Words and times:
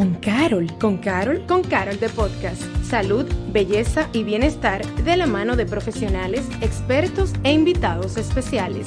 con 0.00 0.14
Carol. 0.14 0.66
¿Con 0.78 0.96
Carol? 0.96 1.44
Con 1.46 1.62
Carol 1.62 2.00
de 2.00 2.08
Podcast. 2.08 2.62
Salud, 2.82 3.26
belleza 3.52 4.08
y 4.14 4.22
bienestar 4.22 4.82
de 4.82 5.14
la 5.14 5.26
mano 5.26 5.56
de 5.56 5.66
profesionales, 5.66 6.48
expertos 6.62 7.34
e 7.44 7.52
invitados 7.52 8.16
especiales. 8.16 8.86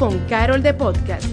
Con 0.00 0.18
Carol 0.26 0.60
de 0.60 0.74
Podcast. 0.74 1.28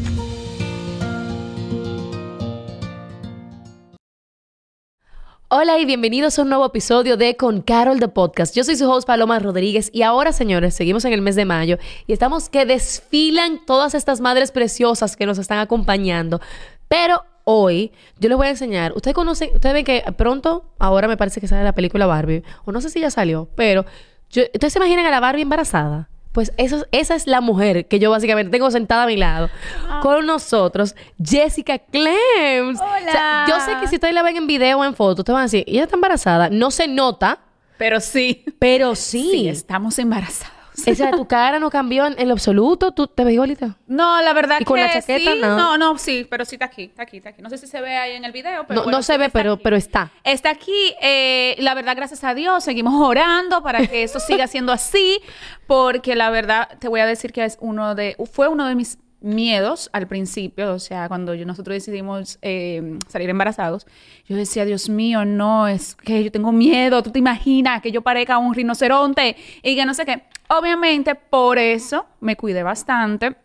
Hola 5.47 5.79
y 5.79 5.85
bienvenidos 5.85 6.37
a 6.37 6.44
un 6.44 6.49
nuevo 6.49 6.67
episodio 6.67 7.17
de 7.17 7.35
Con 7.35 7.62
Carol 7.63 7.99
de 7.99 8.10
Podcast. 8.10 8.55
Yo 8.55 8.63
soy 8.63 8.76
su 8.76 8.87
host 8.87 9.07
Paloma 9.07 9.39
Rodríguez 9.39 9.89
y 9.91 10.03
ahora, 10.03 10.31
señores, 10.33 10.76
seguimos 10.76 11.03
en 11.05 11.13
el 11.13 11.23
mes 11.23 11.35
de 11.35 11.46
mayo 11.46 11.79
y 12.05 12.13
estamos 12.13 12.49
que 12.49 12.67
desfilan 12.67 13.60
todas 13.65 13.96
estas 13.96 14.21
madres 14.21 14.51
preciosas 14.51 15.15
que 15.15 15.26
nos 15.26 15.39
están 15.39 15.57
acompañando. 15.57 16.39
Pero 16.88 17.23
hoy 17.52 17.91
yo 18.20 18.30
les 18.30 18.38
voy 18.38 18.48
a 18.48 18.52
enseñar. 18.52 18.94
Ustedes 18.95 19.16
conocen, 19.16 19.49
ustedes 19.55 19.73
ven 19.73 19.84
que 19.86 20.04
pronto, 20.16 20.66
ahora 20.77 21.07
me 21.07 21.17
parece 21.17 21.41
que 21.41 21.48
sale 21.48 21.63
la 21.63 21.73
película 21.73 22.05
Barbie, 22.05 22.44
o 22.66 22.71
no 22.71 22.80
sé 22.81 22.90
si 22.90 22.99
ya 22.99 23.09
salió, 23.09 23.49
pero 23.55 23.85
ustedes 24.30 24.71
se 24.73 24.80
imaginan 24.80 25.05
a 25.05 25.09
la 25.09 25.20
Barbie 25.20 25.41
embarazada. 25.41 26.09
Pues 26.31 26.54
eso, 26.57 26.85
esa 26.91 27.16
es 27.16 27.26
la 27.26 27.41
mujer 27.41 27.88
que 27.88 27.98
yo 27.98 28.12
básicamente 28.12 28.52
tengo 28.52 28.70
sentada 28.70 29.04
a 29.04 29.07
mi 29.07 29.17
lado. 29.17 29.49
Ah. 29.90 29.99
Con 30.04 30.27
nosotros, 30.27 30.95
Jessica 31.21 31.80
Clems. 31.80 32.80
Hola. 32.80 33.45
yo 33.49 33.59
sé 33.62 33.71
que 33.81 33.88
si 33.88 33.95
ustedes 33.95 34.13
la 34.13 34.21
ven 34.21 34.38
en 34.38 34.45
video 34.45 34.77
o 34.79 34.85
en 34.85 34.93
foto, 34.93 35.21
ustedes 35.23 35.34
van 35.34 35.41
a 35.41 35.45
decir, 35.45 35.63
ella 35.66 35.84
está 35.84 35.95
embarazada. 35.95 36.49
No 36.52 36.70
se 36.70 36.88
nota, 36.88 37.40
Pero 37.79 37.99
sí. 37.99 38.45
pero 38.59 38.93
sí. 38.93 39.27
Sí, 39.31 39.48
estamos 39.49 39.98
embarazados. 39.98 40.59
O 40.91 40.95
sea, 40.95 41.11
tu 41.11 41.27
cara 41.27 41.59
no 41.59 41.69
cambió 41.69 42.05
en, 42.05 42.15
en 42.19 42.27
lo 42.27 42.33
absoluto. 42.33 42.91
¿Tú 42.91 43.07
te 43.07 43.23
ves 43.23 43.33
igualita? 43.33 43.77
No, 43.87 44.21
la 44.21 44.33
verdad 44.33 44.57
¿Y 44.59 44.65
con 44.65 44.75
que 44.77 44.83
la 44.83 44.93
chaqueta? 44.93 45.33
sí. 45.33 45.39
No. 45.41 45.55
No. 45.57 45.77
no, 45.77 45.97
sí, 45.97 46.25
pero 46.29 46.45
sí 46.45 46.55
está 46.55 46.65
aquí, 46.65 46.83
está 46.85 47.03
aquí, 47.03 47.17
está 47.17 47.29
aquí. 47.29 47.41
No 47.41 47.49
sé 47.49 47.57
si 47.57 47.67
se 47.67 47.81
ve 47.81 47.95
ahí 47.95 48.13
en 48.15 48.25
el 48.25 48.31
video, 48.31 48.65
pero 48.67 48.79
No, 48.79 48.84
bueno, 48.84 48.97
no 48.97 49.03
se 49.03 49.13
sí 49.13 49.20
ve, 49.20 49.29
pero, 49.29 49.53
aquí. 49.53 49.61
pero 49.63 49.75
está. 49.75 50.11
Está 50.23 50.49
aquí, 50.51 50.93
eh, 51.01 51.55
la 51.59 51.73
verdad, 51.73 51.95
gracias 51.95 52.23
a 52.23 52.34
Dios, 52.34 52.63
seguimos 52.63 52.93
orando 53.01 53.62
para 53.63 53.85
que 53.87 54.04
eso 54.04 54.20
siga 54.20 54.48
siendo 54.48 54.71
así, 54.71 55.20
porque 55.67 56.15
la 56.15 56.29
verdad, 56.29 56.70
te 56.79 56.87
voy 56.87 56.99
a 56.99 57.05
decir 57.05 57.32
que 57.34 57.43
es 57.45 57.57
uno 57.61 57.95
de, 57.95 58.15
fue 58.32 58.48
uno 58.48 58.65
de 58.67 58.76
mis 58.76 58.98
miedos 59.21 59.89
al 59.93 60.07
principio, 60.07 60.73
o 60.73 60.79
sea, 60.79 61.07
cuando 61.07 61.34
yo- 61.34 61.45
nosotros 61.45 61.73
decidimos 61.75 62.39
eh, 62.41 62.98
salir 63.07 63.29
embarazados, 63.29 63.85
yo 64.28 64.36
decía, 64.36 64.66
Dios 64.66 64.89
mío, 64.89 65.26
no, 65.26 65.67
es 65.67 65.95
que 65.95 66.23
yo 66.23 66.31
tengo 66.31 66.52
miedo, 66.52 67.03
tú 67.03 67.11
te 67.11 67.20
imaginas 67.20 67.81
que 67.81 67.92
yo 67.92 68.02
parezca 68.02 68.38
un 68.38 68.53
rinoceronte 68.53 69.36
y 69.61 69.76
que 69.76 69.86
no 69.86 69.94
sé 69.94 70.06
qué. 70.06 70.23
Obviamente, 70.50 71.16
por 71.16 71.58
eso 71.58 72.06
me 72.22 72.36
cuidé 72.36 72.64
bastante 72.64 73.36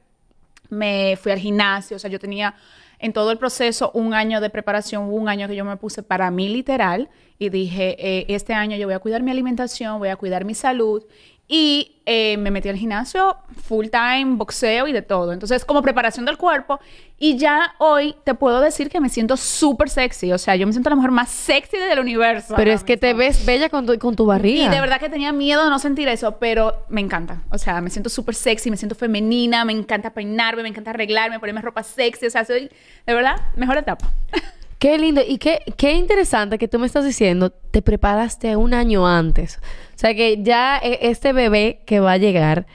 me 0.71 1.17
fui 1.21 1.31
al 1.33 1.39
gimnasio, 1.39 1.97
o 1.97 2.01
sea, 2.01 2.11
yo 2.11 2.19
tenía 2.19 2.55
en 2.99 3.13
todo 3.13 3.31
el 3.31 3.39
proceso 3.39 3.91
un 3.95 4.15
año 4.15 4.41
de 4.41 4.51
preparación, 4.51 5.05
un 5.13 5.29
año 5.29 5.47
que 5.47 5.55
yo 5.57 5.65
me 5.65 5.77
puse 5.77 6.03
para 6.03 6.31
mí 6.31 6.49
literal 6.49 7.11
y 7.39 7.51
dije, 7.51 7.97
eh, 7.99 8.25
este 8.29 8.55
año 8.55 8.77
yo 8.77 8.87
voy 8.87 8.95
a 8.95 8.99
cuidar 8.99 9.23
mi 9.23 9.31
alimentación, 9.31 9.99
voy 9.99 10.09
a 10.09 10.17
cuidar 10.17 10.45
mi 10.45 10.55
salud 10.55 11.05
y 11.47 12.01
eh, 12.07 12.37
me 12.39 12.51
metí 12.51 12.69
al 12.69 12.77
gimnasio 12.77 13.37
full 13.65 13.87
time, 13.89 14.37
boxeo 14.37 14.89
y 14.89 14.93
de 14.93 15.03
todo. 15.03 15.33
Entonces, 15.33 15.65
como 15.65 15.83
preparación 15.83 16.25
del 16.25 16.39
cuerpo 16.39 16.81
y 17.19 17.37
ya 17.37 17.75
hoy 17.79 18.15
te 18.25 18.35
puedo 18.35 18.61
decir 18.61 18.89
que 18.89 19.01
me 19.01 19.09
siento 19.09 19.37
súper 19.37 19.89
sexy, 19.89 20.33
o 20.33 20.39
sea, 20.39 20.57
yo 20.57 20.67
me 20.67 20.73
siento 20.73 20.91
la 20.91 20.97
mujer 20.97 21.11
más 21.11 21.31
sexy 21.31 21.77
del 21.77 21.99
universo. 21.99 22.55
Pero 22.57 22.73
es 22.73 22.83
que 22.83 22.97
te 22.97 23.13
ves 23.13 23.45
bella 23.45 23.69
con 23.69 23.87
tu, 23.87 23.99
con 23.99 24.17
tu 24.17 24.27
barriga. 24.27 24.65
Y 24.65 24.69
de 24.69 24.81
verdad 24.81 24.99
que 24.99 25.09
tenía 25.09 25.33
miedo 25.33 25.65
de 25.65 25.71
no 25.71 25.79
sentir 25.79 26.09
eso, 26.09 26.39
pero 26.39 26.85
me 26.89 27.01
encanta. 27.01 27.43
O 27.51 27.59
sea, 27.59 27.81
me 27.81 27.91
siento 27.91 28.09
súper 28.09 28.35
sexy, 28.35 28.71
me 28.71 28.77
siento 28.77 28.95
femenina, 28.95 29.65
me 29.65 29.73
encanta 29.73 30.11
peinarme, 30.11 30.63
me 30.63 30.71
encanta 30.71 30.91
arreglarme, 30.91 31.39
ponerme 31.39 31.61
ropa 31.61 31.83
sexy. 31.83 32.27
O 32.27 32.31
sea, 32.31 32.45
soy, 32.45 32.71
de 33.07 33.15
verdad, 33.15 33.37
mejor 33.57 33.77
etapa. 33.77 34.11
Qué 34.79 34.99
lindo. 34.99 35.23
Y 35.27 35.39
qué, 35.39 35.61
qué 35.79 35.93
interesante 35.93 36.59
que 36.59 36.69
tú 36.69 36.79
me 36.79 36.87
estás 36.87 37.07
diciendo, 37.07 37.49
te 37.49 37.81
preparaste 37.81 38.55
un 38.57 38.75
año 38.75 39.07
antes. 39.07 39.59
O 39.95 39.99
sea 39.99 40.15
que 40.15 40.43
ya 40.43 40.79
eh, 40.83 40.99
este 41.03 41.33
bebé 41.33 41.81
que 41.87 42.01
va 42.01 42.13
a 42.13 42.19
llegar 42.19 42.67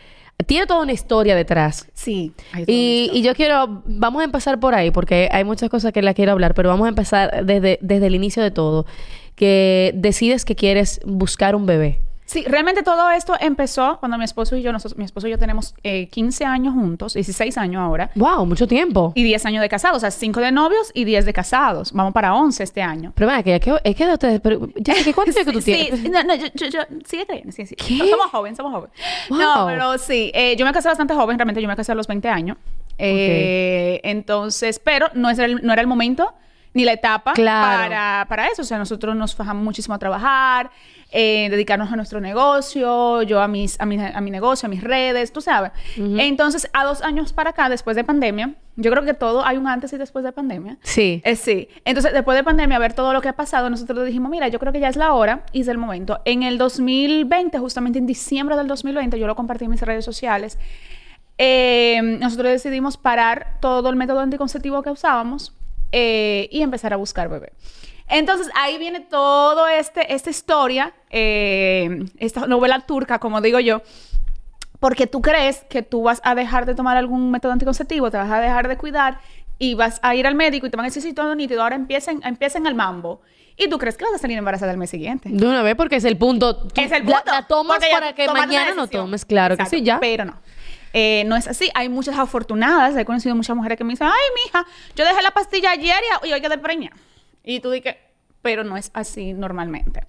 tiene 0.46 0.66
toda 0.66 0.82
una 0.82 0.94
historia 0.94 1.36
detrás. 1.36 1.88
Sí. 1.94 2.32
Y, 2.66 3.10
y 3.14 3.22
yo 3.22 3.36
quiero, 3.36 3.84
vamos 3.86 4.22
a 4.22 4.26
empezar 4.26 4.60
por 4.60 4.74
ahí, 4.74 4.90
porque 4.90 5.30
hay 5.32 5.44
muchas 5.44 5.70
cosas 5.70 5.92
que 5.92 6.02
la 6.02 6.14
quiero 6.14 6.32
hablar, 6.32 6.54
pero 6.54 6.70
vamos 6.70 6.86
a 6.86 6.90
empezar 6.90 7.46
desde, 7.46 7.78
desde 7.82 8.08
el 8.08 8.16
inicio 8.16 8.42
de 8.42 8.52
todo. 8.52 8.86
Que 9.36 9.92
decides 9.96 10.46
que 10.46 10.56
quieres 10.56 11.02
buscar 11.06 11.56
un 11.56 11.66
bebé. 11.66 12.00
Sí, 12.30 12.44
realmente 12.48 12.84
todo 12.84 13.10
esto 13.10 13.34
empezó 13.40 13.98
cuando 14.00 14.16
mi 14.20 14.24
esposo 14.24 14.56
y 14.56 14.62
yo, 14.62 14.72
nosotros, 14.72 15.00
mi 15.00 15.04
esposo 15.04 15.28
y 15.28 15.32
yo 15.32 15.40
tenemos 15.40 15.74
eh, 15.82 16.10
15 16.10 16.46
años 16.46 16.76
juntos, 16.76 17.16
16 17.16 17.58
años 17.58 17.82
ahora. 17.82 18.12
¡Wow! 18.14 18.46
Mucho 18.46 18.68
tiempo. 18.68 19.14
Y 19.16 19.24
10 19.24 19.48
años 19.48 19.62
de 19.64 19.68
casados, 19.68 19.98
o 19.98 20.00
sea, 20.00 20.12
5 20.12 20.40
de 20.40 20.52
novios 20.52 20.92
y 20.94 21.06
10 21.06 21.26
de 21.26 21.34
casados. 21.34 21.92
Vamos 21.92 22.14
para 22.14 22.36
11 22.36 22.62
este 22.64 22.84
año. 22.84 23.14
Pero 23.16 23.26
vaya, 23.26 23.42
que, 23.42 23.60
que, 23.60 23.80
es 23.84 23.96
que 23.96 24.06
de 24.06 24.14
ustedes, 24.14 24.42
pero, 24.42 24.70
Jessica, 24.86 25.14
¿cuántos 25.16 25.38
años 25.38 25.48
que 25.48 25.54
tú 25.58 25.62
tienes? 25.62 26.00
sí, 26.02 26.08
no, 26.10 26.22
no, 26.24 26.36
yo, 26.36 26.46
yo, 26.54 26.68
yo- 26.68 26.82
sigue 27.04 27.26
creyendo, 27.26 27.52
sí, 27.52 27.66
sí. 27.66 27.76
¿Qué? 27.76 27.98
Somos 27.98 28.28
jóvenes, 28.28 28.58
somos 28.58 28.74
jóvenes. 28.74 28.96
No, 29.32 29.66
pero 29.66 29.98
sí, 29.98 30.32
eh, 30.36 30.56
yo 30.56 30.68
me 30.68 30.72
casé 30.72 30.88
bastante 30.88 31.16
joven, 31.16 31.36
realmente 31.40 31.64
yo 31.64 31.68
me 31.68 31.76
casé 31.76 31.94
a 31.94 31.96
los 31.96 32.06
20 32.06 32.30
años. 32.30 32.58
Eh, 33.00 34.02
Entonces, 34.04 34.80
pero 34.80 35.08
no, 35.16 35.30
es 35.30 35.40
el- 35.40 35.66
no 35.66 35.74
era 35.74 35.82
el 35.82 35.88
momento 35.88 36.32
ni 36.76 36.86
la 36.86 36.94
etapa 36.94 37.34
Claro. 37.34 37.90
para, 37.90 38.26
para 38.30 38.48
eso. 38.48 38.62
O 38.62 38.66
sea, 38.66 38.78
nosotros 38.78 39.16
nos 39.16 39.34
fajamos 39.36 39.64
muchísimo 39.64 39.96
a 39.96 40.00
trabajar, 40.00 40.70
eh, 41.12 41.48
dedicarnos 41.50 41.92
a 41.92 41.96
nuestro 41.96 42.22
negocio, 42.22 43.24
yo 43.24 43.42
a, 43.42 43.48
mis, 43.48 43.80
a, 43.80 43.86
mi, 43.86 43.98
a 44.00 44.22
mi 44.22 44.30
negocio, 44.30 44.68
a 44.68 44.70
mis 44.70 44.84
redes, 44.84 45.34
tú 45.34 45.42
sabes. 45.42 45.72
Entonces, 45.98 46.70
a 46.74 46.86
dos 46.86 47.02
años 47.02 47.34
para 47.34 47.50
acá, 47.50 47.70
después 47.70 47.96
de 47.96 48.04
pandemia, 48.04 48.54
yo 48.76 48.92
creo 48.92 49.04
que 49.04 49.14
todo, 49.14 49.46
hay 49.46 49.58
un 49.58 49.68
antes 49.68 49.92
y 49.94 49.98
después 49.98 50.24
de 50.24 50.32
pandemia. 50.32 50.78
Sí. 50.84 51.22
Eh, 51.26 51.36
sí. 51.36 51.68
Entonces, 51.84 52.14
después 52.14 52.38
de 52.38 52.44
pandemia, 52.44 52.78
a 52.78 52.80
ver 52.80 52.94
todo 52.94 53.12
lo 53.14 53.22
que 53.22 53.28
ha 53.28 53.36
pasado, 53.36 53.70
nosotros 53.70 54.06
dijimos, 54.06 54.30
mira, 54.30 54.48
yo 54.48 54.60
creo 54.60 54.72
que 54.72 54.80
ya 54.80 54.88
es 54.88 54.96
la 54.96 55.14
hora 55.14 55.46
y 55.52 55.62
es 55.62 55.68
el 55.68 55.78
momento. 55.78 56.22
En 56.26 56.44
el 56.44 56.58
2020, 56.58 57.58
justamente 57.58 58.00
en 58.00 58.06
diciembre 58.06 58.56
del 58.56 58.68
2020, 58.68 59.20
yo 59.20 59.28
lo 59.28 59.36
compartí 59.36 59.66
en 59.66 59.72
mis 59.72 59.82
redes 59.82 60.06
sociales, 60.06 60.60
eh, 61.40 62.02
nosotros 62.02 62.52
decidimos 62.52 62.98
parar 62.98 63.58
todo 63.62 63.90
el 63.90 63.96
método 63.96 64.20
anticonceptivo 64.20 64.84
que 64.84 64.92
usábamos 64.92 65.56
eh, 65.92 66.50
y 66.52 66.62
empezar 66.62 66.94
a 66.94 66.98
buscar 66.98 67.30
bebé. 67.30 67.54
Entonces, 68.10 68.50
ahí 68.56 68.78
viene 68.78 69.02
todo 69.02 69.68
este, 69.68 70.14
esta 70.14 70.30
historia, 70.32 70.94
eh, 71.12 72.06
esta 72.18 72.48
novela 72.48 72.80
turca, 72.82 73.20
como 73.20 73.40
digo 73.40 73.60
yo, 73.60 73.82
porque 74.80 75.08
tú 75.08 75.22
crees 75.22 75.64
que 75.70 75.84
tú 75.84 76.04
vas 76.04 76.20
a 76.24 76.34
dejar 76.34 76.66
de 76.66 76.74
tomar 76.74 76.98
algún 76.98 77.32
método 77.32 77.52
anticonceptivo, 77.52 78.10
te 78.10 78.18
vas 78.18 78.32
a 78.32 78.40
dejar 78.40 78.68
de 78.68 78.78
cuidar 78.78 79.20
y 79.60 79.76
vas 79.76 80.00
a 80.02 80.16
ir 80.16 80.26
al 80.26 80.36
médico 80.36 80.66
y 80.66 80.70
te 80.70 80.78
van 80.78 80.86
a 80.86 80.88
decir, 80.88 81.04
sí, 81.04 81.14
todo 81.14 81.36
nítido, 81.36 81.62
ahora 81.62 81.76
empiecen, 81.76 82.22
empiecen 82.24 82.66
el 82.66 82.76
mambo. 82.76 83.22
Y 83.58 83.68
tú 83.68 83.78
crees 83.78 83.98
que 83.98 84.06
vas 84.06 84.14
a 84.14 84.18
salir 84.18 84.38
embarazada 84.38 84.72
el 84.72 84.78
mes 84.78 84.90
siguiente. 84.90 85.30
De 85.30 85.46
una 85.46 85.62
vez, 85.62 85.76
porque 85.76 85.98
es 85.98 86.06
el 86.06 86.18
punto. 86.18 86.56
Tú 86.56 86.82
Es 86.82 86.92
el 86.94 87.04
punto. 87.04 87.22
La, 87.26 87.46
tomas 87.46 87.78
porque 87.78 87.92
para 87.92 88.14
que 88.14 88.28
mañana 88.30 88.74
no 88.74 88.88
tomes. 88.88 89.26
Claro 89.26 89.56
Exacto, 89.56 89.72
que 89.72 89.78
sí, 89.80 89.84
ya. 89.84 90.00
Pero 90.00 90.24
no. 90.24 90.40
Eh, 90.94 91.26
no 91.28 91.36
es 91.36 91.46
así. 91.46 91.70
Hay 91.76 91.90
muchas 91.90 92.18
afortunadas. 92.18 92.96
He 92.96 93.04
conocido 93.04 93.36
muchas 93.36 93.58
mujeres 93.58 93.78
que 93.78 93.84
me 93.84 93.92
dicen, 93.92 94.08
ay, 94.08 94.46
mija, 94.46 94.66
yo 94.96 95.04
dejé 95.04 95.22
la 95.22 95.32
pastilla 95.32 95.72
ayer 95.72 95.98
y 96.24 96.32
hoy 96.32 96.40
quedé 96.40 96.58
preñada. 96.58 96.96
Y 97.44 97.60
tú 97.60 97.72
dices, 97.72 97.96
pero 98.42 98.64
no 98.64 98.78
es 98.78 98.92
así 98.94 99.34
normalmente. 99.34 100.04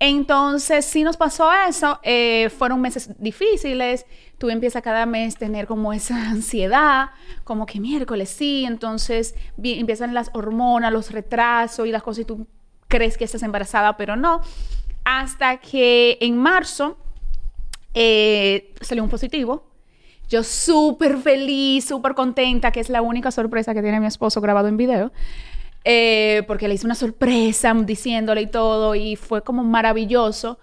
Entonces, 0.00 0.84
sí 0.84 1.02
nos 1.02 1.16
pasó 1.16 1.50
eso. 1.68 1.98
eh, 2.02 2.50
fueron 2.50 2.80
meses 2.80 3.10
difíciles. 3.18 4.06
Tú 4.38 4.48
empiezas 4.48 4.82
cada 4.82 5.06
mes 5.06 5.36
a 5.36 5.38
tener 5.40 5.66
como 5.66 5.92
esa 5.92 6.16
ansiedad, 6.30 7.10
como 7.44 7.66
que 7.66 7.80
miércoles 7.80 8.30
sí. 8.30 8.64
Entonces 8.64 9.34
empiezan 9.62 10.14
las 10.14 10.30
hormonas, 10.34 10.92
los 10.92 11.10
retrasos 11.10 11.86
y 11.86 11.90
las 11.90 12.02
cosas 12.02 12.22
y 12.22 12.24
tú 12.24 12.46
crees 12.86 13.18
que 13.18 13.24
estás 13.24 13.42
embarazada, 13.42 13.96
pero 13.96 14.16
no. 14.16 14.40
Hasta 15.04 15.58
que 15.58 16.18
en 16.20 16.36
marzo 16.36 16.96
eh, 17.94 18.74
salió 18.80 19.02
un 19.02 19.10
positivo. 19.10 19.64
Yo 20.28 20.44
súper 20.44 21.16
feliz, 21.16 21.86
súper 21.86 22.14
contenta, 22.14 22.70
que 22.70 22.80
es 22.80 22.90
la 22.90 23.00
única 23.00 23.30
sorpresa 23.30 23.72
que 23.72 23.80
tiene 23.80 23.98
mi 23.98 24.06
esposo 24.06 24.40
grabado 24.42 24.68
en 24.68 24.76
video. 24.76 25.10
Eh, 25.90 26.42
porque 26.46 26.68
le 26.68 26.74
hice 26.74 26.84
una 26.84 26.94
sorpresa 26.94 27.72
diciéndole 27.86 28.42
y 28.42 28.46
todo, 28.46 28.94
y 28.94 29.16
fue 29.16 29.42
como 29.42 29.64
maravilloso. 29.64 30.58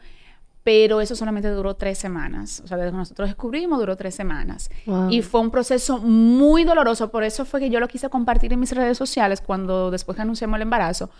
Pero 0.63 1.01
eso 1.01 1.15
solamente 1.15 1.49
duró 1.49 1.75
tres 1.75 1.97
semanas. 1.97 2.61
O 2.63 2.67
sea, 2.67 2.77
desde 2.77 2.91
que 2.91 2.97
nosotros 2.97 3.29
descubrimos, 3.29 3.79
duró 3.79 3.95
tres 3.95 4.15
semanas. 4.15 4.69
Wow. 4.87 5.09
Y 5.11 5.21
fue 5.21 5.41
un 5.41 5.51
proceso 5.51 5.99
muy 5.99 6.63
doloroso. 6.63 7.11
Por 7.11 7.23
eso 7.23 7.45
fue 7.45 7.59
que 7.59 7.69
yo 7.69 7.79
lo 7.79 7.87
quise 7.87 8.09
compartir 8.09 8.51
en 8.51 8.59
mis 8.59 8.71
redes 8.71 8.97
sociales 8.97 9.41
cuando 9.41 9.91
después 9.91 10.15
que 10.15 10.23
anunciamos 10.23 10.57
el 10.57 10.63
embarazo. 10.63 11.11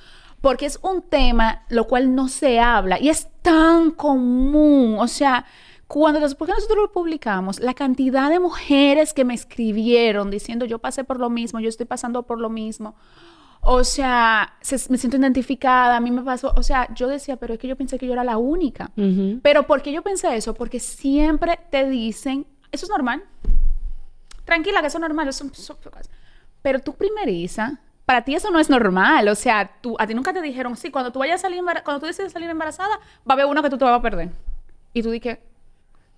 Porque 0.42 0.66
es 0.66 0.80
un 0.82 1.04
tema 1.04 1.64
lo 1.70 1.86
cual 1.86 2.16
no 2.16 2.28
se 2.28 2.60
habla 2.60 3.00
y 3.00 3.10
es 3.10 3.28
tan 3.44 3.92
común. 3.92 4.98
O 5.00 5.08
sea, 5.08 5.46
cuando 5.88 6.20
después 6.20 6.48
que 6.48 6.56
nosotros 6.56 6.80
lo 6.80 6.92
publicamos, 6.92 7.60
la 7.60 7.76
cantidad 7.76 8.32
de 8.32 8.40
mujeres 8.40 9.14
que 9.14 9.26
me 9.26 9.36
escribieron 9.36 10.32
diciendo 10.32 10.66
yo 10.66 10.80
pasé 10.80 11.04
por 11.04 11.20
lo 11.20 11.30
mismo, 11.30 11.60
yo 11.60 11.70
estoy 11.70 11.86
pasando 11.86 12.24
por 12.24 12.40
lo 12.40 12.50
mismo. 12.50 12.96
O 13.68 13.84
sea, 13.84 14.54
se- 14.62 14.90
me 14.92 14.98
siento 14.98 15.18
identificada, 15.18 15.96
a 15.98 16.00
mí 16.00 16.12
me 16.12 16.22
pasó, 16.22 16.54
o 16.56 16.62
sea, 16.64 16.88
yo 16.94 17.08
decía, 17.08 17.36
pero 17.38 17.56
es 17.56 17.60
que 17.60 17.68
yo 17.68 17.76
pensé 17.76 17.98
que 17.98 18.06
yo 18.06 18.14
era 18.14 18.24
la 18.24 18.38
única. 18.38 18.92
Pero 19.42 19.64
¿por 19.66 19.82
qué 19.82 19.92
yo 19.92 20.04
pensé 20.04 20.36
eso? 20.36 20.54
Porque 20.54 20.80
siempre 20.80 21.60
te 21.72 21.90
dicen, 21.90 22.46
eso 22.72 22.86
es 22.86 22.90
normal. 22.92 23.24
Tranquila, 24.44 24.82
que 24.82 24.88
eso 24.88 24.98
es 24.98 25.02
normal. 25.02 25.28
Eso, 25.28 25.46
eso- 25.52 25.78
pero 26.62 26.80
tú 26.80 26.94
primeriza, 26.94 27.80
para 28.06 28.24
ti 28.24 28.36
eso 28.36 28.52
no 28.52 28.60
es 28.60 28.70
normal. 28.70 29.28
O 29.30 29.36
sea, 29.36 29.72
tú, 29.82 29.96
a 30.00 30.06
ti 30.06 30.14
nunca 30.14 30.32
te 30.34 30.42
dijeron, 30.42 30.76
sí, 30.78 30.92
cuando 30.92 31.12
tú 31.12 31.20
vayas 31.20 31.42
a 31.42 31.48
salir 31.48 31.64
cuando 31.84 32.00
tú 32.00 32.06
decides 32.06 32.32
salir 32.32 32.50
embarazada, 32.50 32.98
va 33.28 33.30
a 33.30 33.34
haber 33.34 33.46
uno 33.48 33.64
que 33.64 33.70
tú 33.70 33.78
te 33.78 33.86
vas 33.86 33.98
a 33.98 34.02
perder. 34.02 34.30
Y 34.94 35.02
tú 35.02 35.10
dije, 35.10 35.42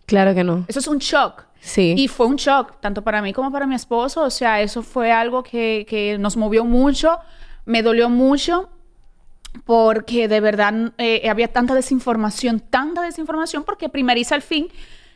Claro 0.07 0.33
que 0.33 0.43
no. 0.43 0.65
eso 0.67 0.79
es 0.79 0.87
un 0.87 0.97
shock. 0.97 1.43
Sí. 1.59 1.93
Y 1.97 2.07
fue 2.07 2.25
un 2.27 2.37
shock, 2.37 2.79
tanto 2.79 3.03
para 3.03 3.21
mí 3.21 3.33
como 3.33 3.51
para 3.51 3.67
mi 3.67 3.75
esposo. 3.75 4.23
O 4.23 4.29
sea, 4.29 4.61
eso 4.61 4.81
fue 4.81 5.11
algo 5.11 5.43
que, 5.43 5.85
que 5.87 6.17
nos 6.17 6.37
movió 6.37 6.65
mucho, 6.65 7.19
me 7.65 7.83
dolió 7.83 8.09
mucho, 8.09 8.69
porque 9.65 10.27
de 10.27 10.39
verdad 10.39 10.93
eh, 10.97 11.29
había 11.29 11.49
tanta 11.49 11.73
desinformación, 11.73 12.61
tanta 12.61 13.01
desinformación, 13.01 13.63
porque 13.63 13.89
primeriza 13.89 14.35
al 14.35 14.41
fin. 14.41 14.69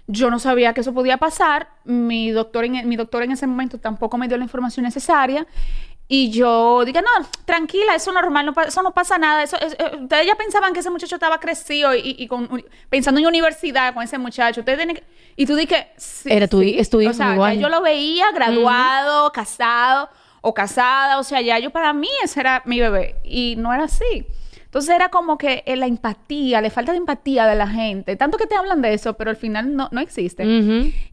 Yo 0.08 0.30
no 0.30 0.40
sabía 0.40 0.74
que 0.74 0.82
eso 0.82 0.94
podía 0.94 1.18
pasar. 1.18 1.70
Mi 1.86 2.32
doctor, 2.32 2.66
en, 2.66 2.88
mi 2.90 2.98
doctor 2.98 3.24
en 3.24 3.32
ese 3.32 3.48
momento 3.48 3.78
tampoco 3.78 4.18
me 4.18 4.28
dio 4.28 4.38
la 4.38 4.44
información 4.44 4.84
necesaria. 4.84 5.48
Y 6.14 6.30
yo 6.30 6.84
dije, 6.84 7.02
no, 7.02 7.26
tranquila, 7.46 7.96
eso 7.96 8.10
es 8.12 8.16
normal, 8.16 8.46
no 8.46 8.54
eso 8.68 8.82
no 8.84 8.92
pasa 8.94 9.18
nada. 9.18 9.44
Eso, 9.44 9.58
es- 9.62 9.78
eh, 9.80 9.96
ustedes 10.02 10.28
ya 10.28 10.36
pensaban 10.36 10.74
que 10.74 10.82
ese 10.82 10.90
muchacho 10.90 11.16
estaba 11.16 11.40
crecido 11.40 11.96
y, 11.96 12.18
y 12.20 12.28
con, 12.28 12.50
pensando 12.90 13.22
en 13.22 13.28
universidad 13.28 13.94
con 13.94 14.04
ese 14.04 14.18
muchacho. 14.18 14.60
Ustedes 14.60 14.78
tienen 14.78 14.98
que- 14.98 15.04
Y 15.38 15.46
tú 15.46 15.56
dije, 15.56 15.88
sí, 15.96 16.28
Era 16.30 16.50
tu 16.50 16.62
hi- 16.62 16.78
es 16.78 16.90
tu 16.90 17.00
hijo 17.00 17.12
O 17.12 17.14
sea, 17.14 17.32
igual. 17.32 17.56
ya 17.56 17.62
yo 17.62 17.70
lo 17.70 17.82
veía 17.82 18.30
graduado, 18.34 19.32
casado 19.32 20.10
o 20.42 20.54
casada. 20.54 21.18
O 21.18 21.24
sea, 21.24 21.40
ya 21.40 21.60
yo 21.60 21.70
para 21.70 21.94
mí 21.94 22.10
ese 22.26 22.42
era 22.42 22.62
mi 22.66 22.82
bebé. 22.82 23.16
Y 23.24 23.56
no 23.58 23.74
era 23.74 23.86
así. 23.86 24.26
Entonces 24.66 24.94
era 24.94 25.08
como 25.08 25.38
que 25.38 25.64
eh, 25.66 25.78
la 25.78 25.86
empatía, 25.86 26.60
la 26.60 26.70
falta 26.70 26.92
de 26.92 26.98
empatía 26.98 27.46
de 27.46 27.56
la 27.56 27.68
gente. 27.68 28.18
Tanto 28.18 28.38
que 28.38 28.48
te 28.48 28.56
hablan 28.56 28.82
de 28.82 28.94
eso, 28.94 29.14
pero 29.14 29.30
al 29.30 29.38
final 29.38 29.78
no, 29.78 29.88
no 29.94 30.02
existe. 30.02 30.44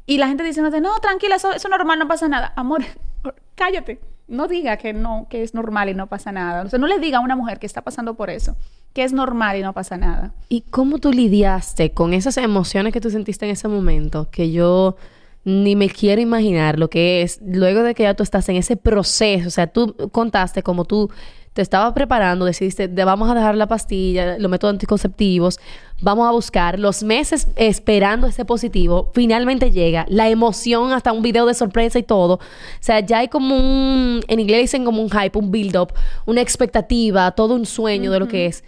Y 0.06 0.18
la 0.18 0.26
gente 0.26 0.42
diciéndote, 0.42 0.80
no, 0.80 0.98
tranquila, 0.98 1.36
eso, 1.36 1.52
eso 1.52 1.68
es 1.68 1.70
normal, 1.70 2.00
no 2.00 2.08
pasa 2.08 2.26
nada. 2.26 2.52
Amor, 2.56 2.84
cállate. 3.54 4.00
No 4.28 4.46
diga 4.46 4.76
que 4.76 4.92
no, 4.92 5.26
que 5.28 5.42
es 5.42 5.54
normal 5.54 5.88
y 5.88 5.94
no 5.94 6.06
pasa 6.06 6.32
nada. 6.32 6.62
O 6.62 6.68
sea, 6.68 6.78
no 6.78 6.86
le 6.86 6.98
diga 6.98 7.18
a 7.18 7.20
una 7.20 7.34
mujer 7.34 7.58
que 7.58 7.66
está 7.66 7.82
pasando 7.82 8.14
por 8.14 8.30
eso, 8.30 8.56
que 8.92 9.02
es 9.02 9.12
normal 9.12 9.56
y 9.56 9.62
no 9.62 9.72
pasa 9.72 9.96
nada. 9.96 10.32
¿Y 10.48 10.60
cómo 10.62 10.98
tú 10.98 11.12
lidiaste 11.12 11.92
con 11.92 12.14
esas 12.14 12.36
emociones 12.36 12.92
que 12.92 13.00
tú 13.00 13.10
sentiste 13.10 13.46
en 13.46 13.52
ese 13.52 13.68
momento? 13.68 14.28
Que 14.30 14.52
yo 14.52 14.96
ni 15.44 15.76
me 15.76 15.88
quiero 15.88 16.20
imaginar 16.20 16.78
lo 16.78 16.90
que 16.90 17.22
es 17.22 17.40
luego 17.42 17.82
de 17.82 17.94
que 17.94 18.02
ya 18.02 18.14
tú 18.14 18.22
estás 18.22 18.48
en 18.50 18.56
ese 18.56 18.76
proceso. 18.76 19.48
O 19.48 19.50
sea, 19.50 19.66
tú 19.66 19.96
contaste 20.12 20.62
como 20.62 20.84
tú 20.84 21.10
te 21.58 21.62
estabas 21.62 21.92
preparando, 21.92 22.44
decidiste, 22.44 22.86
de, 22.86 23.04
vamos 23.04 23.28
a 23.28 23.34
dejar 23.34 23.56
la 23.56 23.66
pastilla, 23.66 24.38
los 24.38 24.48
métodos 24.48 24.74
anticonceptivos, 24.74 25.58
vamos 26.00 26.28
a 26.28 26.30
buscar 26.30 26.78
los 26.78 27.02
meses 27.02 27.48
esperando 27.56 28.28
ese 28.28 28.44
positivo. 28.44 29.10
Finalmente 29.12 29.72
llega 29.72 30.06
la 30.08 30.28
emoción, 30.28 30.92
hasta 30.92 31.10
un 31.10 31.20
video 31.20 31.46
de 31.46 31.54
sorpresa 31.54 31.98
y 31.98 32.04
todo. 32.04 32.34
O 32.34 32.40
sea, 32.78 33.00
ya 33.00 33.18
hay 33.18 33.26
como 33.26 33.56
un, 33.56 34.20
en 34.28 34.38
inglés 34.38 34.60
dicen 34.60 34.84
como 34.84 35.02
un 35.02 35.10
hype, 35.10 35.36
un 35.36 35.50
build-up, 35.50 35.92
una 36.26 36.42
expectativa, 36.42 37.32
todo 37.32 37.56
un 37.56 37.66
sueño 37.66 38.12
de 38.12 38.20
lo 38.20 38.28
que 38.28 38.46
es. 38.46 38.62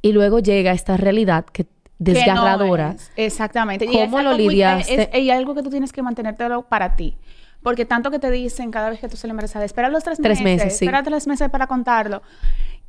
Y 0.00 0.12
luego 0.12 0.38
llega 0.38 0.70
esta 0.70 0.96
realidad 0.96 1.44
que 1.46 1.64
Que 1.64 1.68
no 1.98 2.14
desgarradora. 2.14 2.92
es. 2.96 3.10
Exactamente. 3.16 3.86
¿Cómo 3.86 4.18
es 4.20 4.24
lo 4.24 4.30
muy- 4.36 4.48
lidiaste? 4.50 5.10
es- 5.12 5.20
y 5.20 5.30
algo 5.30 5.56
que 5.56 5.64
tú 5.64 5.70
tienes 5.70 5.90
que 5.92 6.00
mantenértelo 6.00 6.62
para 6.62 6.94
ti. 6.94 7.16
Porque 7.62 7.84
tanto 7.84 8.10
que 8.10 8.18
te 8.18 8.30
dicen 8.30 8.70
cada 8.70 8.90
vez 8.90 9.00
que 9.00 9.08
tú 9.08 9.16
sales 9.16 9.30
embarazada, 9.30 9.64
espera 9.64 9.88
los 9.88 10.02
tres, 10.02 10.18
Tres 10.20 10.40
meses, 10.40 10.78
sí. 10.78 10.84
Espera 10.84 11.02
tres 11.02 11.26
meses 11.26 11.48
para 11.50 11.66
contarlo. 11.66 12.22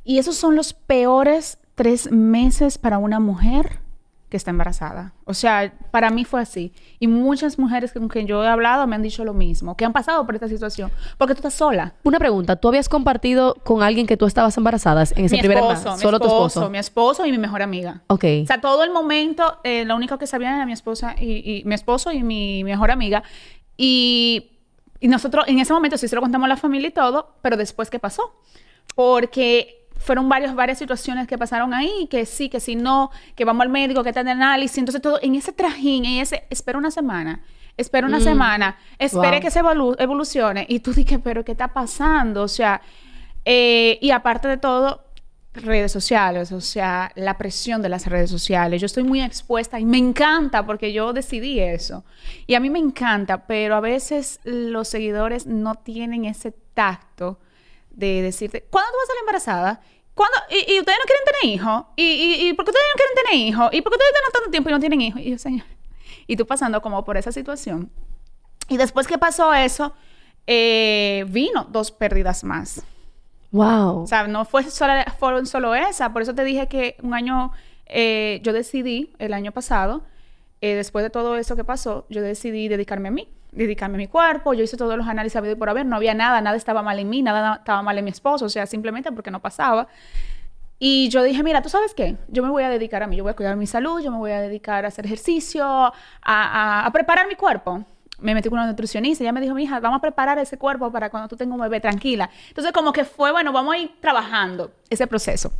Y 0.04 0.18
esos 0.18 0.36
son 0.36 0.56
los 0.56 0.72
peores 0.72 1.58
tres 1.74 2.10
meses 2.10 2.78
para 2.78 2.98
una 2.98 3.20
mujer 3.20 3.80
que 4.32 4.38
está 4.38 4.50
embarazada. 4.50 5.12
O 5.26 5.34
sea, 5.34 5.74
para 5.90 6.08
mí 6.08 6.24
fue 6.24 6.40
así. 6.40 6.72
Y 6.98 7.06
muchas 7.06 7.58
mujeres 7.58 7.92
con 7.92 8.08
quien 8.08 8.26
yo 8.26 8.42
he 8.42 8.48
hablado 8.48 8.86
me 8.86 8.96
han 8.96 9.02
dicho 9.02 9.26
lo 9.26 9.34
mismo, 9.34 9.76
que 9.76 9.84
han 9.84 9.92
pasado 9.92 10.24
por 10.24 10.34
esta 10.34 10.48
situación. 10.48 10.90
Porque 11.18 11.34
tú 11.34 11.40
estás 11.40 11.52
sola. 11.52 11.92
Una 12.02 12.18
pregunta, 12.18 12.56
¿tú 12.56 12.68
habías 12.68 12.88
compartido 12.88 13.54
con 13.62 13.82
alguien 13.82 14.06
que 14.06 14.16
tú 14.16 14.24
estabas 14.24 14.56
embarazada 14.56 15.02
en 15.02 15.26
ese 15.26 15.36
mi 15.36 15.40
primer 15.40 15.58
esposo, 15.58 15.90
mes? 15.90 15.96
mi 15.96 16.00
Solo 16.00 16.18
tu 16.18 16.28
esposo. 16.28 16.70
Mi 16.70 16.78
esposo 16.78 17.26
y 17.26 17.30
mi 17.30 17.36
mejor 17.36 17.60
amiga. 17.60 18.00
Ok. 18.06 18.24
O 18.44 18.46
sea, 18.46 18.58
todo 18.58 18.84
el 18.84 18.90
momento, 18.90 19.58
eh, 19.64 19.84
lo 19.84 19.94
único 19.96 20.16
que 20.16 20.26
sabían 20.26 20.54
era 20.54 20.64
mi 20.64 20.72
esposa 20.72 21.14
y, 21.20 21.58
y 21.60 21.64
mi 21.66 21.74
esposo 21.74 22.10
y 22.10 22.22
mi 22.22 22.64
mejor 22.64 22.90
amiga. 22.90 23.22
Y, 23.76 24.51
y 25.02 25.08
nosotros 25.08 25.44
en 25.48 25.58
ese 25.58 25.72
momento 25.72 25.98
sí 25.98 26.08
se 26.08 26.14
lo 26.14 26.22
contamos 26.22 26.46
a 26.46 26.48
la 26.48 26.56
familia 26.56 26.88
y 26.88 26.92
todo, 26.92 27.34
pero 27.42 27.56
después, 27.58 27.90
¿qué 27.90 27.98
pasó? 27.98 28.34
Porque 28.94 29.86
fueron 29.98 30.28
varias, 30.28 30.54
varias 30.54 30.78
situaciones 30.78 31.28
que 31.28 31.38
pasaron 31.38 31.74
ahí, 31.74 32.08
que 32.10 32.26
sí, 32.26 32.48
que 32.48 32.60
si 32.60 32.74
no, 32.76 33.10
que 33.36 33.44
vamos 33.44 33.62
al 33.62 33.68
médico, 33.68 34.02
que 34.02 34.12
te 34.12 34.20
den 34.20 34.28
análisis. 34.42 34.78
Entonces, 34.78 35.00
todo 35.00 35.18
en 35.22 35.34
ese 35.34 35.52
trajín, 35.52 36.04
en 36.04 36.20
ese, 36.20 36.44
espera 36.50 36.78
una 36.78 36.90
semana, 36.90 37.42
espera 37.76 38.06
una 38.06 38.18
Mm. 38.18 38.22
semana, 38.22 38.76
espere 38.98 39.32
Wow. 39.36 39.40
que 39.40 39.50
se 39.50 39.62
evolu- 39.62 39.96
evolucione. 39.98 40.66
Y 40.68 40.80
tú 40.80 40.92
dices, 40.92 41.20
pero 41.22 41.44
¿qué 41.44 41.52
está 41.52 41.68
pasando? 41.68 42.42
O 42.42 42.48
sea, 42.48 42.80
eh, 43.44 43.98
y 44.00 44.10
aparte 44.10 44.48
de 44.48 44.56
todo, 44.56 45.04
redes 45.54 45.92
sociales, 45.92 46.50
o 46.52 46.60
sea, 46.60 47.12
la 47.14 47.36
presión 47.36 47.82
de 47.82 47.88
las 47.88 48.06
redes 48.06 48.30
sociales. 48.30 48.80
Yo 48.80 48.86
estoy 48.86 49.02
muy 49.02 49.20
expuesta 49.20 49.78
y 49.78 49.84
me 49.84 49.98
encanta 49.98 50.64
porque 50.64 50.92
yo 50.92 51.12
decidí 51.12 51.60
eso. 51.60 52.04
Y 52.46 52.54
a 52.54 52.60
mí 52.60 52.70
me 52.70 52.78
encanta, 52.78 53.46
pero 53.46 53.74
a 53.74 53.80
veces 53.80 54.40
los 54.44 54.88
seguidores 54.88 55.46
no 55.46 55.74
tienen 55.74 56.24
ese 56.24 56.52
tacto 56.74 57.38
de 57.90 58.22
decirte, 58.22 58.62
¿cuándo 58.70 58.90
tú 58.90 58.96
vas 58.96 59.04
a 59.04 59.06
salir 59.08 59.20
embarazada? 59.20 59.80
¿Cuándo? 60.14 60.36
¿Y, 60.50 60.74
y 60.74 60.80
ustedes 60.80 60.98
no 60.98 61.04
quieren 61.04 61.24
tener 61.24 61.54
hijos? 61.54 61.84
¿Y, 61.96 62.02
y, 62.02 62.48
y 62.48 62.52
por 62.54 62.64
qué 62.64 62.70
ustedes 62.70 62.86
no 62.90 62.96
quieren 62.96 63.24
tener 63.24 63.48
hijos? 63.48 63.68
¿Y 63.72 63.82
por 63.82 63.92
qué 63.92 63.96
ustedes 63.96 64.32
tanto 64.32 64.50
tiempo 64.50 64.70
y 64.70 64.72
no 64.72 64.80
tienen 64.80 65.00
hijos? 65.00 65.20
Y 65.20 65.30
yo, 65.30 65.38
señor, 65.38 65.66
y 66.26 66.36
tú 66.36 66.46
pasando 66.46 66.80
como 66.80 67.04
por 67.04 67.16
esa 67.16 67.32
situación. 67.32 67.90
Y 68.68 68.78
después 68.78 69.06
que 69.06 69.18
pasó 69.18 69.52
eso, 69.52 69.92
eh, 70.46 71.24
vino 71.28 71.64
dos 71.64 71.90
pérdidas 71.90 72.42
más. 72.44 72.82
Wow. 73.52 74.02
O 74.02 74.06
sea, 74.06 74.26
no 74.26 74.44
fue 74.44 74.64
solo, 74.64 74.94
fueron 75.18 75.46
solo 75.46 75.74
esa. 75.74 76.12
Por 76.12 76.22
eso 76.22 76.34
te 76.34 76.42
dije 76.44 76.68
que 76.68 76.96
un 77.02 77.14
año, 77.14 77.52
eh, 77.86 78.40
yo 78.42 78.52
decidí, 78.52 79.12
el 79.18 79.32
año 79.34 79.52
pasado, 79.52 80.02
eh, 80.60 80.74
después 80.74 81.02
de 81.04 81.10
todo 81.10 81.36
eso 81.36 81.54
que 81.56 81.64
pasó, 81.64 82.06
yo 82.08 82.22
decidí 82.22 82.68
dedicarme 82.68 83.08
a 83.08 83.10
mí, 83.10 83.28
dedicarme 83.52 83.96
a 83.96 83.98
mi 83.98 84.06
cuerpo. 84.08 84.54
Yo 84.54 84.62
hice 84.64 84.76
todos 84.78 84.96
los 84.96 85.06
análisis 85.06 85.36
habido 85.36 85.52
y 85.54 85.56
por 85.56 85.68
haber. 85.68 85.84
No 85.86 85.96
había 85.96 86.14
nada, 86.14 86.40
nada 86.40 86.56
estaba 86.56 86.82
mal 86.82 86.98
en 86.98 87.10
mí, 87.10 87.22
nada 87.22 87.56
estaba 87.56 87.82
mal 87.82 87.98
en 87.98 88.04
mi 88.04 88.10
esposo. 88.10 88.46
O 88.46 88.48
sea, 88.48 88.66
simplemente 88.66 89.12
porque 89.12 89.30
no 89.30 89.40
pasaba. 89.40 89.86
Y 90.78 91.08
yo 91.10 91.22
dije, 91.22 91.42
mira, 91.44 91.62
¿tú 91.62 91.68
sabes 91.68 91.94
qué? 91.94 92.16
Yo 92.28 92.42
me 92.42 92.50
voy 92.50 92.64
a 92.64 92.68
dedicar 92.70 93.02
a 93.04 93.06
mí, 93.06 93.16
yo 93.16 93.22
voy 93.22 93.30
a 93.32 93.36
cuidar 93.36 93.54
mi 93.56 93.66
salud, 93.68 94.00
yo 94.02 94.10
me 94.10 94.18
voy 94.18 94.32
a 94.32 94.40
dedicar 94.40 94.84
a 94.84 94.88
hacer 94.88 95.06
ejercicio, 95.06 95.64
a, 95.64 95.92
a- 96.22 96.86
a 96.86 96.90
preparar 96.92 97.28
mi 97.28 97.36
cuerpo. 97.36 97.84
Me 98.22 98.34
metí 98.34 98.48
con 98.48 98.58
una 98.58 98.66
nutricionista, 98.66 99.24
ella 99.24 99.32
me 99.32 99.40
dijo, 99.40 99.54
mija, 99.54 99.80
vamos 99.80 99.98
a 99.98 100.00
preparar 100.00 100.38
ese 100.38 100.56
cuerpo 100.56 100.90
para 100.90 101.10
cuando 101.10 101.28
tú 101.28 101.36
tengas 101.36 101.54
un 101.54 101.60
bebé, 101.60 101.80
tranquila. 101.80 102.30
Entonces, 102.48 102.72
como 102.72 102.92
que 102.92 103.04
fue, 103.04 103.32
bueno, 103.32 103.52
vamos 103.52 103.74
a 103.74 103.78
ir 103.78 103.90
trabajando 104.00 104.72
ese 104.88 105.06
proceso. 105.06 105.52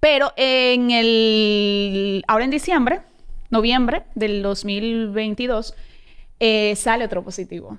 Pero 0.00 0.32
en 0.36 0.90
el, 0.90 2.24
ahora 2.26 2.44
en 2.44 2.50
diciembre, 2.50 3.02
noviembre 3.50 4.04
del 4.14 4.42
2022, 4.42 5.74
eh, 6.40 6.74
sale 6.74 7.04
otro 7.04 7.22
positivo. 7.22 7.78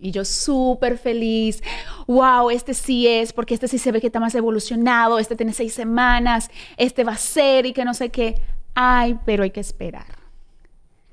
Y 0.00 0.10
yo 0.12 0.24
súper 0.24 0.96
feliz. 0.96 1.62
Wow, 2.06 2.50
este 2.50 2.72
sí 2.72 3.06
es, 3.06 3.32
porque 3.32 3.54
este 3.54 3.68
sí 3.68 3.78
se 3.78 3.92
ve 3.92 4.00
que 4.00 4.06
está 4.06 4.20
más 4.20 4.34
evolucionado. 4.34 5.18
Este 5.18 5.36
tiene 5.36 5.52
seis 5.52 5.74
semanas. 5.74 6.50
Este 6.76 7.04
va 7.04 7.12
a 7.12 7.18
ser 7.18 7.66
y 7.66 7.72
que 7.72 7.84
no 7.84 7.94
sé 7.94 8.10
qué. 8.10 8.40
Ay, 8.74 9.18
pero 9.26 9.42
hay 9.42 9.50
que 9.50 9.60
esperar. 9.60 10.06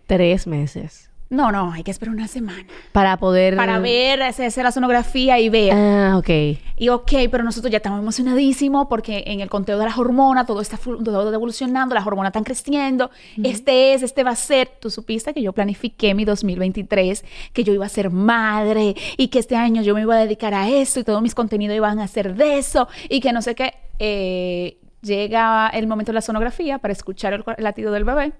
Tres 0.05 0.45
meses. 0.45 1.09
No, 1.35 1.51
no, 1.51 1.73
hay 1.73 1.83
que 1.83 1.91
esperar 1.91 2.15
una 2.15 2.27
semana. 2.27 2.65
Para 2.91 3.17
poder... 3.17 3.55
Para 3.55 3.79
ver, 3.79 4.23
hacer 4.23 4.63
la 4.63 4.71
sonografía 4.71 5.39
y 5.39 5.49
ver. 5.49 5.73
Ah, 5.73 6.17
ok. 6.17 6.29
Y 6.77 6.89
ok, 6.89 7.11
pero 7.29 7.43
nosotros 7.43 7.71
ya 7.71 7.77
estamos 7.77 7.99
emocionadísimos 7.99 8.87
porque 8.87 9.23
en 9.27 9.41
el 9.41 9.49
conteo 9.49 9.77
de 9.77 9.85
las 9.85 9.97
hormonas 9.97 10.45
todo 10.45 10.61
está 10.61 10.77
todo 10.77 11.33
evolucionando, 11.33 11.93
las 11.93 12.05
hormonas 12.07 12.29
están 12.29 12.43
creciendo. 12.43 13.11
Este 13.43 13.93
es, 13.93 14.03
este 14.03 14.23
va 14.23 14.31
a 14.31 14.35
ser. 14.35 14.69
Tú 14.79 14.89
supiste 14.89 15.33
que 15.33 15.41
yo 15.41 15.53
planifiqué 15.53 16.13
mi 16.13 16.25
2023, 16.25 17.23
que 17.53 17.63
yo 17.63 17.73
iba 17.73 17.85
a 17.85 17.89
ser 17.89 18.09
madre 18.09 18.95
y 19.17 19.27
que 19.27 19.39
este 19.39 19.55
año 19.55 19.81
yo 19.81 19.93
me 19.93 20.01
iba 20.01 20.15
a 20.15 20.19
dedicar 20.19 20.53
a 20.53 20.69
eso 20.69 20.99
y 20.99 21.03
todos 21.03 21.21
mis 21.21 21.35
contenidos 21.35 21.75
iban 21.75 21.99
a 21.99 22.07
ser 22.07 22.35
de 22.35 22.57
eso 22.57 22.87
y 23.09 23.19
que 23.19 23.33
no 23.33 23.41
sé 23.41 23.55
qué. 23.55 23.73
Eh, 23.99 24.77
llega 25.01 25.69
el 25.69 25.87
momento 25.87 26.11
de 26.11 26.15
la 26.15 26.21
sonografía 26.21 26.79
para 26.79 26.91
escuchar 26.91 27.33
el 27.33 27.43
latido 27.57 27.91
del 27.91 28.03
bebé. 28.03 28.33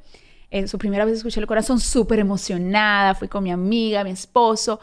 Eh, 0.51 0.67
su 0.67 0.77
primera 0.77 1.05
vez 1.05 1.17
escuché 1.17 1.39
el 1.39 1.47
corazón 1.47 1.79
súper 1.79 2.19
emocionada, 2.19 3.15
fui 3.15 3.27
con 3.27 3.43
mi 3.43 3.51
amiga, 3.51 4.03
mi 4.03 4.11
esposo, 4.11 4.79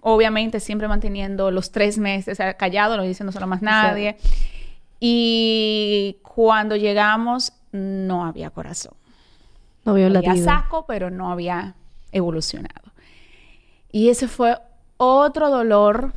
obviamente 0.00 0.60
siempre 0.60 0.88
manteniendo 0.88 1.50
los 1.50 1.70
tres 1.70 1.98
meses 1.98 2.38
callado, 2.56 2.96
no 2.96 3.02
diciéndoselo 3.02 3.44
a 3.44 3.48
más 3.48 3.62
nadie. 3.62 4.16
Y 5.00 6.16
cuando 6.22 6.76
llegamos, 6.76 7.52
no 7.72 8.24
había 8.24 8.50
corazón. 8.50 8.94
No 9.84 9.92
Había 9.92 10.08
latido. 10.10 10.44
saco, 10.44 10.86
pero 10.86 11.10
no 11.10 11.30
había 11.30 11.74
evolucionado. 12.12 12.92
Y 13.90 14.08
ese 14.10 14.28
fue 14.28 14.58
otro 14.96 15.50
dolor. 15.50 16.12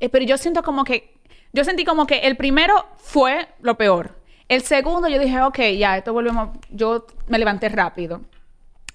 Eh, 0.00 0.08
Pero 0.08 0.24
yo 0.24 0.36
siento 0.36 0.62
como 0.62 0.84
que, 0.84 1.14
yo 1.52 1.64
sentí 1.64 1.84
como 1.84 2.06
que 2.06 2.18
el 2.20 2.36
primero 2.36 2.74
fue 2.98 3.48
lo 3.60 3.76
peor. 3.76 4.14
El 4.52 4.60
segundo 4.60 5.08
yo 5.08 5.18
dije, 5.18 5.40
ok, 5.40 5.58
ya, 5.78 5.96
esto 5.96 6.12
volvemos, 6.12 6.50
yo 6.68 7.06
me 7.26 7.38
levanté 7.38 7.70
rápido. 7.70 8.20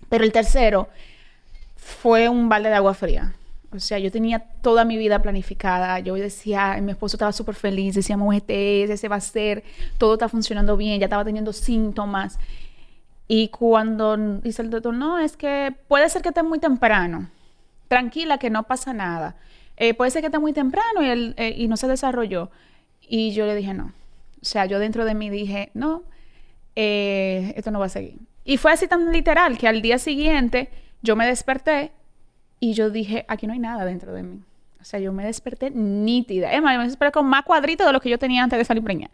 Pero 0.08 0.24
el 0.24 0.32
tercero 0.32 0.88
fue 1.76 2.30
un 2.30 2.48
balde 2.48 2.70
de 2.70 2.76
agua 2.76 2.94
fría. 2.94 3.34
O 3.72 3.80
sea, 3.80 3.98
yo 3.98 4.12
tenía 4.12 4.38
toda 4.62 4.86
mi 4.86 4.98
vida 4.98 5.20
planificada. 5.20 5.98
Yo 5.98 6.14
decía, 6.14 6.78
mi 6.80 6.92
esposo 6.92 7.16
estaba 7.16 7.32
súper 7.32 7.56
feliz, 7.56 7.96
decíamos, 7.96 8.36
este 8.36 8.84
es, 8.84 8.92
ese 8.92 9.08
va 9.08 9.16
a 9.16 9.20
ser, 9.20 9.64
todo 9.98 10.14
está 10.14 10.30
funcionando 10.30 10.78
bien, 10.78 11.00
ya 11.00 11.08
estaba 11.08 11.26
teniendo 11.26 11.52
síntomas. 11.52 12.38
Y 13.28 13.48
cuando 13.48 14.16
dice 14.16 14.62
el 14.62 14.70
doctor, 14.70 14.94
no, 14.94 15.18
es 15.18 15.36
que 15.38 15.74
puede 15.88 16.08
ser 16.10 16.22
que 16.22 16.30
esté 16.30 16.44
muy 16.44 16.60
temprano. 16.60 17.32
Tranquila, 17.88 18.38
que 18.38 18.52
no 18.52 18.62
pasa 18.62 18.94
nada. 18.94 19.38
Eh, 19.76 19.96
puede 19.96 20.12
ser 20.12 20.22
que 20.22 20.28
esté 20.28 20.38
muy 20.38 20.54
temprano 20.54 21.02
y, 21.02 21.08
él, 21.08 21.34
eh, 21.36 21.56
y 21.58 21.68
no 21.68 21.78
se 21.78 21.88
desarrolló. 21.88 22.52
Y 23.02 23.32
yo 23.32 23.48
le 23.48 23.56
dije, 23.56 23.74
no. 23.74 23.92
Sea, 24.48 24.66
yo 24.66 24.80
dentro 24.80 25.04
de 25.04 25.13
mí 25.13 25.30
dije, 25.30 25.72
no, 25.74 26.04
eh, 26.74 27.54
esto 27.58 27.70
no 27.70 27.80
va 27.80 27.88
a 27.88 27.89
seguir. 27.89 28.18
Y 28.46 28.56
fue 28.56 28.72
así 28.72 28.88
tan 28.88 29.12
literal 29.12 29.58
que 29.58 29.68
al 29.68 29.82
día 29.82 29.98
siguiente 29.98 30.70
yo 31.01 31.18
me 31.18 31.27
desperté 31.27 31.92
y 32.62 32.72
yo 32.72 32.89
dije, 32.89 33.25
aquí 33.27 33.46
no 33.46 33.51
hay 33.51 33.60
nada 33.60 33.84
dentro 33.84 34.13
de 34.13 34.24
mí. 34.24 34.39
O 34.80 34.86
sea, 34.86 35.01
yo 35.01 35.12
me 35.12 35.25
desperté 35.25 35.70
nítida. 35.70 36.54
Es 36.54 36.62
más, 36.62 36.75
yo 36.75 36.80
me 36.80 36.86
desperté 36.86 37.12
con 37.12 37.25
más 37.25 37.44
cuadritos 37.44 37.86
de 37.86 37.92
lo 37.92 38.00
que 38.00 38.10
yo 38.10 38.18
tenía 38.18 38.42
antes 38.42 38.58
de 38.58 38.63
salir 38.63 38.86
preñada. 38.86 39.13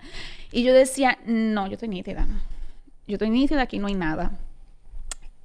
Y 0.52 0.62
yo 0.62 0.72
decía, 0.72 1.18
no, 1.26 1.66
yo 1.66 1.74
estoy 1.74 1.90
nítida. 1.90 2.28
Yo 3.08 3.16
estoy 3.16 3.32
nítida, 3.32 3.64
aquí 3.64 3.80
no 3.80 3.88
hay 3.88 3.96
nada. 3.96 4.34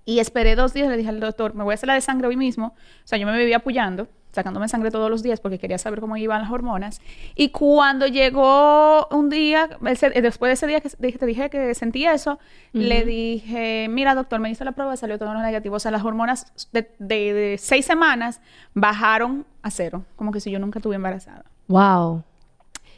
Y 0.04 0.18
esperé 0.18 0.54
dos 0.54 0.75
días, 0.75 0.88
le 0.88 0.99
dije 0.99 1.09
al 1.09 1.21
doctor, 1.21 1.54
me 1.54 1.64
voy 1.64 1.73
a 1.73 1.75
hacer 1.76 1.87
la 1.87 1.95
de 1.95 2.02
sangre 2.02 2.28
hoy 2.28 2.37
mismo. 2.37 2.75
O 2.76 3.07
sea, 3.07 3.18
yo 3.18 3.26
me 3.26 3.38
vivía 3.38 3.57
apoyando 3.57 4.07
sacándome 4.32 4.68
sangre 4.68 4.90
todos 4.90 5.11
los 5.11 5.23
días 5.23 5.40
porque 5.40 5.58
quería 5.58 5.78
saber 5.78 6.00
cómo 6.00 6.16
iban 6.16 6.42
las 6.42 6.50
hormonas. 6.50 7.00
Y 7.35 7.50
cuando 7.50 8.06
llegó 8.06 9.06
un 9.08 9.28
día, 9.30 9.68
después 9.80 10.49
de 10.49 10.52
ese 10.52 10.66
día 10.66 10.80
que 10.80 10.90
te 10.90 11.26
dije 11.26 11.50
que 11.50 11.75
sentí 11.75 12.06
eso, 12.06 12.38
le 12.73 13.04
dije, 13.04 13.88
mira 13.88 14.14
doctor, 14.14 14.40
me 14.40 14.50
hizo 14.50 14.64
la 14.64 14.73
prueba, 14.73 14.97
salió 14.97 15.18
todo 15.18 15.35
negativo. 15.35 15.76
O 15.76 15.80
sea, 15.80 15.90
las 15.90 16.04
hormonas 16.04 16.52
de, 16.73 16.88
de, 16.99 17.56
seis 17.58 17.87
semanas 17.87 18.40
bajaron 18.75 19.47
a 19.62 19.70
cero, 19.70 20.04
como 20.16 20.32
que 20.32 20.40
si 20.40 20.50
yo 20.50 20.58
nunca 20.58 20.78
estuve 20.78 20.97
embarazada. 20.97 21.44
Wow. 21.68 22.23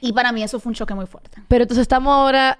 Y 0.00 0.12
para 0.12 0.32
mí 0.32 0.42
eso 0.42 0.58
fue 0.60 0.70
un 0.70 0.74
choque 0.74 0.94
muy 0.94 1.06
fuerte. 1.06 1.42
Pero 1.48 1.62
entonces 1.62 1.82
estamos 1.82 2.12
ahora 2.12 2.58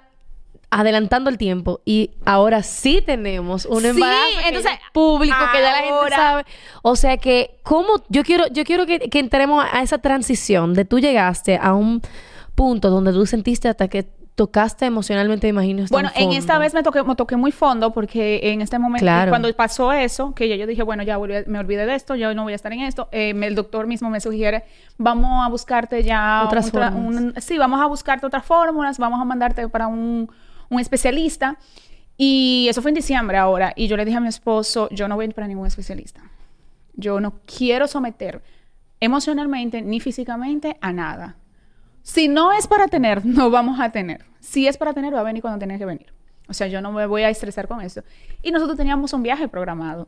adelantando 0.71 1.29
el 1.29 1.37
tiempo 1.37 1.81
y 1.85 2.11
ahora 2.25 2.63
sí 2.63 3.03
tenemos 3.05 3.65
un 3.65 3.85
embarazo 3.85 4.39
entonces, 4.47 4.71
público 4.93 5.37
que 5.51 5.61
ya 5.61 5.71
la 5.71 5.77
gente 5.77 6.15
sabe. 6.15 6.45
O 6.81 6.95
sea 6.95 7.17
que, 7.17 7.59
¿cómo? 7.61 8.01
Yo 8.07 8.23
quiero, 8.23 8.47
yo 8.47 8.63
quiero 8.63 8.85
que, 8.85 8.99
que 8.99 9.19
entremos 9.19 9.63
a 9.69 9.83
esa 9.83 9.97
transición 9.97 10.73
de 10.73 10.85
tú 10.85 10.99
llegaste 10.99 11.59
a 11.61 11.73
un 11.73 12.01
punto 12.55 12.89
donde 12.89 13.11
tú 13.11 13.25
sentiste 13.25 13.67
hasta 13.67 13.89
que 13.89 14.07
tocaste 14.35 14.85
emocionalmente, 14.85 15.47
me 15.47 15.49
imagino. 15.49 15.85
Bueno, 15.91 16.09
en 16.15 16.31
esta 16.31 16.57
vez 16.57 16.73
me 16.73 16.83
toqué, 16.83 17.03
me 17.03 17.15
toqué 17.15 17.35
muy 17.35 17.51
fondo 17.51 17.91
porque 17.91 18.39
en 18.43 18.61
este 18.61 18.79
momento, 18.79 19.05
cuando 19.29 19.53
pasó 19.53 19.91
eso, 19.91 20.33
que 20.33 20.47
ya 20.47 20.55
yo 20.55 20.65
dije, 20.65 20.83
bueno, 20.83 21.03
ya 21.03 21.19
me 21.19 21.59
olvidé 21.59 21.85
de 21.85 21.95
esto, 21.95 22.15
yo 22.15 22.33
no 22.33 22.43
voy 22.43 22.53
a 22.53 22.55
estar 22.55 22.71
en 22.71 22.79
esto, 22.79 23.09
eh, 23.11 23.33
el 23.35 23.55
doctor 23.55 23.87
mismo 23.87 24.09
me 24.09 24.21
sugiere, 24.21 24.63
vamos 24.97 25.45
a 25.45 25.49
buscarte 25.49 26.01
ya 26.03 26.43
otras 26.45 26.71
sí, 27.39 27.57
vamos 27.57 27.81
a 27.81 27.85
buscarte 27.87 28.25
otras 28.25 28.45
fórmulas, 28.45 28.97
vamos 28.97 29.19
a 29.19 29.25
mandarte 29.25 29.67
para 29.67 29.87
un 29.87 30.31
un 30.71 30.79
especialista. 30.79 31.59
Y 32.17 32.67
eso 32.69 32.81
fue 32.81 32.89
en 32.91 32.95
diciembre 32.95 33.37
ahora. 33.37 33.73
Y 33.75 33.87
yo 33.87 33.97
le 33.97 34.05
dije 34.05 34.17
a 34.17 34.21
mi 34.21 34.29
esposo, 34.29 34.89
yo 34.89 35.07
no 35.07 35.15
voy 35.15 35.25
a 35.25 35.27
ir 35.27 35.35
para 35.35 35.47
ningún 35.47 35.67
especialista. 35.67 36.21
Yo 36.93 37.19
no 37.19 37.39
quiero 37.45 37.87
someter 37.87 38.41
emocionalmente 38.99 39.81
ni 39.81 39.99
físicamente 39.99 40.77
a 40.81 40.91
nada. 40.91 41.35
Si 42.03 42.27
no 42.27 42.51
es 42.51 42.67
para 42.67 42.87
tener, 42.87 43.25
no 43.25 43.51
vamos 43.51 43.79
a 43.79 43.91
tener. 43.91 44.25
Si 44.39 44.67
es 44.67 44.77
para 44.77 44.93
tener, 44.93 45.13
va 45.13 45.19
a 45.19 45.23
venir 45.23 45.41
cuando 45.41 45.59
tenga 45.59 45.77
que 45.77 45.85
venir. 45.85 46.13
O 46.47 46.53
sea, 46.53 46.67
yo 46.67 46.81
no 46.81 46.91
me 46.91 47.05
voy 47.05 47.23
a 47.23 47.29
estresar 47.29 47.67
con 47.67 47.81
eso. 47.81 48.01
Y 48.41 48.51
nosotros 48.51 48.77
teníamos 48.77 49.13
un 49.13 49.23
viaje 49.23 49.47
programado. 49.47 50.07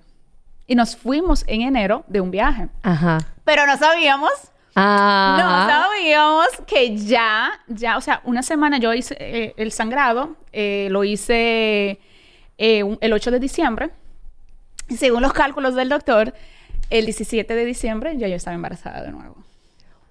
Y 0.66 0.76
nos 0.76 0.96
fuimos 0.96 1.44
en 1.48 1.62
enero 1.62 2.04
de 2.08 2.22
un 2.22 2.32
viaje. 2.32 2.70
Ajá. 2.84 3.20
Pero 3.44 3.66
no 3.66 3.78
sabíamos 3.78 4.32
Ah. 4.76 5.38
No, 5.40 5.72
sabíamos 5.72 6.48
que 6.66 6.98
ya, 6.98 7.52
ya, 7.68 7.98
o 7.98 8.02
sea, 8.02 8.22
una 8.24 8.42
semana 8.42 8.80
yo 8.80 8.94
hice 8.94 9.16
eh, 9.20 9.54
el 9.58 9.72
sangrado, 9.72 10.36
eh, 10.52 10.88
lo 10.90 11.04
hice 11.04 12.00
eh, 12.58 12.98
el 13.02 13.14
8 13.14 13.32
de 13.32 13.40
diciembre. 13.40 13.92
Según 14.90 15.22
los 15.22 15.34
cálculos 15.34 15.76
del 15.76 15.90
doctor, 15.90 16.34
el 16.90 17.06
17 17.06 17.56
de 17.56 17.66
diciembre 17.66 18.18
ya 18.18 18.28
yo 18.28 18.36
estaba 18.36 18.56
embarazada 18.56 19.04
de 19.04 19.12
nuevo. 19.12 19.38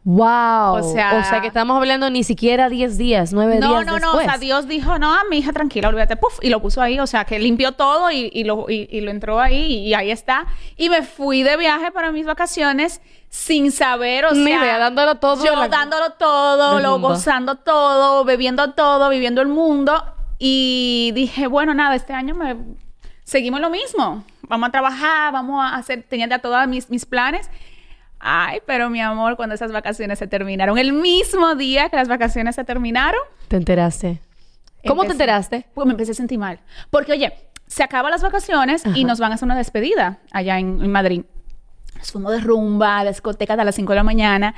Wow. 0.04 0.74
O 0.74 0.82
sea, 0.82 1.20
o 1.20 1.28
sea 1.28 1.40
que 1.40 1.46
estamos 1.46 1.76
hablando 1.76 2.10
ni 2.10 2.24
siquiera 2.24 2.68
10 2.68 2.98
días, 2.98 3.32
9 3.32 3.58
días. 3.58 3.62
No, 3.62 3.84
no, 3.84 4.00
no. 4.00 4.14
O 4.14 4.20
sea, 4.20 4.36
Dios 4.36 4.66
dijo, 4.66 4.98
no, 4.98 5.14
mi 5.30 5.38
hija, 5.38 5.52
tranquila, 5.52 5.88
olvídate, 5.88 6.16
puf, 6.16 6.38
y 6.42 6.48
lo 6.48 6.60
puso 6.60 6.82
ahí. 6.82 6.98
O 6.98 7.06
sea, 7.06 7.24
que 7.24 7.38
limpió 7.38 7.72
todo 7.72 8.10
y, 8.10 8.28
y 8.32 8.42
lo, 8.42 8.66
y, 8.68 9.00
lo 9.00 9.12
entró 9.12 9.40
ahí 9.40 9.78
y, 9.78 9.94
ahí 9.94 10.10
está. 10.10 10.46
Y 10.76 10.88
me 10.88 11.02
fui 11.02 11.44
de 11.44 11.56
viaje 11.56 11.92
para 11.92 12.10
mis 12.10 12.26
vacaciones 12.26 13.00
sin 13.28 13.70
saber, 13.70 14.24
o 14.24 14.34
sea. 14.34 14.78
dándolo 14.78 15.16
todo. 15.16 15.44
Yo 15.44 15.68
dándolo 15.68 16.10
todo, 16.14 16.80
lo 16.80 16.98
gozando 16.98 17.56
todo, 17.56 18.24
bebiendo 18.24 18.72
todo, 18.72 19.08
viviendo 19.08 19.40
el 19.40 19.48
mundo. 19.48 20.04
Y 20.38 21.12
dije, 21.14 21.46
bueno, 21.46 21.74
nada, 21.74 21.94
este 21.94 22.12
año 22.12 22.34
me 22.34 22.56
seguimos 23.22 23.60
lo 23.60 23.70
mismo. 23.70 24.24
Vamos 24.48 24.68
a 24.68 24.72
trabajar, 24.72 25.32
vamos 25.32 25.62
a 25.64 25.76
hacer, 25.76 26.04
tenía 26.08 26.26
ya 26.26 26.40
todos 26.40 26.66
mis, 26.66 26.90
mis 26.90 27.06
planes. 27.06 27.48
Ay, 28.24 28.60
pero 28.66 28.88
mi 28.88 29.00
amor, 29.00 29.36
cuando 29.36 29.56
esas 29.56 29.72
vacaciones 29.72 30.18
se 30.20 30.28
terminaron, 30.28 30.78
el 30.78 30.92
mismo 30.92 31.56
día 31.56 31.88
que 31.88 31.96
las 31.96 32.06
vacaciones 32.06 32.54
se 32.54 32.62
terminaron. 32.62 33.20
¿Te 33.48 33.56
enteraste? 33.56 34.20
¿Cómo 34.86 35.04
te 35.04 35.10
enteraste? 35.10 35.66
Pues 35.74 35.86
me 35.86 35.92
empecé 35.92 36.12
a 36.12 36.14
sentir 36.14 36.38
mal. 36.38 36.60
Porque, 36.90 37.12
oye, 37.12 37.32
se 37.66 37.82
acaban 37.82 38.12
las 38.12 38.22
vacaciones 38.22 38.84
y 38.94 39.04
nos 39.04 39.18
van 39.18 39.32
a 39.32 39.34
hacer 39.34 39.46
una 39.46 39.56
despedida 39.56 40.20
allá 40.30 40.58
en, 40.58 40.90
Madrid. 40.90 41.24
Nos 41.96 42.12
fuimos 42.12 42.32
de 42.32 42.40
rumba, 42.40 43.02
de 43.02 43.10
discoteca 43.10 43.54
a 43.54 43.64
las 43.64 43.74
5 43.74 43.92
de 43.92 43.96
la 43.96 44.04
mañana. 44.04 44.54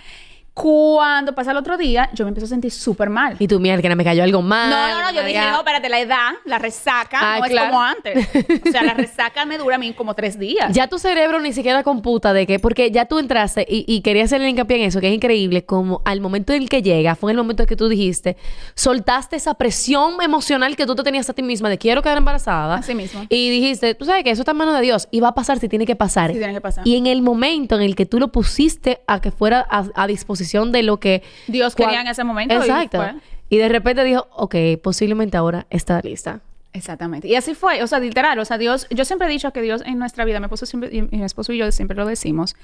Cuando 0.54 1.34
pasa 1.34 1.50
el 1.50 1.56
otro 1.56 1.76
día, 1.76 2.10
yo 2.14 2.24
me 2.24 2.28
empiezo 2.28 2.46
a 2.46 2.48
sentir 2.48 2.70
súper 2.70 3.10
mal. 3.10 3.34
Y 3.40 3.48
tú, 3.48 3.58
mierda, 3.58 3.82
que 3.82 3.88
no 3.88 3.96
me 3.96 4.04
cayó 4.04 4.22
algo 4.22 4.40
mal. 4.40 4.70
No, 4.70 4.88
no, 4.88 5.02
no, 5.02 5.10
yo 5.10 5.24
dije, 5.24 5.40
no, 5.50 5.58
espérate, 5.58 5.88
la 5.88 5.98
edad, 5.98 6.30
la 6.44 6.60
resaca, 6.60 7.18
ah, 7.20 7.38
no 7.40 7.44
es 7.44 7.60
como 7.60 7.82
antes. 7.82 8.28
O 8.64 8.70
sea, 8.70 8.84
la 8.84 8.94
resaca 8.94 9.44
me 9.46 9.58
dura 9.58 9.74
a 9.74 9.78
mí 9.80 9.92
como 9.94 10.14
tres 10.14 10.38
días. 10.38 10.72
Ya 10.72 10.86
tu 10.86 11.00
cerebro 11.00 11.40
ni 11.40 11.52
siquiera 11.52 11.82
computa 11.82 12.32
de 12.32 12.46
que, 12.46 12.60
porque 12.60 12.92
ya 12.92 13.06
tú 13.06 13.18
entraste 13.18 13.66
y, 13.68 13.84
y 13.88 14.02
quería 14.02 14.22
hacerle 14.22 14.48
hincapié 14.48 14.76
en 14.76 14.82
eso, 14.84 15.00
que 15.00 15.08
es 15.08 15.14
increíble, 15.14 15.64
como 15.64 16.02
al 16.04 16.20
momento 16.20 16.52
en 16.52 16.62
el 16.62 16.68
que 16.68 16.82
llega, 16.82 17.16
fue 17.16 17.32
en 17.32 17.38
el 17.38 17.42
momento 17.42 17.64
en 17.64 17.66
que 17.66 17.74
tú 17.76 17.88
dijiste, 17.88 18.36
soltaste 18.76 19.34
esa 19.34 19.54
presión 19.54 20.22
emocional 20.22 20.76
que 20.76 20.86
tú 20.86 20.94
te 20.94 21.02
tenías 21.02 21.28
a 21.28 21.32
ti 21.32 21.42
misma 21.42 21.68
de 21.68 21.78
quiero 21.78 22.00
quedar 22.00 22.18
embarazada. 22.18 22.76
Así 22.76 22.94
mismo. 22.94 23.26
Y 23.28 23.50
dijiste, 23.50 23.96
tú 23.96 24.04
sabes 24.04 24.22
que 24.22 24.30
eso 24.30 24.42
está 24.42 24.52
en 24.52 24.58
manos 24.58 24.76
de 24.76 24.82
Dios 24.82 25.08
y 25.10 25.18
va 25.18 25.28
a 25.30 25.34
pasar 25.34 25.58
si 25.58 25.68
tiene 25.68 25.84
que 25.84 25.96
pasar. 25.96 26.30
Sí, 26.30 26.38
tiene 26.38 26.54
que 26.54 26.60
pasar. 26.60 26.86
Y 26.86 26.94
en 26.94 27.08
el 27.08 27.22
momento 27.22 27.74
en 27.74 27.82
el 27.82 27.96
que 27.96 28.06
tú 28.06 28.20
lo 28.20 28.30
pusiste 28.30 29.00
a 29.08 29.20
que 29.20 29.32
fuera 29.32 29.66
a 29.68 30.06
disposición 30.06 30.43
de 30.52 30.82
lo 30.82 30.98
que 30.98 31.22
Dios 31.46 31.74
quería 31.74 32.00
en 32.00 32.06
ese 32.06 32.24
momento. 32.24 32.54
Exacto. 32.54 33.02
Y, 33.48 33.58
de 33.58 33.68
repente 33.68 34.02
dijo, 34.04 34.26
ok, 34.34 34.54
posiblemente 34.82 35.36
ahora 35.36 35.66
está 35.70 36.00
lista. 36.00 36.40
Exactamente. 36.72 37.28
Y 37.28 37.36
así 37.36 37.54
fue, 37.54 37.82
o 37.82 37.86
sea, 37.86 38.00
literal, 38.00 38.38
o 38.38 38.44
sea, 38.44 38.58
Dios, 38.58 38.88
yo 38.90 39.04
siempre 39.04 39.28
he 39.28 39.30
dicho 39.30 39.52
que 39.52 39.62
Dios 39.62 39.82
en 39.86 39.98
nuestra 39.98 40.24
vida, 40.24 40.40
mi 40.40 40.46
esposo, 40.46 40.66
siempre, 40.66 40.90
y, 40.92 41.02
mi 41.02 41.22
esposo 41.22 41.52
y 41.52 41.58
yo 41.58 41.70
siempre 41.70 41.96
lo 41.96 42.04
decimos, 42.04 42.56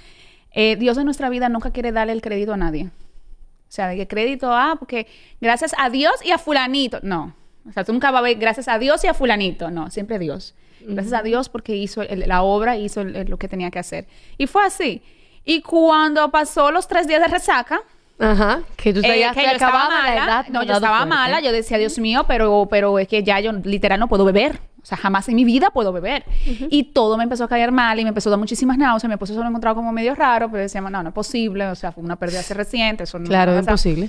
eh, 0.52 0.75
Dios 0.76 0.99
en 0.99 1.04
nuestra 1.04 1.28
vida 1.28 1.49
nunca 1.49 1.70
quiere 1.70 1.92
darle 1.92 2.12
el 2.12 2.22
crédito 2.22 2.52
a 2.52 2.56
nadie. 2.56 2.87
O 2.87 3.72
sea, 3.72 3.87
de 3.87 3.96
que 3.96 4.08
crédito, 4.08 4.52
ah, 4.52 4.75
porque 4.80 5.06
gracias 5.40 5.76
a 5.78 5.90
Dios 5.90 6.14
y 6.25 6.32
a 6.32 6.38
fulanito. 6.38 6.99
No. 7.02 7.34
O 7.68 7.72
sea, 7.72 7.84
tú 7.84 7.92
nunca 7.92 8.10
vas 8.10 8.18
a 8.18 8.22
ver 8.22 8.37
gracias 8.37 8.66
a 8.66 8.80
Dios 8.80 9.04
y 9.04 9.06
a 9.06 9.14
fulanito. 9.14 9.70
No, 9.70 9.90
siempre 9.90 10.18
Dios. 10.18 10.54
Gracias 10.80 11.12
a 11.12 11.22
Dios 11.22 11.49
porque 11.49 11.76
hizo 11.76 12.02
la 12.02 12.42
obra, 12.42 12.76
hizo 12.76 13.04
lo 13.04 13.37
que 13.38 13.49
tenía 13.49 13.70
que 13.70 13.78
hacer. 13.78 14.06
Y 14.38 14.46
fue 14.46 14.64
así. 14.64 15.02
Y 15.44 15.62
cuando 15.62 16.30
pasó 16.30 16.70
los 16.70 16.87
tres 16.87 17.06
días 17.06 17.20
de 17.20 17.28
resaca, 17.28 17.82
Ajá, 18.18 18.61
que 18.76 18.92
tú 18.92 19.00
eh, 19.00 19.30
que 19.32 19.42
yo 19.42 19.50
estaba 19.52 19.88
mala, 19.88 20.44
no, 20.50 20.62
yo 20.62 20.75
estaba 20.75 21.06
mala, 21.06 21.40
yo 21.40 21.52
decía, 21.52 21.78
Dios 21.78 21.99
mío, 21.99 22.25
pero, 22.28 22.68
pero 22.70 22.99
es 22.99 23.09
que 23.09 23.23
ya 23.23 23.40
yo 23.40 23.52
literal 23.52 23.99
no 23.99 24.09
puedo 24.09 24.25
beber. 24.26 24.61
O 24.82 24.87
sea, 24.87 24.97
jamás 24.97 25.28
en 25.28 25.37
mi 25.37 25.44
vida 25.44 25.70
puedo 25.70 25.92
beber. 25.92 26.25
Y 26.70 26.85
todo 26.85 27.16
me 27.16 27.25
empezó 27.25 27.44
a 27.44 27.49
caer 27.49 27.70
mal 27.70 27.99
y 27.99 28.02
me 28.02 28.09
empezó 28.09 28.28
a 28.28 28.32
dar 28.32 28.38
muchísimas 28.38 28.78
náuseas. 28.78 29.09
Mi 29.09 29.14
esposo 29.14 29.35
se 29.35 29.40
lo 29.40 29.47
encontraba 29.47 29.75
como 29.75 29.92
medio 29.92 30.14
raro, 30.14 30.50
pero 30.50 30.62
decíamos, 30.62 30.90
no, 30.90 31.02
no 31.02 31.11
es 31.11 31.14
posible. 31.14 31.66
O 31.66 31.75
sea, 31.75 31.92
fue 31.92 32.02
una 32.02 32.16
pérdida 32.16 32.40
hace 32.40 32.54
reciente. 32.54 33.04
Eso 33.04 33.18
no 33.18 33.26
claro, 33.26 33.52
es 33.52 33.61
imposible. 33.61 34.09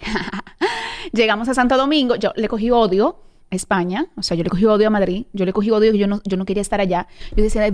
Llegamos 1.12 1.48
a 1.48 1.54
Santo 1.54 1.76
Domingo. 1.76 2.16
Yo 2.16 2.32
le 2.36 2.48
cogí 2.48 2.70
odio 2.70 3.18
España, 3.50 4.06
o 4.16 4.22
sea, 4.22 4.36
yo 4.36 4.42
le 4.42 4.50
cogí 4.50 4.64
odio 4.64 4.88
a 4.88 4.90
Madrid, 4.90 5.26
yo 5.32 5.44
le 5.44 5.52
cogí 5.52 5.70
odio, 5.70 5.94
yo 5.94 6.06
no, 6.06 6.20
yo 6.24 6.36
no 6.36 6.44
quería 6.44 6.60
estar 6.60 6.80
allá. 6.80 7.06
Yo 7.36 7.44
decía, 7.44 7.72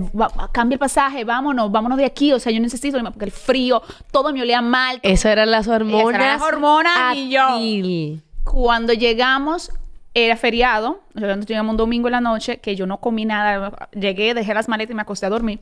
cambia 0.51 0.75
el 0.75 0.79
pasaje, 0.79 1.23
vámonos, 1.23 1.71
vámonos 1.71 1.97
de 1.97 2.05
aquí, 2.05 2.31
o 2.31 2.39
sea, 2.39 2.51
yo 2.51 2.59
necesito, 2.59 3.01
porque 3.03 3.25
el 3.25 3.31
frío, 3.31 3.81
todo 4.11 4.31
me 4.31 4.41
olía 4.41 4.61
mal. 4.61 4.99
Eso 5.01 5.29
eran 5.29 5.49
las 5.49 5.67
hormonas. 5.67 6.01
Esas 6.01 6.13
eran 6.13 6.39
las 6.39 6.41
hormonas 6.41 7.15
y 7.15 7.29
yo. 7.29 8.21
Cuando 8.43 8.93
llegamos, 8.93 9.71
era 10.13 10.37
feriado, 10.37 11.01
nosotros 11.15 11.47
llegamos 11.47 11.71
un 11.71 11.77
domingo 11.77 12.07
en 12.07 12.13
la 12.13 12.21
noche, 12.21 12.59
que 12.59 12.75
yo 12.75 12.85
no 12.85 12.99
comí 12.99 13.25
nada, 13.25 13.89
llegué, 13.93 14.33
dejé 14.35 14.53
las 14.53 14.69
maletas 14.69 14.91
y 14.91 14.95
me 14.95 15.01
acosté 15.01 15.25
a 15.25 15.29
dormir. 15.29 15.59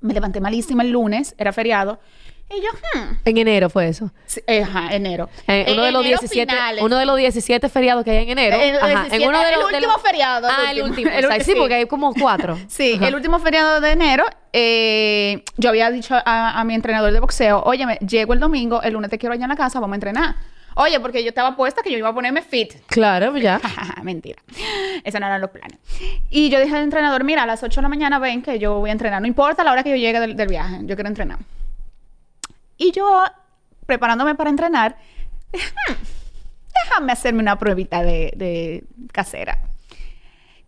Me 0.00 0.14
levanté 0.14 0.40
malísima 0.40 0.84
el 0.84 0.90
lunes, 0.90 1.34
era 1.38 1.52
feriado. 1.52 1.98
Y 2.50 2.62
yo, 2.62 2.68
hmm. 2.94 3.16
En 3.26 3.36
enero 3.36 3.68
fue 3.68 3.88
eso. 3.88 4.10
Sí, 4.26 4.40
ajá, 4.62 4.94
enero. 4.94 5.28
Eh, 5.46 5.66
uno, 5.70 5.82
de 5.82 5.88
En 5.88 5.94
los 5.94 6.04
enero 6.04 6.18
17, 6.20 6.50
finales. 6.52 6.82
uno 6.82 6.96
de 6.96 7.04
los 7.04 7.16
17 7.18 7.68
feriados 7.68 8.04
que 8.04 8.10
hay 8.12 8.22
en 8.22 8.30
enero. 8.30 8.56
Ajá, 8.56 8.86
17, 8.86 9.16
en 9.16 9.28
uno 9.28 9.38
de 9.38 9.48
el 9.52 9.60
los, 9.60 9.68
de 9.68 9.74
último 9.76 9.98
feriado, 9.98 10.48
Ah, 10.50 10.70
el 10.70 10.82
último. 10.82 10.88
último. 11.08 11.10
El 11.18 11.24
o 11.26 11.28
sea, 11.28 11.36
ulti- 11.36 11.44
sí, 11.44 11.52
sí. 11.52 11.58
porque 11.58 11.74
hay 11.74 11.86
como 11.86 12.14
cuatro. 12.14 12.58
Sí, 12.68 12.94
Ajá. 12.96 13.08
el 13.08 13.14
último 13.14 13.38
feriado 13.38 13.80
de 13.82 13.90
enero, 13.90 14.24
eh, 14.54 15.44
yo 15.58 15.68
había 15.68 15.90
dicho 15.90 16.14
a, 16.14 16.58
a 16.58 16.64
mi 16.64 16.74
entrenador 16.74 17.12
de 17.12 17.20
boxeo, 17.20 17.62
oye, 17.64 17.84
llego 18.06 18.32
el 18.32 18.40
domingo, 18.40 18.80
el 18.82 18.94
lunes 18.94 19.10
te 19.10 19.18
quiero 19.18 19.34
allá 19.34 19.44
en 19.44 19.50
la 19.50 19.56
casa, 19.56 19.78
vamos 19.78 19.94
a 19.94 19.96
entrenar. 19.96 20.34
Oye, 20.74 21.00
porque 21.00 21.22
yo 21.24 21.30
estaba 21.30 21.56
puesta 21.56 21.82
que 21.82 21.90
yo 21.90 21.98
iba 21.98 22.08
a 22.08 22.14
ponerme 22.14 22.40
fit. 22.40 22.74
Claro, 22.86 23.36
ya. 23.36 23.60
Mentira. 24.04 24.40
Esos 25.04 25.20
no 25.20 25.26
eran 25.26 25.40
los 25.40 25.50
planes. 25.50 25.76
Y 26.30 26.50
yo 26.50 26.60
dije 26.60 26.74
al 26.76 26.84
entrenador, 26.84 27.24
mira, 27.24 27.42
a 27.42 27.46
las 27.46 27.62
8 27.62 27.80
de 27.80 27.82
la 27.82 27.88
mañana 27.88 28.18
ven 28.20 28.40
que 28.42 28.58
yo 28.60 28.74
voy 28.78 28.88
a 28.90 28.92
entrenar. 28.92 29.20
No 29.20 29.26
importa 29.26 29.64
la 29.64 29.72
hora 29.72 29.82
que 29.82 29.90
yo 29.90 29.96
llegue 29.96 30.20
del, 30.20 30.36
del 30.36 30.48
viaje, 30.48 30.76
yo 30.82 30.94
quiero 30.94 31.08
entrenar. 31.08 31.38
Y 32.78 32.92
yo, 32.92 33.22
preparándome 33.86 34.34
para 34.34 34.48
entrenar, 34.50 34.96
"Hmm, 35.52 35.92
déjame 36.84 37.12
hacerme 37.12 37.40
una 37.42 37.58
pruebita 37.58 38.02
de, 38.02 38.32
de 38.36 38.84
casera. 39.12 39.58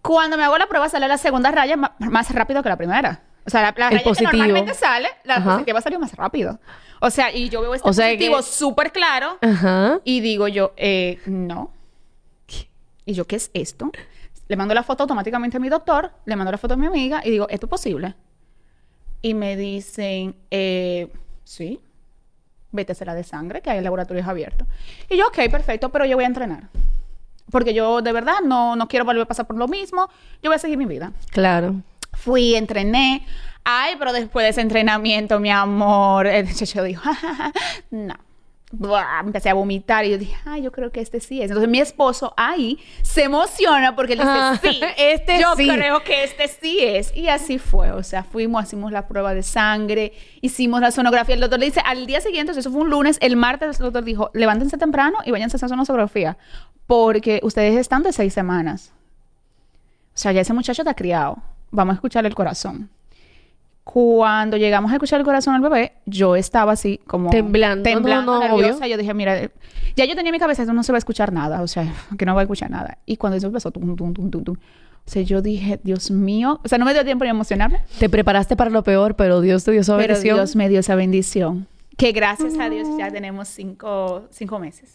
Cuando 0.02 0.36
me 0.36 0.44
hago 0.44 0.58
la 0.58 0.66
prueba 0.66 0.88
sale 0.88 1.06
la 1.08 1.18
segunda 1.18 1.50
raya 1.50 1.76
más 1.76 2.30
rápido 2.34 2.62
que 2.62 2.68
la 2.68 2.76
primera. 2.76 3.22
O 3.46 3.50
sea, 3.50 3.62
la, 3.62 3.70
raya 3.72 4.02
positivo. 4.02 4.30
que 4.30 4.36
normalmente 4.36 4.74
sale, 4.74 5.08
la 5.24 5.36
Ajá. 5.36 5.52
positiva 5.54 5.80
salió 5.80 5.98
más 6.00 6.12
rápido. 6.14 6.58
O 7.00 7.10
sea, 7.10 7.32
y 7.34 7.48
yo 7.48 7.60
veo 7.62 7.74
este 7.74 7.88
O 7.88 7.92
sea 7.92 8.06
que- 8.08 8.14
positivo 8.16 8.42
súper 8.42 8.92
claro 8.92 9.38
Ajá. 9.40 10.00
y 10.04 10.20
digo 10.20 10.48
yo, 10.48 10.72
eh, 10.76 11.18
no. 11.26 11.72
Y 13.06 13.14
yo, 13.14 13.26
¿qué 13.26 13.36
es 13.36 13.50
esto? 13.54 13.90
Le 14.48 14.56
mando 14.56 14.74
la 14.74 14.82
foto 14.82 15.04
automáticamente 15.04 15.56
a 15.56 15.60
mi 15.60 15.68
doctor, 15.68 16.12
le 16.26 16.36
mando 16.36 16.52
la 16.52 16.58
foto 16.58 16.74
a 16.74 16.76
mi 16.76 16.86
amiga 16.86 17.22
y 17.24 17.30
digo, 17.30 17.48
¿esto 17.48 17.66
es 17.66 17.70
posible? 17.70 18.14
Y 19.22 19.34
me 19.34 19.56
dicen, 19.56 20.36
eh, 20.50 21.10
sí, 21.44 21.80
vete 22.72 22.92
a 22.92 22.94
hacer 22.94 23.06
la 23.06 23.14
de 23.14 23.24
sangre, 23.24 23.60
que 23.60 23.70
hay 23.70 23.80
laboratorios 23.80 24.26
abiertos. 24.26 24.66
Y 25.08 25.16
yo, 25.16 25.26
ok, 25.28 25.50
perfecto, 25.50 25.90
pero 25.90 26.04
yo 26.04 26.16
voy 26.16 26.24
a 26.24 26.28
entrenar. 26.28 26.68
Porque 27.50 27.74
yo 27.74 28.00
de 28.02 28.12
verdad 28.12 28.40
no, 28.44 28.76
no 28.76 28.88
quiero 28.88 29.04
volver 29.04 29.22
a 29.22 29.26
pasar 29.26 29.46
por 29.46 29.56
lo 29.56 29.66
mismo, 29.68 30.08
yo 30.42 30.50
voy 30.50 30.56
a 30.56 30.58
seguir 30.58 30.78
mi 30.78 30.86
vida. 30.86 31.12
Claro. 31.30 31.74
Fui, 32.12 32.54
entrené. 32.54 33.26
Ay, 33.64 33.94
pero 33.98 34.12
después 34.12 34.44
de 34.44 34.50
ese 34.50 34.60
entrenamiento, 34.60 35.40
mi 35.40 35.50
amor, 35.50 36.26
el 36.28 36.46
muchacho 36.46 36.82
dijo, 36.82 37.02
"Ja, 37.04 37.14
ja, 37.14 37.34
ja, 37.34 37.52
no. 37.90 38.14
Buah, 38.72 39.18
empecé 39.20 39.50
a 39.50 39.54
vomitar 39.54 40.04
y 40.04 40.10
yo 40.10 40.18
dije, 40.18 40.36
ay, 40.44 40.62
yo 40.62 40.70
creo 40.70 40.92
que 40.92 41.00
este 41.00 41.18
sí 41.18 41.42
es. 41.42 41.50
Entonces 41.50 41.68
mi 41.68 41.80
esposo 41.80 42.32
ahí 42.36 42.78
se 43.02 43.24
emociona 43.24 43.96
porque 43.96 44.12
él 44.12 44.20
dice, 44.20 44.30
Ah, 44.32 44.58
sí, 44.62 44.80
este 44.96 45.40
yo 45.40 45.56
sí. 45.56 45.68
creo 45.68 46.04
que 46.04 46.22
este 46.22 46.46
sí 46.46 46.78
es. 46.80 47.14
Y 47.16 47.28
así 47.28 47.58
fue. 47.58 47.90
O 47.90 48.04
sea, 48.04 48.22
fuimos, 48.22 48.64
hicimos 48.64 48.92
la 48.92 49.08
prueba 49.08 49.34
de 49.34 49.42
sangre, 49.42 50.12
hicimos 50.40 50.80
la 50.80 50.92
sonografía. 50.92 51.34
El 51.34 51.40
doctor 51.40 51.58
le 51.58 51.66
dice, 51.66 51.82
al 51.84 52.06
día 52.06 52.20
siguiente, 52.20 52.52
o 52.52 52.54
sea, 52.54 52.60
eso 52.60 52.70
fue 52.70 52.82
un 52.82 52.90
lunes, 52.90 53.18
el 53.20 53.36
martes 53.36 53.78
el 53.80 53.84
doctor 53.86 54.04
dijo, 54.04 54.30
levántense 54.34 54.78
temprano 54.78 55.18
y 55.24 55.32
váyanse 55.32 55.56
a 55.56 55.58
hacer 55.58 55.72
una 55.72 55.84
sonografía 55.84 56.38
porque 56.86 57.40
ustedes 57.42 57.76
están 57.76 58.04
de 58.04 58.12
seis 58.12 58.32
semanas. 58.32 58.92
O 60.14 60.18
sea, 60.18 60.30
ya 60.30 60.42
ese 60.42 60.52
muchacho 60.52 60.82
está 60.82 60.94
criado. 60.94 61.38
Vamos 61.72 61.92
a 61.92 61.94
escuchar 61.94 62.24
el 62.24 62.34
corazón. 62.36 62.88
Cuando 63.92 64.56
llegamos 64.56 64.92
a 64.92 64.94
escuchar 64.94 65.18
el 65.18 65.25
corazón 65.26 65.54
al 65.54 65.61
bebé, 65.62 65.94
yo 66.06 66.37
estaba 66.37 66.73
así 66.73 67.00
como... 67.09 67.30
Temblando. 67.30 67.82
Temblando, 67.82 68.35
No, 68.35 68.38
no, 68.40 68.56
nerviosa. 68.56 68.76
obvio. 68.85 68.87
Yo 68.87 68.97
dije, 68.97 69.14
mira, 69.14 69.50
ya 69.97 70.04
yo 70.04 70.14
tenía 70.14 70.28
en 70.28 70.32
mi 70.32 70.38
cabeza, 70.38 70.62
esto 70.62 70.73
no 70.73 70.85
se 70.85 70.92
va 70.92 70.97
a 70.97 71.00
escuchar 71.00 71.32
nada. 71.32 71.61
O 71.61 71.66
sea, 71.66 71.92
que 72.18 72.25
no 72.25 72.35
va 72.35 72.42
a 72.42 72.44
escuchar 72.44 72.70
nada. 72.70 72.99
Y 73.04 73.16
cuando 73.16 73.37
eso 73.37 73.49
empezó, 73.49 73.73
tum, 73.73 73.97
tum, 73.97 74.14
tum, 74.14 74.30
tum, 74.30 74.44
tum. 74.44 74.56
O 74.56 75.11
sea, 75.11 75.23
yo 75.23 75.42
dije, 75.42 75.80
Dios 75.82 76.11
mío. 76.12 76.61
O 76.62 76.68
sea, 76.68 76.78
no 76.78 76.85
me 76.85 76.92
dio 76.94 77.04
tiempo 77.04 77.25
ni 77.25 77.30
emocionarme. 77.30 77.80
Te 77.99 78.09
preparaste 78.09 78.54
para 78.54 78.70
lo 78.70 78.85
peor, 78.85 79.16
pero 79.16 79.40
Dios 79.40 79.64
te 79.64 79.73
dio 79.73 79.80
esa 79.80 79.97
Pero 79.97 80.09
bendición. 80.14 80.37
Dios 80.37 80.54
me 80.56 80.68
dio 80.68 80.80
esa 80.80 80.94
bendición. 80.94 81.66
Que 81.97 82.12
gracias 82.12 82.59
a 82.61 82.70
Dios 82.70 82.87
ya 82.97 83.11
tenemos 83.11 83.49
cinco, 83.49 84.26
cinco 84.30 84.61
meses. 84.61 84.94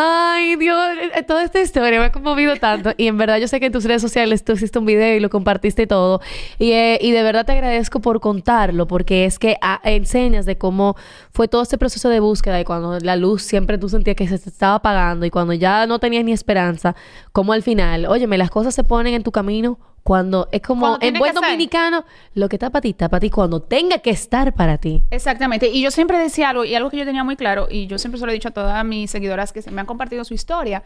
Ay, 0.00 0.54
Dios, 0.54 0.78
eh, 1.12 1.24
toda 1.24 1.42
esta 1.42 1.60
historia 1.60 1.98
me 1.98 2.06
ha 2.06 2.12
conmovido 2.12 2.54
tanto. 2.54 2.92
Y 2.96 3.08
en 3.08 3.18
verdad, 3.18 3.38
yo 3.38 3.48
sé 3.48 3.58
que 3.58 3.66
en 3.66 3.72
tus 3.72 3.82
redes 3.82 4.00
sociales 4.00 4.44
tú 4.44 4.52
hiciste 4.52 4.78
un 4.78 4.86
video 4.86 5.16
y 5.16 5.18
lo 5.18 5.28
compartiste 5.28 5.82
y 5.82 5.86
todo. 5.88 6.20
Y, 6.60 6.70
eh, 6.70 7.00
y 7.02 7.10
de 7.10 7.20
verdad 7.24 7.44
te 7.44 7.50
agradezco 7.50 7.98
por 7.98 8.20
contarlo, 8.20 8.86
porque 8.86 9.24
es 9.24 9.40
que 9.40 9.56
ah, 9.60 9.80
enseñas 9.82 10.46
de 10.46 10.56
cómo 10.56 10.94
fue 11.32 11.48
todo 11.48 11.62
este 11.62 11.78
proceso 11.78 12.08
de 12.10 12.20
búsqueda 12.20 12.60
y 12.60 12.64
cuando 12.64 13.00
la 13.00 13.16
luz 13.16 13.42
siempre 13.42 13.76
tú 13.76 13.88
sentías 13.88 14.14
que 14.14 14.28
se 14.28 14.36
estaba 14.36 14.76
apagando 14.76 15.26
y 15.26 15.30
cuando 15.30 15.52
ya 15.52 15.84
no 15.86 15.98
tenías 15.98 16.24
ni 16.24 16.30
esperanza, 16.30 16.94
como 17.32 17.52
al 17.52 17.64
final, 17.64 18.06
óyeme, 18.06 18.38
las 18.38 18.50
cosas 18.50 18.76
se 18.76 18.84
ponen 18.84 19.14
en 19.14 19.24
tu 19.24 19.32
camino 19.32 19.80
cuando 20.08 20.48
es 20.52 20.62
como 20.62 20.86
Cuando 20.86 21.06
en 21.06 21.18
buen 21.18 21.34
dominicano, 21.34 22.02
lo 22.32 22.48
que 22.48 22.56
está 22.56 22.70
para 22.70 22.80
ti, 22.80 22.88
está 22.88 23.10
para 23.10 23.20
ti 23.20 23.28
cuando 23.28 23.60
tenga 23.60 23.98
que 23.98 24.08
estar 24.08 24.54
para 24.54 24.78
ti. 24.78 25.02
Exactamente. 25.10 25.68
Y 25.68 25.82
yo 25.82 25.90
siempre 25.90 26.16
decía 26.16 26.48
algo, 26.48 26.64
y 26.64 26.74
algo 26.74 26.88
que 26.88 26.96
yo 26.96 27.04
tenía 27.04 27.24
muy 27.24 27.36
claro, 27.36 27.68
y 27.70 27.88
yo 27.88 27.98
siempre 27.98 28.18
se 28.18 28.24
lo 28.24 28.30
he 28.30 28.34
dicho 28.34 28.48
a 28.48 28.52
todas 28.52 28.82
mis 28.86 29.10
seguidoras 29.10 29.52
que 29.52 29.60
se 29.60 29.70
me 29.70 29.82
han 29.82 29.86
compartido 29.86 30.24
su 30.24 30.32
historia, 30.32 30.82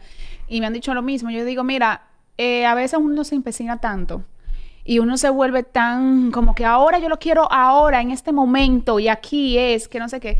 y 0.49 0.59
me 0.59 0.65
han 0.65 0.73
dicho 0.73 0.93
lo 0.93 1.01
mismo. 1.01 1.29
Yo 1.29 1.45
digo, 1.45 1.63
mira, 1.63 2.01
eh, 2.37 2.65
a 2.65 2.75
veces 2.75 2.99
uno 3.01 3.23
se 3.23 3.35
empecina 3.35 3.79
tanto. 3.79 4.25
Y 4.83 4.99
uno 4.99 5.15
se 5.15 5.29
vuelve 5.29 5.63
tan 5.63 6.29
como 6.31 6.53
que 6.53 6.65
ahora 6.65 6.99
yo 6.99 7.07
lo 7.07 7.17
quiero 7.17 7.49
ahora, 7.49 8.01
en 8.01 8.11
este 8.11 8.33
momento, 8.33 8.99
y 8.99 9.07
aquí 9.07 9.57
es, 9.57 9.87
que 9.87 9.99
no 9.99 10.09
sé 10.09 10.19
qué. 10.19 10.37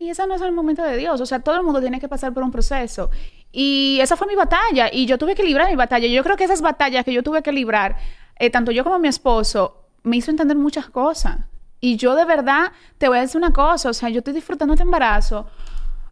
Y 0.00 0.08
ese 0.08 0.26
no 0.26 0.34
es 0.34 0.42
el 0.42 0.50
momento 0.50 0.82
de 0.82 0.96
Dios. 0.96 1.20
O 1.20 1.26
sea, 1.26 1.38
todo 1.38 1.54
el 1.54 1.62
mundo 1.62 1.80
tiene 1.80 2.00
que 2.00 2.08
pasar 2.08 2.34
por 2.34 2.42
un 2.42 2.50
proceso. 2.50 3.10
Y 3.52 3.98
esa 4.00 4.16
fue 4.16 4.26
mi 4.26 4.34
batalla. 4.34 4.90
Y 4.92 5.06
yo 5.06 5.18
tuve 5.18 5.36
que 5.36 5.44
librar 5.44 5.70
mi 5.70 5.76
batalla. 5.76 6.08
Yo 6.08 6.24
creo 6.24 6.36
que 6.36 6.42
esas 6.42 6.60
batallas 6.60 7.04
que 7.04 7.12
yo 7.12 7.22
tuve 7.22 7.40
que 7.42 7.52
librar, 7.52 7.96
eh, 8.38 8.50
tanto 8.50 8.72
yo 8.72 8.84
como 8.84 8.98
mi 8.98 9.08
esposo, 9.08 9.84
me 10.02 10.16
hizo 10.16 10.30
entender 10.30 10.56
muchas 10.56 10.88
cosas. 10.88 11.38
Y 11.80 11.96
yo 11.96 12.14
de 12.14 12.24
verdad 12.24 12.72
te 12.98 13.08
voy 13.08 13.18
a 13.18 13.20
decir 13.22 13.38
una 13.38 13.52
cosa. 13.52 13.90
O 13.90 13.92
sea, 13.92 14.08
yo 14.08 14.18
estoy 14.18 14.34
disfrutando 14.34 14.74
este 14.74 14.84
embarazo. 14.84 15.46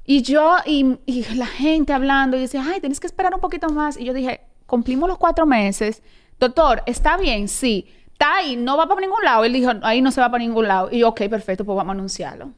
Y 0.05 0.23
yo, 0.23 0.57
y, 0.67 0.99
la 1.35 1.47
gente 1.47 1.93
hablando, 1.93 2.37
y 2.37 2.41
decía, 2.41 2.65
ay, 2.67 2.81
tienes 2.81 3.01
que 3.01 3.07
esperar 3.07 3.35
un 3.35 3.41
poquito 3.41 3.69
más. 3.69 3.97
Y 3.97 4.05
yo 4.05 4.13
dije, 4.13 4.41
cumplimos 4.67 5.09
los 5.09 5.19
cuatro 5.19 5.47
meses. 5.47 6.03
Doctor, 6.39 6.83
¿está 6.87 7.17
bien? 7.17 7.49
Sí. 7.49 7.87
Está 8.13 8.37
ahí, 8.37 8.57
no 8.57 8.77
va 8.77 8.87
para 8.87 9.01
ningún 9.01 9.23
lado. 9.25 9.45
Él 9.45 9.53
dijo, 9.53 9.71
ahí 9.83 10.03
no 10.03 10.11
se 10.11 10.21
va 10.21 10.31
para 10.31 10.43
ningún 10.43 10.69
lado. 10.69 10.89
Y 10.91 10.99
yo, 11.01 11.09
ok, 11.09 11.23
perfecto, 11.31 11.65
pues 11.65 11.77
vamos 11.77 11.91
a 11.91 11.95
anunciarlo. 11.95 12.53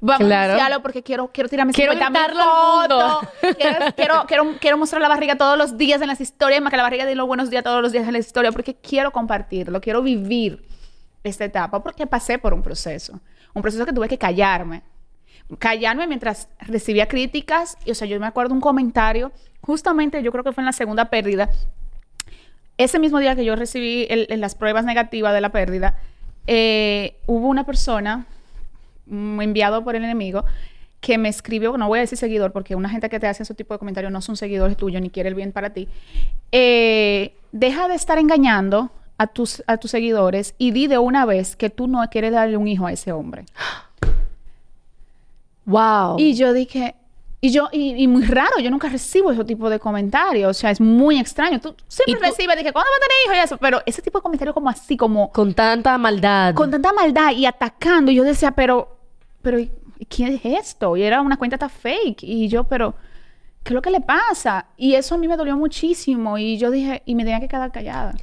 Vamos 0.00 0.26
Claro. 0.26 0.52
a 0.52 0.54
anunciarlo 0.56 0.82
porque 0.82 1.02
quiero, 1.02 1.28
quiero 1.32 1.48
tirarme 1.48 1.72
Quiero 1.72 1.92
50 1.92 2.10
mil 2.28 2.38
fotos. 2.38 3.28
Quiero, 3.58 3.78
quiero, 3.96 4.24
quiero, 4.26 4.44
quiero 4.60 4.78
mostrar 4.78 5.00
la 5.00 5.08
barriga 5.08 5.36
todos 5.36 5.56
los 5.56 5.78
días 5.78 6.00
en 6.02 6.08
las 6.08 6.20
historias, 6.20 6.60
más 6.60 6.70
que 6.70 6.76
la 6.76 6.82
barriga 6.82 7.06
de 7.06 7.14
los 7.14 7.26
buenos 7.26 7.48
días 7.50 7.64
todos 7.64 7.80
los 7.82 7.92
días 7.92 8.06
en 8.06 8.12
las 8.12 8.26
historias, 8.26 8.52
porque 8.54 8.74
quiero 8.74 9.10
compartirlo, 9.10 9.80
quiero 9.80 10.02
vivir 10.02 10.66
esta 11.24 11.44
etapa, 11.44 11.82
porque 11.82 12.06
pasé 12.06 12.38
por 12.38 12.52
un 12.52 12.62
proceso. 12.62 13.18
Un 13.54 13.62
proceso 13.62 13.86
que 13.86 13.92
tuve 13.92 14.06
que 14.08 14.18
callarme. 14.18 14.82
Callarme 15.58 16.06
mientras 16.06 16.48
recibía 16.60 17.06
críticas. 17.08 17.78
Y, 17.86 17.90
o 17.92 17.94
sea, 17.94 18.06
yo 18.06 18.20
me 18.20 18.26
acuerdo 18.26 18.52
un 18.52 18.60
comentario, 18.60 19.32
justamente 19.62 20.22
yo 20.22 20.30
creo 20.30 20.44
que 20.44 20.52
fue 20.52 20.60
en 20.62 20.66
la 20.66 20.72
segunda 20.72 21.06
pérdida. 21.08 21.48
Ese 22.78 22.98
mismo 22.98 23.18
día 23.18 23.34
que 23.34 23.44
yo 23.44 23.56
recibí 23.56 24.06
el- 24.10 24.26
el- 24.28 24.40
las 24.40 24.54
pruebas 24.54 24.84
negativas 24.84 25.32
de 25.32 25.40
la 25.40 25.48
pérdida, 25.50 25.96
eh, 26.46 27.16
hubo 27.26 27.48
una 27.48 27.64
persona 27.64 28.26
enviado 29.10 29.84
por 29.84 29.96
el 29.96 30.04
enemigo 30.04 30.44
que 31.00 31.18
me 31.18 31.28
escribió, 31.28 31.76
no 31.76 31.88
voy 31.88 31.98
a 31.98 32.02
decir 32.02 32.18
seguidor, 32.18 32.52
porque 32.52 32.74
una 32.74 32.88
gente 32.88 33.08
que 33.08 33.20
te 33.20 33.26
hace 33.26 33.42
ese 33.44 33.54
tipo 33.54 33.74
de 33.74 33.78
comentarios 33.78 34.12
no 34.12 34.20
son 34.20 34.36
seguidores 34.36 34.76
tuyos 34.76 35.00
ni 35.02 35.10
quiere 35.10 35.28
el 35.28 35.34
bien 35.34 35.52
para 35.52 35.70
ti. 35.70 35.88
Eh, 36.52 37.34
deja 37.52 37.86
de 37.88 37.94
estar 37.94 38.18
engañando 38.18 38.90
a 39.18 39.26
tus, 39.28 39.62
a 39.66 39.76
tus 39.76 39.90
seguidores 39.92 40.54
y 40.58 40.72
di 40.72 40.88
de 40.88 40.98
una 40.98 41.24
vez 41.24 41.54
que 41.54 41.70
tú 41.70 41.86
no 41.86 42.02
quieres 42.10 42.32
darle 42.32 42.56
un 42.56 42.66
hijo 42.66 42.86
a 42.86 42.92
ese 42.92 43.12
hombre. 43.12 43.44
Wow. 45.64 46.16
Y 46.18 46.34
yo 46.34 46.52
dije, 46.52 46.94
y 47.40 47.50
yo, 47.50 47.68
y, 47.72 48.02
y 48.02 48.06
muy 48.08 48.24
raro, 48.24 48.58
yo 48.60 48.70
nunca 48.70 48.88
recibo 48.88 49.32
ese 49.32 49.44
tipo 49.44 49.68
de 49.68 49.78
comentarios, 49.78 50.50
o 50.50 50.54
sea, 50.58 50.70
es 50.70 50.80
muy 50.80 51.18
extraño. 51.18 51.60
Tú 51.60 51.74
siempre 51.88 52.12
¿Y 52.12 52.14
tú- 52.14 52.20
recibes, 52.22 52.56
dije, 52.56 52.72
¿cuándo 52.72 52.88
va 52.90 52.96
a 52.96 53.00
tener 53.00 53.16
hijo 53.26 53.34
y 53.34 53.44
eso? 53.44 53.56
Pero 53.58 53.82
ese 53.86 54.00
tipo 54.02 54.18
de 54.18 54.22
comentarios 54.22 54.54
como 54.54 54.68
así, 54.70 54.96
como 54.96 55.30
con 55.32 55.54
tanta 55.54 55.98
maldad. 55.98 56.54
con 56.54 56.70
tanta 56.70 56.92
maldad 56.92 57.32
y 57.32 57.46
atacando, 57.46 58.10
y 58.10 58.14
yo 58.16 58.22
decía, 58.24 58.52
pero, 58.52 58.95
pero, 59.42 59.58
¿y 59.58 59.70
¿quién 60.08 60.34
es 60.34 60.44
esto? 60.44 60.96
Y 60.96 61.02
era 61.02 61.20
una 61.20 61.36
cuenta 61.36 61.58
tan 61.58 61.70
fake, 61.70 62.22
y 62.22 62.48
yo, 62.48 62.64
pero, 62.64 62.94
¿qué 63.62 63.70
es 63.70 63.74
lo 63.74 63.82
que 63.82 63.90
le 63.90 64.00
pasa? 64.00 64.66
Y 64.76 64.94
eso 64.94 65.14
a 65.14 65.18
mí 65.18 65.28
me 65.28 65.36
dolió 65.36 65.56
muchísimo, 65.56 66.38
y 66.38 66.58
yo 66.58 66.70
dije, 66.70 67.02
y 67.06 67.14
me 67.14 67.24
tenía 67.24 67.40
que 67.40 67.48
quedar 67.48 67.72
callada. 67.72 68.14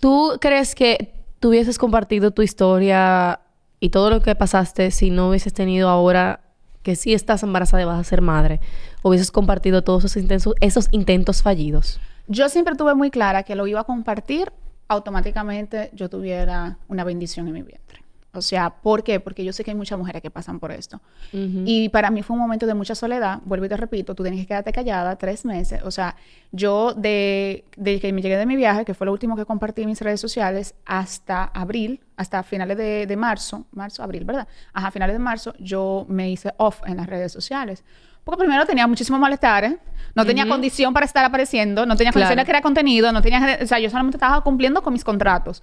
¿Tú 0.00 0.38
crees 0.40 0.74
que 0.74 1.14
tú 1.38 1.50
hubieses 1.50 1.78
compartido 1.78 2.30
tu 2.32 2.42
historia 2.42 3.40
y 3.80 3.90
todo 3.90 4.10
lo 4.10 4.20
que 4.22 4.34
pasaste 4.34 4.90
si 4.90 5.10
no 5.10 5.28
hubieses 5.28 5.52
tenido 5.52 5.88
ahora 5.88 6.40
que 6.82 6.96
sí 6.96 7.14
estás 7.14 7.42
embarazada 7.42 7.82
y 7.82 7.86
vas 7.86 8.00
a 8.00 8.04
ser 8.04 8.20
madre? 8.20 8.60
¿Hubieses 9.02 9.30
compartido 9.30 9.82
todos 9.82 10.04
esos 10.04 10.20
intentos, 10.22 10.54
esos 10.60 10.88
intentos 10.90 11.42
fallidos? 11.42 12.00
Yo 12.26 12.48
siempre 12.48 12.74
tuve 12.74 12.94
muy 12.94 13.10
clara 13.10 13.42
que 13.42 13.54
lo 13.54 13.66
iba 13.66 13.80
a 13.80 13.84
compartir, 13.84 14.52
automáticamente 14.88 15.90
yo 15.92 16.08
tuviera 16.08 16.78
una 16.88 17.04
bendición 17.04 17.46
en 17.48 17.54
mi 17.54 17.62
vientre. 17.62 18.01
O 18.34 18.40
sea, 18.40 18.70
¿por 18.70 19.04
qué? 19.04 19.20
Porque 19.20 19.44
yo 19.44 19.52
sé 19.52 19.62
que 19.62 19.72
hay 19.72 19.76
muchas 19.76 19.98
mujeres 19.98 20.22
que 20.22 20.30
pasan 20.30 20.58
por 20.58 20.72
esto. 20.72 21.00
Y 21.32 21.90
para 21.90 22.10
mí 22.10 22.22
fue 22.22 22.32
un 22.34 22.40
momento 22.40 22.66
de 22.66 22.72
mucha 22.72 22.94
soledad. 22.94 23.40
Vuelvo 23.44 23.66
y 23.66 23.68
te 23.68 23.76
repito, 23.76 24.14
tú 24.14 24.22
tienes 24.22 24.40
que 24.40 24.46
quedarte 24.46 24.72
callada 24.72 25.16
tres 25.16 25.44
meses. 25.44 25.82
O 25.84 25.90
sea, 25.90 26.16
yo 26.50 26.94
de, 26.94 27.64
de 27.76 28.00
que 28.00 28.10
me 28.12 28.22
llegué 28.22 28.38
de 28.38 28.46
mi 28.46 28.56
viaje, 28.56 28.86
que 28.86 28.94
fue 28.94 29.04
lo 29.04 29.12
último 29.12 29.36
que 29.36 29.44
compartí 29.44 29.82
en 29.82 29.88
mis 29.88 30.00
redes 30.00 30.20
sociales, 30.20 30.74
hasta 30.86 31.44
abril, 31.44 32.00
hasta 32.16 32.42
finales 32.42 32.78
de, 32.78 33.06
de 33.06 33.16
marzo, 33.16 33.66
marzo, 33.72 34.02
abril, 34.02 34.24
¿verdad? 34.24 34.48
Ajá, 34.72 34.90
finales 34.90 35.14
de 35.14 35.18
marzo, 35.18 35.52
yo 35.58 36.06
me 36.08 36.30
hice 36.30 36.54
off 36.56 36.80
en 36.86 36.96
las 36.96 37.06
redes 37.06 37.32
sociales. 37.32 37.84
Porque 38.24 38.38
primero 38.38 38.64
tenía 38.64 38.86
muchísimos 38.86 39.20
malestares, 39.20 39.74
no 40.14 40.24
tenía 40.24 40.44
Ujú. 40.44 40.52
condición 40.52 40.94
para 40.94 41.04
estar 41.04 41.24
apareciendo, 41.24 41.84
no 41.86 41.96
tenía 41.96 42.12
Claro. 42.12 42.26
condición 42.28 42.38
de 42.44 42.48
crear 42.48 42.62
contenido, 42.62 43.10
no 43.12 43.20
tenía, 43.20 43.58
o 43.60 43.66
sea, 43.66 43.78
yo 43.80 43.90
solamente 43.90 44.16
estaba 44.16 44.40
cumpliendo 44.42 44.80
con 44.82 44.92
mis 44.92 45.02
contratos, 45.02 45.60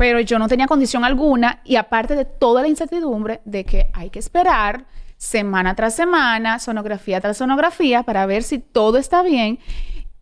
pero 0.00 0.18
yo 0.20 0.38
no 0.38 0.48
tenía 0.48 0.66
condición 0.66 1.04
alguna 1.04 1.60
y 1.62 1.76
aparte 1.76 2.14
de 2.16 2.24
toda 2.24 2.62
la 2.62 2.68
incertidumbre 2.68 3.42
de 3.44 3.66
que 3.66 3.90
hay 3.92 4.08
que 4.08 4.18
esperar 4.18 4.86
semana 5.18 5.74
tras 5.76 5.94
semana, 5.94 6.58
sonografía 6.58 7.20
tras 7.20 7.36
sonografía 7.36 8.02
para 8.02 8.24
ver 8.24 8.42
si 8.42 8.60
todo 8.60 8.96
está 8.96 9.22
bien. 9.22 9.58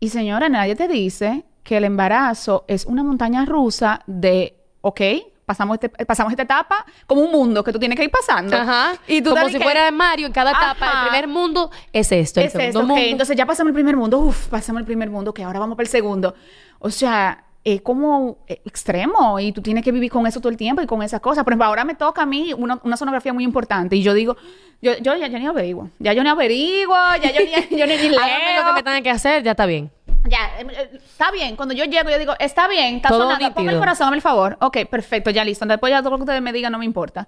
Y 0.01 0.09
señora, 0.09 0.49
nadie 0.49 0.75
te 0.75 0.89
dice 0.89 1.45
que 1.63 1.77
el 1.77 1.85
embarazo 1.85 2.65
es 2.67 2.85
una 2.85 3.05
montaña 3.05 3.45
rusa 3.45 4.01
de, 4.05 4.57
ok, 4.81 4.99
pasamos, 5.45 5.77
este- 5.81 6.05
pasamos 6.05 6.33
esta 6.33 6.43
etapa 6.43 6.85
como 7.07 7.21
un 7.21 7.31
mundo 7.31 7.63
que 7.63 7.71
tú 7.71 7.79
tienes 7.79 7.97
que 7.97 8.03
ir 8.03 8.11
pasando. 8.11 8.57
Ajá. 8.57 8.95
Y 9.07 9.21
tú 9.21 9.29
Como 9.29 9.47
si 9.47 9.59
que- 9.59 9.63
fuera 9.63 9.89
Mario 9.91 10.27
en 10.27 10.33
cada 10.33 10.51
etapa. 10.51 10.75
Ajá. 10.89 11.03
El 11.03 11.09
primer 11.09 11.27
mundo 11.29 11.71
es 11.93 12.11
esto. 12.11 12.41
El 12.41 12.47
es 12.47 12.51
segundo 12.51 12.67
esto, 12.67 12.79
ok, 12.81 12.87
mundo. 12.89 13.01
Entonces 13.11 13.37
ya 13.37 13.45
pasamos 13.45 13.69
el 13.69 13.75
primer 13.75 13.95
mundo, 13.95 14.17
uf, 14.19 14.47
pasamos 14.49 14.81
el 14.81 14.85
primer 14.85 15.09
mundo, 15.09 15.33
que 15.33 15.41
ahora 15.41 15.59
vamos 15.59 15.77
para 15.77 15.85
el 15.85 15.89
segundo. 15.89 16.35
O 16.79 16.89
sea, 16.89 17.45
es 17.63 17.81
como 17.81 18.37
eh, 18.47 18.61
extremo 18.65 19.39
y 19.39 19.51
tú 19.51 19.61
tienes 19.61 19.83
que 19.83 19.91
vivir 19.91 20.09
con 20.09 20.25
eso 20.25 20.39
todo 20.39 20.49
el 20.49 20.57
tiempo 20.57 20.81
y 20.81 20.85
con 20.85 21.03
esas 21.03 21.19
cosas. 21.19 21.43
Por 21.43 21.53
ejemplo, 21.53 21.65
ahora 21.65 21.83
me 21.83 21.95
toca 21.95 22.21
a 22.21 22.25
mí 22.25 22.53
una, 22.53 22.79
una 22.83 22.97
sonografía 22.97 23.33
muy 23.33 23.43
importante 23.43 23.95
y 23.95 24.01
yo 24.01 24.13
digo, 24.13 24.37
yo, 24.81 24.97
yo 24.97 25.15
ya, 25.15 25.27
ya 25.27 25.39
ni 25.39 25.45
averiguo, 25.45 25.89
ya 25.99 26.13
yo 26.13 26.23
ni 26.23 26.29
averiguo, 26.29 26.95
ya 27.21 27.31
yo 27.31 27.41
ni, 27.41 27.77
yo 27.77 27.85
ni, 27.85 27.97
ni 27.97 28.09
leo. 28.09 28.19
Lo 28.59 28.67
que 28.67 28.73
me 28.73 28.83
tengan 28.83 29.03
que 29.03 29.09
hacer, 29.09 29.43
ya 29.43 29.51
está 29.51 29.65
bien. 29.65 29.91
Ya, 30.27 30.59
eh, 30.59 30.67
eh, 30.69 30.99
está 31.05 31.31
bien. 31.31 31.55
Cuando 31.55 31.73
yo 31.73 31.85
llego, 31.85 32.09
yo 32.09 32.19
digo, 32.19 32.33
está 32.39 32.67
bien, 32.67 32.97
está 32.97 33.09
Todo 33.09 33.23
sonando. 33.23 33.53
Ponme 33.53 33.73
el 33.73 33.79
corazón, 33.79 34.07
dame 34.07 34.17
el 34.17 34.21
favor. 34.21 34.57
Ok, 34.61 34.85
perfecto, 34.89 35.29
ya 35.29 35.43
listo. 35.43 35.65
Después 35.65 35.91
ya 35.91 35.99
todo 35.99 36.11
lo 36.11 36.17
que 36.17 36.23
ustedes 36.23 36.41
me 36.41 36.53
digan 36.53 36.71
no 36.71 36.79
me 36.79 36.85
importa. 36.85 37.27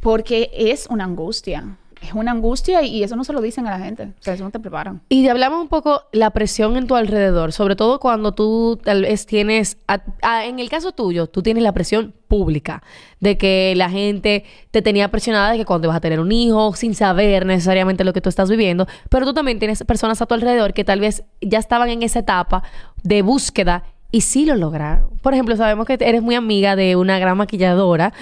Porque 0.00 0.50
es 0.54 0.86
una 0.88 1.04
angustia. 1.04 1.64
Es 2.08 2.14
una 2.14 2.32
angustia 2.32 2.82
y, 2.82 2.88
y 2.96 3.02
eso 3.02 3.16
no 3.16 3.24
se 3.24 3.32
lo 3.32 3.40
dicen 3.40 3.66
a 3.66 3.70
la 3.78 3.84
gente. 3.84 4.04
O 4.18 4.22
sea, 4.22 4.34
eso 4.34 4.44
no 4.44 4.50
te 4.50 4.58
preparan. 4.60 5.02
Y 5.08 5.26
hablamos 5.28 5.60
un 5.60 5.68
poco 5.68 6.02
la 6.12 6.30
presión 6.30 6.76
en 6.76 6.86
tu 6.86 6.94
alrededor, 6.96 7.52
sobre 7.52 7.76
todo 7.76 8.00
cuando 8.00 8.32
tú 8.32 8.78
tal 8.82 9.02
vez 9.02 9.26
tienes, 9.26 9.78
a- 9.88 10.02
a- 10.22 10.44
en 10.46 10.58
el 10.58 10.68
caso 10.68 10.92
tuyo, 10.92 11.26
tú 11.26 11.42
tienes 11.42 11.62
la 11.62 11.72
presión 11.72 12.14
pública 12.28 12.82
de 13.20 13.38
que 13.38 13.74
la 13.76 13.88
gente 13.90 14.44
te 14.70 14.82
tenía 14.82 15.08
presionada 15.10 15.52
de 15.52 15.58
que 15.58 15.64
cuando 15.64 15.88
vas 15.88 15.96
a 15.96 16.00
tener 16.00 16.20
un 16.20 16.32
hijo, 16.32 16.74
sin 16.74 16.94
saber 16.94 17.46
necesariamente 17.46 18.04
lo 18.04 18.12
que 18.12 18.20
tú 18.20 18.28
estás 18.28 18.50
viviendo, 18.50 18.86
pero 19.08 19.26
tú 19.26 19.32
también 19.34 19.58
tienes 19.58 19.82
personas 19.84 20.20
a 20.22 20.26
tu 20.26 20.34
alrededor 20.34 20.72
que 20.74 20.84
tal 20.84 21.00
vez 21.00 21.24
ya 21.40 21.58
estaban 21.58 21.88
en 21.88 22.02
esa 22.02 22.18
etapa 22.20 22.62
de 23.02 23.22
búsqueda 23.22 23.84
y 24.12 24.20
sí 24.20 24.46
lo 24.46 24.54
lograron. 24.54 25.10
Por 25.20 25.34
ejemplo, 25.34 25.56
sabemos 25.56 25.84
que 25.86 25.94
eres 26.00 26.22
muy 26.22 26.36
amiga 26.36 26.76
de 26.76 26.94
una 26.96 27.18
gran 27.18 27.36
maquilladora 27.36 28.12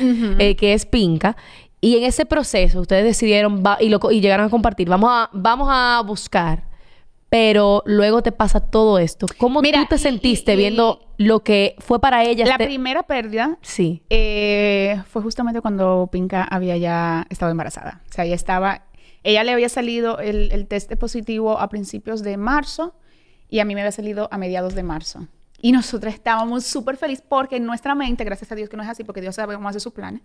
eh, 0.40 0.57
que 0.57 0.73
es 0.73 0.87
Pinca. 0.87 1.37
Y 1.85 1.99
en 1.99 2.05
ese 2.05 2.25
proceso 2.25 2.81
ustedes 2.81 3.05
decidieron 3.05 3.62
va- 3.62 3.77
y, 3.81 3.88
lo, 3.90 4.01
y 4.11 4.20
llegaron 4.20 4.47
a 4.47 4.51
compartir, 4.51 4.88
vamos 4.88 5.11
a, 5.12 5.29
vamos 5.33 5.68
a 5.70 6.03
buscar, 6.07 6.64
pero 7.29 7.83
luego 7.85 8.23
te 8.23 8.33
pasa 8.33 8.61
todo 8.61 8.99
esto. 8.99 9.27
¿Cómo 9.38 9.61
Mira, 9.61 9.81
tú 9.83 9.87
te 9.90 9.94
y- 9.97 9.99
sentiste 9.99 10.55
y- 10.55 10.57
viendo 10.57 11.01
lo 11.18 11.40
que 11.40 11.75
fue 11.81 12.01
para 12.01 12.25
ella? 12.25 12.47
La 12.47 12.53
este- 12.53 12.64
primera 12.66 13.03
pérdida 13.03 13.59
Sí. 13.61 14.03
eh, 14.09 15.03
fue 15.11 15.20
justamente 15.23 15.61
cuando 15.61 16.09
Pinka 16.11 16.44
había 16.44 16.77
ya 16.77 17.27
estado 17.29 17.51
embarazada. 17.51 18.01
O 18.09 18.12
sea, 18.12 18.25
ella 18.25 18.35
estaba, 18.37 18.85
ella 19.23 19.44
le 19.44 19.53
había 19.53 19.68
salido 19.68 20.18
el, 20.20 20.53
el 20.53 20.66
test 20.66 20.88
de 20.88 20.97
positivo 20.97 21.59
a 21.61 21.68
principios 21.68 22.23
de 22.23 22.37
marzo 22.38 22.94
y 23.51 23.59
a 23.59 23.64
mí 23.66 23.75
me 23.75 23.83
había 23.83 23.92
salido 23.92 24.29
a 24.33 24.38
mediados 24.38 24.75
de 24.75 24.83
marzo. 24.85 25.27
Y 25.61 25.73
nosotros 25.73 26.12
estábamos 26.12 26.64
súper 26.64 26.97
felices 26.99 27.25
porque 27.27 27.57
en 27.57 27.64
nuestra 27.64 27.94
mente, 27.94 28.23
gracias 28.25 28.53
a 28.53 28.55
Dios 28.55 28.68
que 28.68 28.77
no 28.77 28.83
es 28.83 28.88
así, 28.88 29.03
porque 29.03 29.23
Dios 29.23 29.35
sabe 29.35 29.55
cómo 29.55 29.66
hace 29.68 29.81
sus 29.81 29.94
planes, 29.94 30.20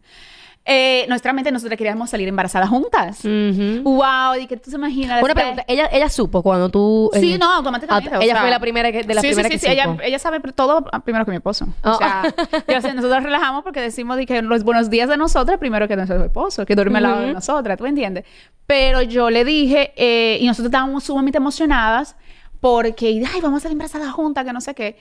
eh, 0.66 1.06
nuestra 1.08 1.34
mente 1.34 1.52
nosotros 1.52 1.78
queríamos 1.78 2.10
salir 2.10 2.28
embarazadas 2.28 2.70
juntas. 2.70 3.20
Ujú. 3.20 3.82
Wow, 3.84 4.36
y 4.40 4.48
que 4.48 4.58
tú 4.58 4.70
te 4.70 4.76
imaginas. 4.76 5.24
Una 5.24 5.34
pregunta, 5.34 5.66
ella, 5.68 5.90
ella 5.92 6.10
supo 6.10 6.44
cuando 6.44 6.70
tú... 6.70 7.10
Sí, 7.14 7.34
eh, 7.34 7.38
no, 7.38 7.52
automáticamente. 7.52 8.10
ah, 8.14 8.20
o 8.20 8.22
ella 8.22 8.34
sea, 8.34 8.42
fue 8.42 8.50
la 8.50 8.60
primera 8.60 8.92
que, 8.92 9.04
de 9.04 9.14
la 9.14 9.22
sí, 9.22 9.28
primera 9.28 9.50
sí, 9.50 9.54
que 9.56 9.60
sí, 9.60 9.66
sí, 9.66 9.72
ella, 9.72 9.86
supo. 9.86 10.02
ella 10.04 10.20
sabe 10.20 10.40
todo 10.54 10.86
primero 11.04 11.26
que 11.26 11.32
mi 11.32 11.38
esposo. 11.38 11.68
Oh. 11.84 11.92
O 11.92 11.98
sea, 11.98 12.24
yo 12.68 12.94
nosotros 12.94 13.24
relajamos 13.24 13.64
porque 13.64 13.82
decimos 13.82 14.18
de 14.18 14.26
que 14.26 14.42
los 14.42 14.64
buenos 14.64 14.90
días 14.90 15.10
de 15.10 15.18
nosotros 15.18 15.58
primero 15.58 15.88
que 15.88 15.96
nuestro 15.96 16.24
esposo, 16.24 16.66
que 16.66 16.76
duerme 16.76 16.98
al 16.98 17.04
lado 17.04 17.22
de 17.22 17.34
nosotras, 17.34 17.78
¿tú 17.78 17.86
entiendes? 17.86 18.26
Pero 18.68 19.02
yo 19.02 19.30
le 19.30 19.46
dije, 19.46 19.94
eh, 19.96 20.38
y 20.40 20.46
nosotros 20.46 20.68
estábamos 20.68 21.04
sumamente 21.04 21.38
emocionadas 21.38 22.16
porque, 22.60 23.24
ay, 23.34 23.42
vamos 23.42 23.58
a 23.58 23.60
salir 23.62 23.74
embarazadas 23.74 24.12
juntas, 24.12 24.46
que 24.46 24.54
no 24.54 24.62
sé 24.62 24.76
qué. 24.76 24.98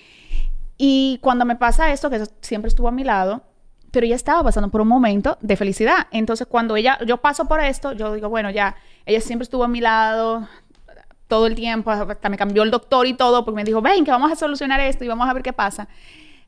Y 0.79 1.18
cuando 1.21 1.44
me 1.44 1.57
pasa 1.57 1.92
esto, 1.92 2.09
que 2.09 2.16
eso 2.16 2.33
siempre 2.40 2.68
estuvo 2.68 2.88
a 2.88 2.92
mi 2.92 3.03
lado, 3.05 3.42
pero 3.90 4.05
ella 4.07 4.16
estaba 4.16 4.42
pasando 4.42 4.68
por 4.70 4.81
un 4.81 4.88
momento 4.88 5.38
de 5.40 5.57
felicidad. 5.57 6.07
Entonces, 6.11 6.46
cuando 6.46 6.77
ella, 6.77 6.98
yo 7.07 7.18
paso 7.18 7.46
por 7.46 7.61
esto, 7.61 7.92
yo 7.92 8.12
digo, 8.14 8.29
bueno, 8.29 8.51
ya, 8.51 8.77
ella 9.07 9.20
siempre 9.20 9.44
estuvo 9.44 9.64
a 9.64 9.68
mi 9.68 9.81
lado 9.81 10.46
todo 11.27 11.46
el 11.46 11.55
tiempo, 11.55 11.90
hasta 11.90 12.29
me 12.31 12.37
cambió 12.38 12.62
el 12.62 12.70
doctor 12.70 13.07
y 13.07 13.12
todo, 13.14 13.44
porque 13.44 13.57
me 13.57 13.64
dijo, 13.64 13.83
ven, 13.83 14.05
que 14.05 14.11
vamos 14.11 14.33
a 14.33 14.37
solucionar 14.37 14.81
esto 14.81 15.05
y 15.05 15.09
vamos 15.09 15.29
a 15.29 15.33
ver 15.35 15.42
qué 15.42 15.53
pasa. 15.53 15.88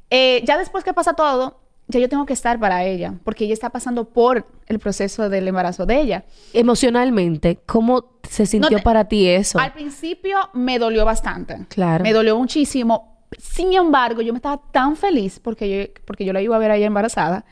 Eh, 0.09 0.43
ya 0.47 0.57
después 0.59 0.85
que 0.85 0.95
pasa 0.95 1.13
todo, 1.13 1.61
ya 1.89 2.01
yo 2.01 2.09
tengo 2.09 2.25
que 2.25 2.33
estar 2.33 2.59
para 2.59 2.85
ella, 2.85 3.15
porque 3.25 3.45
ella 3.45 3.53
está 3.55 3.71
pasando 3.71 4.05
por 4.09 4.47
el 4.67 4.79
proceso 4.79 5.29
del 5.29 5.47
embarazo 5.49 5.85
de 5.87 6.01
ella. 6.01 6.25
Emocionalmente, 6.53 7.59
¿cómo 7.67 8.21
se 8.29 8.47
sintió 8.47 8.79
te- 8.79 8.83
para 8.83 9.05
ti 9.07 9.27
eso? 9.29 9.59
Al 9.59 9.73
principio 9.73 10.39
me 10.55 10.79
dolió 10.79 11.05
bastante. 11.05 11.67
Claro. 11.69 12.03
Me 12.05 12.13
dolió 12.13 12.39
muchísimo. 12.39 13.20
Sin 13.39 13.73
embargo, 13.75 14.23
yo 14.23 14.33
me 14.33 14.39
estaba 14.39 14.61
tan 14.73 14.97
feliz 14.97 15.39
porque 15.39 15.71
yo, 15.71 16.03
porque 16.05 16.25
yo 16.25 16.33
la 16.33 16.43
iba 16.43 16.57
a 16.57 16.59
ver 16.59 16.71
a 16.71 16.77
ella 16.77 16.87
embarazada 16.87 17.45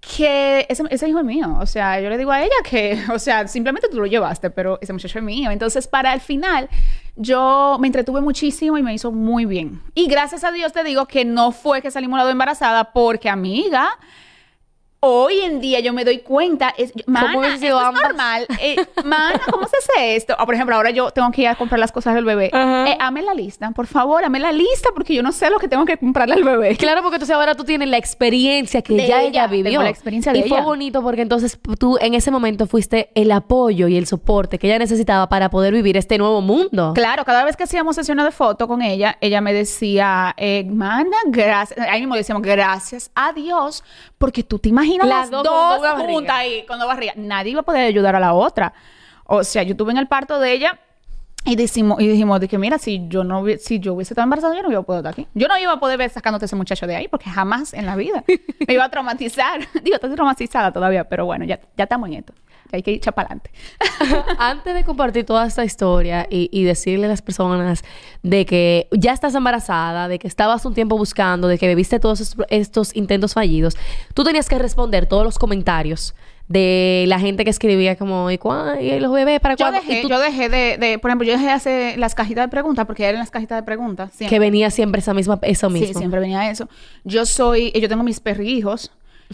que 0.00 0.66
ese, 0.68 0.84
ese 0.90 1.08
hijo 1.08 1.18
es 1.18 1.24
mío. 1.24 1.56
O 1.60 1.66
sea, 1.66 2.00
yo 2.00 2.08
le 2.08 2.18
digo 2.18 2.30
a 2.30 2.42
ella 2.42 2.54
que, 2.68 2.98
o 3.12 3.18
sea, 3.18 3.46
simplemente 3.48 3.88
tú 3.88 3.98
lo 3.98 4.06
llevaste, 4.06 4.50
pero 4.50 4.78
ese 4.80 4.92
muchacho 4.92 5.18
es 5.18 5.24
mío. 5.24 5.50
Entonces, 5.50 5.88
para 5.88 6.14
el 6.14 6.20
final, 6.20 6.68
yo 7.16 7.76
me 7.80 7.88
entretuve 7.88 8.20
muchísimo 8.20 8.78
y 8.78 8.82
me 8.82 8.94
hizo 8.94 9.12
muy 9.12 9.44
bien. 9.44 9.82
Y 9.94 10.06
gracias 10.06 10.44
a 10.44 10.52
Dios 10.52 10.72
te 10.72 10.84
digo 10.84 11.06
que 11.06 11.24
no 11.24 11.52
fue 11.52 11.82
que 11.82 11.90
salimos 11.90 12.18
las 12.18 12.26
dos 12.26 12.32
embarazadas 12.32 12.88
porque, 12.94 13.28
amiga, 13.28 13.88
Hoy 15.00 15.38
en 15.42 15.60
día 15.60 15.78
yo 15.78 15.92
me 15.92 16.04
doy 16.04 16.18
cuenta, 16.18 16.74
es, 16.76 16.92
mana, 17.06 17.38
hubiese 17.38 17.68
esto 17.68 17.80
es 17.80 18.02
normal. 18.02 18.46
Eh, 18.60 18.76
mana, 19.04 19.40
¿cómo 19.48 19.68
se 19.68 19.76
hace 19.76 20.16
esto? 20.16 20.34
Ah, 20.36 20.44
por 20.44 20.56
ejemplo, 20.56 20.74
ahora 20.74 20.90
yo 20.90 21.12
tengo 21.12 21.30
que 21.30 21.42
ir 21.42 21.46
a 21.48 21.54
comprar 21.54 21.78
las 21.78 21.92
cosas 21.92 22.16
del 22.16 22.24
bebé. 22.24 22.50
Ajá. 22.52 22.90
Eh, 22.90 22.96
hame 22.98 23.22
la 23.22 23.32
lista, 23.32 23.70
por 23.70 23.86
favor, 23.86 24.24
hame 24.24 24.40
la 24.40 24.50
lista 24.50 24.88
porque 24.92 25.14
yo 25.14 25.22
no 25.22 25.30
sé 25.30 25.50
lo 25.50 25.60
que 25.60 25.68
tengo 25.68 25.84
que 25.84 25.96
comprarle 25.98 26.34
al 26.34 26.42
bebé. 26.42 26.76
Claro, 26.76 27.02
porque 27.02 27.14
entonces 27.16 27.36
ahora 27.36 27.54
tú 27.54 27.62
tienes 27.62 27.88
la 27.88 27.96
experiencia 27.96 28.82
que 28.82 28.94
De 28.94 29.06
ya 29.06 29.20
ella, 29.22 29.28
ella, 29.28 29.46
vivió. 29.46 29.70
tengo 29.70 29.82
la 29.84 29.90
experiencia 29.90 30.32
de 30.32 30.40
y 30.40 30.48
fue 30.48 30.58
ella. 30.58 30.66
bonito 30.66 31.00
porque 31.00 31.22
entonces 31.22 31.56
tú 31.78 31.96
en 32.00 32.14
ese 32.14 32.32
momento 32.32 32.66
fuiste 32.66 33.10
el 33.14 33.30
apoyo 33.30 33.86
y 33.86 33.96
el 33.96 34.06
soporte 34.08 34.58
que 34.58 34.66
ella 34.66 34.80
necesitaba 34.80 35.28
para 35.28 35.48
poder 35.48 35.72
vivir 35.72 35.96
este 35.96 36.18
nuevo 36.18 36.40
mundo. 36.40 36.92
Claro, 36.96 37.24
cada 37.24 37.44
vez 37.44 37.56
que 37.56 37.62
hacíamos 37.62 37.94
sesiones 37.94 38.24
de 38.24 38.32
foto 38.32 38.66
con 38.66 38.82
ella, 38.82 39.16
ella 39.20 39.40
me 39.40 39.52
decía, 39.54 40.34
eh, 40.36 40.64
mana, 40.68 41.16
gracias. 41.26 41.78
Ahí 41.88 42.00
mismo 42.00 42.16
decíamos, 42.16 42.42
gracias 42.42 43.12
a 43.14 43.32
Dios, 43.32 43.84
porque 44.18 44.42
tú 44.42 44.58
te 44.58 44.68
imaginas 44.70 44.87
Las 44.96 45.08
las, 45.08 45.30
dos 45.30 45.44
dos, 45.44 46.02
juntas 46.06 46.36
ahí, 46.36 46.64
con 46.66 46.78
dos 46.78 46.88
barrigas. 46.88 47.16
Nadie 47.16 47.52
iba 47.52 47.60
a 47.60 47.64
poder 47.64 47.86
ayudar 47.86 48.16
a 48.16 48.20
la 48.20 48.32
otra. 48.32 48.72
O 49.24 49.44
sea, 49.44 49.62
yo 49.62 49.72
estuve 49.72 49.92
en 49.92 49.98
el 49.98 50.08
parto 50.08 50.40
de 50.40 50.52
ella 50.52 50.78
y 51.44 51.56
decimos, 51.56 52.00
y 52.00 52.06
dijimos 52.06 52.40
de 52.40 52.48
que 52.48 52.58
mira, 52.58 52.78
si 52.78 53.06
yo 53.08 53.24
no 53.24 53.44
si 53.58 53.80
yo 53.80 53.94
hubiese 53.94 54.12
estado 54.12 54.24
embarazada, 54.24 54.54
yo 54.54 54.62
no 54.62 54.70
iba 54.70 54.80
a 54.80 54.82
poder 54.82 55.00
estar 55.00 55.12
aquí. 55.12 55.26
Yo 55.34 55.48
no 55.48 55.56
iba 55.58 55.72
a 55.72 55.80
poder 55.80 55.96
ver 55.96 56.10
sacándote 56.10 56.44
ese 56.44 56.56
muchacho 56.56 56.86
de 56.86 56.96
ahí, 56.96 57.08
porque 57.08 57.30
jamás 57.30 57.72
en 57.72 57.86
la 57.86 57.96
vida 57.96 58.24
me 58.66 58.74
iba 58.74 58.84
a 58.84 58.90
traumatizar. 58.90 59.60
Digo, 59.82 59.94
estoy 59.94 60.14
traumatizada 60.14 60.72
todavía, 60.72 61.04
pero 61.04 61.24
bueno, 61.24 61.44
ya, 61.44 61.58
ya 61.76 61.84
estamos 61.84 62.08
en 62.08 62.16
esto. 62.16 62.34
Hay 62.70 62.82
que 62.82 62.92
echar 62.92 63.14
para 63.14 63.28
adelante. 63.28 63.50
Antes 64.38 64.74
de 64.74 64.84
compartir 64.84 65.24
toda 65.24 65.46
esta 65.46 65.64
historia 65.64 66.26
y, 66.28 66.50
y 66.52 66.64
decirle 66.64 67.06
a 67.06 67.08
las 67.08 67.22
personas 67.22 67.82
de 68.22 68.44
que 68.44 68.88
ya 68.92 69.12
estás 69.12 69.34
embarazada, 69.34 70.08
de 70.08 70.18
que 70.18 70.28
estabas 70.28 70.66
un 70.66 70.74
tiempo 70.74 70.98
buscando, 70.98 71.48
de 71.48 71.56
que 71.56 71.66
viviste 71.66 71.98
todos 71.98 72.20
estos, 72.20 72.46
estos 72.50 72.94
intentos 72.94 73.32
fallidos, 73.32 73.74
tú 74.12 74.22
tenías 74.22 74.50
que 74.50 74.58
responder 74.58 75.06
todos 75.06 75.24
los 75.24 75.38
comentarios 75.38 76.14
de 76.48 77.04
la 77.08 77.20
gente 77.20 77.44
que 77.44 77.50
escribía 77.50 77.96
como, 77.96 78.30
¿y, 78.30 78.38
cuá- 78.38 78.80
y 78.80 78.98
los 79.00 79.12
bebés 79.12 79.38
para 79.40 79.54
Yo 79.54 79.66
cuándo? 79.66 79.80
dejé, 79.80 79.98
Y 79.98 80.02
tú- 80.02 80.08
yo 80.08 80.18
dejé 80.18 80.48
de, 80.48 80.78
de- 80.78 80.98
por 80.98 81.10
ejemplo, 81.10 81.26
yo 81.26 81.34
dejé 81.34 81.44
de 81.46 81.52
hacer 81.52 81.98
las 81.98 82.14
cajitas 82.14 82.44
de 82.46 82.48
preguntas, 82.48 82.86
porque 82.86 83.04
eran 83.04 83.18
las 83.20 83.30
cajitas 83.30 83.58
de 83.58 83.62
preguntas. 83.64 84.10
siempre. 84.14 84.34
que 84.34 84.40
venía 84.40 84.70
siempre 84.70 85.00
esa 85.00 85.12
misma, 85.14 85.38
eso 85.42 85.68
mismo. 85.68 85.88
Sí, 85.88 85.94
siempre 85.94 86.20
venía 86.20 86.50
eso. 86.50 86.68
Yo 87.04 87.26
soy, 87.26 87.70
yo 87.72 87.88
tengo 87.88 88.02
mis 88.02 88.20
perrijos. 88.20 88.90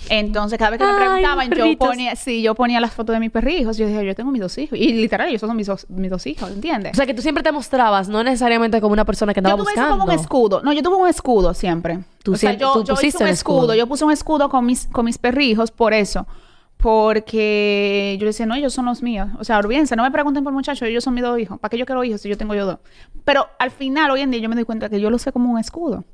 Entonces, 0.08 0.58
cada 0.58 0.72
vez 0.72 0.80
que 0.80 0.84
me 0.84 0.90
Ay, 0.98 0.98
preguntaban, 0.98 1.50
yo 1.52 1.78
ponía, 1.78 2.16
sí, 2.16 2.42
yo 2.42 2.56
ponía 2.56 2.80
las 2.80 2.92
fotos 2.92 3.14
de 3.14 3.20
mis 3.20 3.30
perrijos. 3.30 3.76
Yo 3.76 3.86
dije, 3.86 4.04
yo 4.04 4.14
tengo 4.16 4.32
mis 4.32 4.40
dos 4.42 4.58
hijos. 4.58 4.76
Y 4.76 4.92
literal, 4.92 5.28
ellos 5.28 5.40
son 5.40 5.54
mis 5.56 5.68
dos, 5.68 5.86
mis 5.88 6.10
dos 6.10 6.26
hijos, 6.26 6.50
¿entiendes? 6.50 6.94
O 6.94 6.96
sea, 6.96 7.06
que 7.06 7.14
tú 7.14 7.22
siempre 7.22 7.44
te 7.44 7.52
mostrabas, 7.52 8.08
no 8.08 8.24
necesariamente 8.24 8.80
como 8.80 8.92
una 8.92 9.04
persona 9.04 9.32
que 9.32 9.38
andaba 9.38 9.56
yo 9.56 9.62
tuve 9.62 9.72
eso 9.72 9.80
buscando. 9.82 10.00
como 10.04 10.12
un 10.12 10.18
escudo. 10.18 10.62
No, 10.64 10.72
yo 10.72 10.82
tuve 10.82 10.96
un 10.96 11.08
escudo 11.08 11.54
siempre. 11.54 12.00
Tú 12.24 12.32
o 12.32 12.36
sea, 12.36 12.50
siempre- 12.50 12.66
yo, 12.66 12.72
tú 12.72 12.78
yo 12.80 12.94
hice 12.94 12.94
pusiste 12.94 13.22
un 13.22 13.28
un 13.28 13.32
escudo. 13.34 13.56
escudo. 13.60 13.74
Yo 13.76 13.86
puse 13.86 14.04
un 14.04 14.10
escudo 14.10 14.48
con 14.48 14.66
mis, 14.66 14.86
con 14.88 15.04
mis 15.04 15.16
perrijos 15.18 15.70
por 15.70 15.94
eso. 15.94 16.26
Porque 16.84 18.14
yo 18.18 18.24
le 18.24 18.28
decía, 18.28 18.44
no, 18.44 18.54
ellos 18.54 18.74
son 18.74 18.84
los 18.84 19.02
míos. 19.02 19.30
O 19.38 19.44
sea, 19.44 19.58
olvídense, 19.58 19.96
no 19.96 20.02
me 20.02 20.10
pregunten 20.10 20.44
por 20.44 20.52
muchachos, 20.52 20.86
ellos 20.86 21.02
son 21.02 21.14
mis 21.14 21.24
dos 21.24 21.38
hijos. 21.38 21.58
¿Para 21.58 21.70
qué 21.70 21.78
yo 21.78 21.86
quiero 21.86 22.04
hijos 22.04 22.20
si 22.20 22.28
yo 22.28 22.36
tengo 22.36 22.54
yo 22.54 22.66
dos? 22.66 22.78
Pero 23.24 23.48
al 23.58 23.70
final, 23.70 24.10
hoy 24.10 24.20
en 24.20 24.30
día, 24.30 24.38
yo 24.38 24.50
me 24.50 24.54
doy 24.54 24.64
cuenta 24.64 24.90
que 24.90 25.00
yo 25.00 25.08
lo 25.08 25.18
sé 25.18 25.32
como 25.32 25.50
un 25.50 25.58
escudo. 25.58 26.04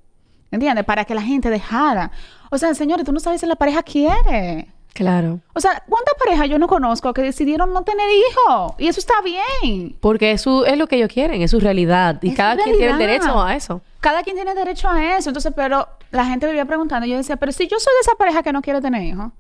¿Entiendes? 0.53 0.85
Para 0.85 1.05
que 1.05 1.13
la 1.13 1.23
gente 1.23 1.51
dejara. 1.51 2.13
O 2.53 2.59
sea, 2.59 2.73
señores, 2.75 3.05
tú 3.05 3.11
no 3.11 3.19
sabes 3.19 3.41
si 3.41 3.49
la 3.49 3.57
pareja 3.57 3.83
quiere. 3.83 4.69
Claro. 4.95 5.41
O 5.55 5.61
sea, 5.61 5.83
¿cuántas 5.89 6.15
parejas 6.25 6.49
yo 6.49 6.57
no 6.61 6.69
conozco 6.69 7.13
que 7.15 7.23
decidieron 7.23 7.73
no 7.73 7.83
tener 7.83 8.07
hijos? 8.09 8.75
Y 8.79 8.87
eso 8.87 9.01
está 9.01 9.15
bien. 9.23 9.97
Porque 9.99 10.31
eso 10.31 10.65
es 10.67 10.79
lo 10.79 10.87
que 10.87 10.99
ellos 10.99 11.11
quieren, 11.13 11.43
es 11.43 11.51
su 11.51 11.59
realidad. 11.59 12.21
Y 12.23 12.29
Es 12.29 12.37
cada 12.37 12.63
quien 12.63 12.77
tiene 12.77 12.97
derecho 12.97 13.43
a 13.43 13.57
eso. 13.57 13.81
Cada 13.99 14.23
quien 14.23 14.37
tiene 14.37 14.55
derecho 14.55 14.89
a 14.89 15.17
eso. 15.17 15.31
Entonces, 15.31 15.53
pero 15.57 15.89
la 16.13 16.27
gente 16.27 16.47
me 16.47 16.55
iba 16.55 16.65
preguntando. 16.65 17.09
y 17.09 17.11
Yo 17.11 17.17
decía, 17.17 17.37
pero 17.39 17.51
si 17.51 17.67
yo 17.67 17.81
soy 17.81 17.93
de 17.95 18.01
esa 18.03 18.15
pareja 18.17 18.45
que 18.45 18.53
no 18.53 18.63
quiere 18.63 18.81
tener 18.81 19.03
hijos, 19.03 19.33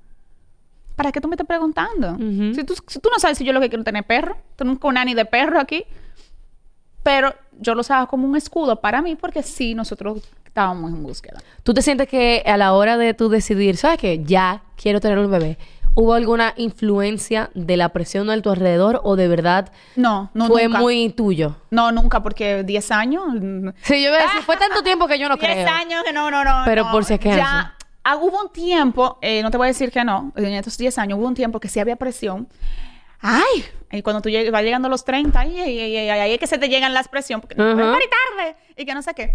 ¿para 1.00 1.12
qué 1.12 1.20
tú 1.22 1.28
me 1.28 1.34
estás 1.34 1.46
preguntando? 1.46 2.18
Si, 2.54 2.62
tú, 2.62 2.74
si 2.86 2.98
tú 2.98 3.08
no 3.10 3.18
sabes 3.18 3.38
si 3.38 3.44
yo 3.44 3.54
lo 3.54 3.60
que 3.62 3.70
quiero 3.70 3.80
es 3.80 3.86
tener 3.86 4.04
perro, 4.04 4.36
tengo 4.54 4.78
un 4.86 4.94
nani 4.94 5.14
de 5.14 5.24
perro 5.24 5.58
aquí. 5.58 5.86
Pero 7.02 7.34
yo 7.58 7.74
lo 7.74 7.80
usaba 7.80 8.06
como 8.06 8.28
un 8.28 8.36
escudo 8.36 8.82
para 8.82 9.00
mí 9.00 9.16
porque 9.16 9.42
sí, 9.42 9.74
nosotros 9.74 10.22
estábamos 10.44 10.90
en 10.90 11.02
búsqueda. 11.02 11.38
¿Tú 11.62 11.72
te 11.72 11.80
sientes 11.80 12.06
que 12.06 12.42
a 12.44 12.58
la 12.58 12.74
hora 12.74 12.98
de 12.98 13.14
tú 13.14 13.30
decidir, 13.30 13.78
¿sabes 13.78 13.96
qué? 13.96 14.22
Ya 14.22 14.62
quiero 14.76 15.00
tener 15.00 15.18
un 15.18 15.30
bebé. 15.30 15.56
¿Hubo 15.94 16.12
alguna 16.12 16.52
influencia 16.58 17.48
de 17.54 17.78
la 17.78 17.88
presión 17.88 18.28
a 18.28 18.38
tu 18.42 18.50
alrededor 18.50 19.00
o 19.02 19.16
de 19.16 19.26
verdad 19.26 19.72
No, 19.96 20.30
no, 20.34 20.48
fue 20.48 20.64
nunca. 20.64 20.80
muy 20.80 21.08
tuyo? 21.08 21.56
No, 21.70 21.92
nunca, 21.92 22.22
porque 22.22 22.62
10 22.62 22.90
años... 22.90 23.22
Sí, 23.84 24.02
yo 24.02 24.10
iba 24.10 24.18
a 24.18 24.22
decir, 24.22 24.42
fue 24.44 24.56
tanto 24.58 24.82
tiempo 24.82 25.06
que 25.06 25.18
yo 25.18 25.30
no 25.30 25.36
10 25.36 25.50
creo. 25.50 25.66
años 25.66 26.02
que 26.04 26.12
no, 26.12 26.30
no, 26.30 26.44
no. 26.44 26.62
Pero 26.66 26.84
no. 26.84 26.92
por 26.92 27.06
si 27.06 27.14
acaso. 27.14 27.38
Ya, 27.38 27.74
ah, 28.04 28.16
hubo 28.16 28.40
un 28.42 28.50
tiempo, 28.50 29.18
eh, 29.22 29.42
no 29.42 29.50
te 29.50 29.56
voy 29.56 29.66
a 29.66 29.68
decir 29.68 29.90
que 29.90 30.04
no, 30.04 30.32
en 30.36 30.52
estos 30.54 30.76
10 30.78 30.96
años 30.98 31.18
hubo 31.18 31.26
un 31.26 31.34
tiempo 31.34 31.60
que 31.60 31.68
sí 31.68 31.80
había 31.80 31.96
presión. 31.96 32.48
Ay, 33.22 33.64
y 33.92 34.00
cuando 34.02 34.22
tú 34.22 34.28
lleg- 34.30 34.50
vas 34.50 34.62
llegando 34.62 34.86
a 34.86 34.90
los 34.90 35.04
30, 35.04 35.40
ay, 35.40 35.60
ay, 35.60 35.78
ay, 35.80 35.96
ay, 35.96 36.08
ay, 36.08 36.20
ahí 36.20 36.32
es 36.32 36.38
que 36.38 36.46
se 36.46 36.56
te 36.58 36.68
llegan 36.68 36.94
las 36.94 37.08
presiones, 37.08 37.42
porque 37.42 37.54
no 37.56 37.64
Ujú. 37.66 37.74
puedes 37.74 37.92
parir 37.92 38.08
tarde 38.10 38.56
y 38.76 38.84
que 38.86 38.94
no 38.94 39.02
sé 39.02 39.12
qué. 39.14 39.34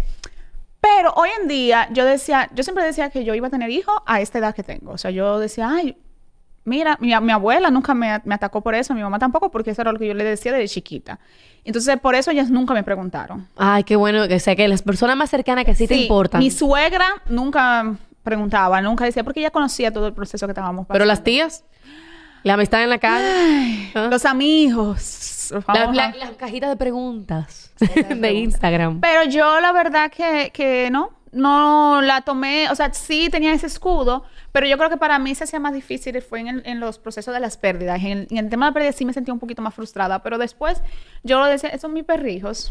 Pero 0.80 1.12
hoy 1.16 1.28
en 1.40 1.48
día, 1.48 1.88
yo 1.92 2.04
decía, 2.04 2.50
yo 2.54 2.62
siempre 2.64 2.84
decía 2.84 3.10
que 3.10 3.24
yo 3.24 3.34
iba 3.34 3.46
a 3.46 3.50
tener 3.50 3.70
hijos 3.70 3.94
a 4.06 4.20
esta 4.20 4.38
edad 4.38 4.54
que 4.54 4.62
tengo. 4.62 4.92
O 4.92 4.98
sea, 4.98 5.10
yo 5.10 5.38
decía, 5.38 5.68
ay, 5.70 5.96
mira, 6.64 6.96
mi, 7.00 7.12
mi 7.20 7.32
abuela 7.32 7.70
nunca 7.70 7.94
me, 7.94 8.20
me 8.24 8.34
atacó 8.34 8.60
por 8.60 8.74
eso, 8.74 8.92
mi 8.94 9.02
mamá 9.02 9.18
tampoco, 9.18 9.50
porque 9.50 9.70
eso 9.70 9.82
era 9.82 9.92
lo 9.92 9.98
que 9.98 10.06
yo 10.08 10.14
le 10.14 10.24
decía 10.24 10.52
desde 10.52 10.68
chiquita. 10.68 11.18
Entonces, 11.64 11.98
por 12.00 12.14
eso 12.14 12.30
ellas 12.30 12.50
nunca 12.50 12.74
me 12.74 12.82
preguntaron. 12.84 13.48
Ay, 13.56 13.82
qué 13.84 13.96
bueno 13.96 14.28
que 14.28 14.38
sé 14.38 14.54
que 14.54 14.68
las 14.68 14.82
personas 14.82 15.16
más 15.16 15.30
cercanas 15.30 15.64
que 15.64 15.74
sí, 15.74 15.86
te 15.88 15.96
importan. 15.96 16.40
Mi 16.40 16.50
suegra 16.50 17.06
nunca 17.28 17.96
preguntaba, 18.26 18.82
nunca 18.82 19.06
decía, 19.06 19.24
porque 19.24 19.40
ella 19.40 19.50
conocía 19.50 19.90
todo 19.90 20.06
el 20.08 20.12
proceso 20.12 20.46
que 20.46 20.50
estábamos 20.50 20.82
pasando. 20.86 20.92
Pero 20.92 21.04
las 21.06 21.24
tías, 21.24 21.64
la 22.42 22.54
amistad 22.54 22.82
en 22.82 22.90
la 22.90 22.98
calle, 22.98 23.90
¿ah? 23.94 24.08
Los 24.10 24.26
amigos. 24.26 25.48
los 25.52 25.64
La- 25.68 25.86
la- 25.92 26.14
las 26.16 26.30
cajitas 26.32 26.68
de 26.68 26.76
preguntas 26.76 27.72
de 28.16 28.32
Instagram. 28.34 29.00
Pero 29.00 29.24
yo 29.30 29.60
la 29.60 29.72
verdad 29.72 30.10
que, 30.10 30.50
que 30.52 30.90
no, 30.90 31.10
no 31.32 32.02
la 32.02 32.20
tomé, 32.20 32.68
o 32.70 32.74
sea, 32.74 32.92
sí 32.92 33.28
tenía 33.30 33.52
ese 33.52 33.66
escudo, 33.66 34.24
pero 34.52 34.66
yo 34.66 34.76
creo 34.78 34.90
que 34.90 34.96
para 34.96 35.18
mí 35.18 35.34
se 35.34 35.44
hacía 35.44 35.60
más 35.60 35.72
difícil 35.72 36.20
fue 36.22 36.40
en, 36.40 36.48
el- 36.48 36.62
en 36.66 36.80
los 36.80 36.98
procesos 36.98 37.32
de 37.34 37.40
las 37.40 37.56
pérdidas. 37.56 37.98
En 38.02 38.06
el, 38.06 38.26
en 38.30 38.38
el 38.38 38.48
tema 38.50 38.66
de 38.66 38.70
la 38.70 38.74
pérdida 38.74 38.92
sí 38.92 39.04
me 39.04 39.12
sentía 39.12 39.32
un 39.34 39.40
poquito 39.40 39.62
más 39.62 39.74
frustrada, 39.74 40.22
pero 40.22 40.36
después 40.38 40.82
yo 41.22 41.38
lo 41.38 41.46
decía, 41.46 41.68
esos 41.70 41.82
son 41.82 41.92
mis 41.94 42.04
perrijos. 42.04 42.70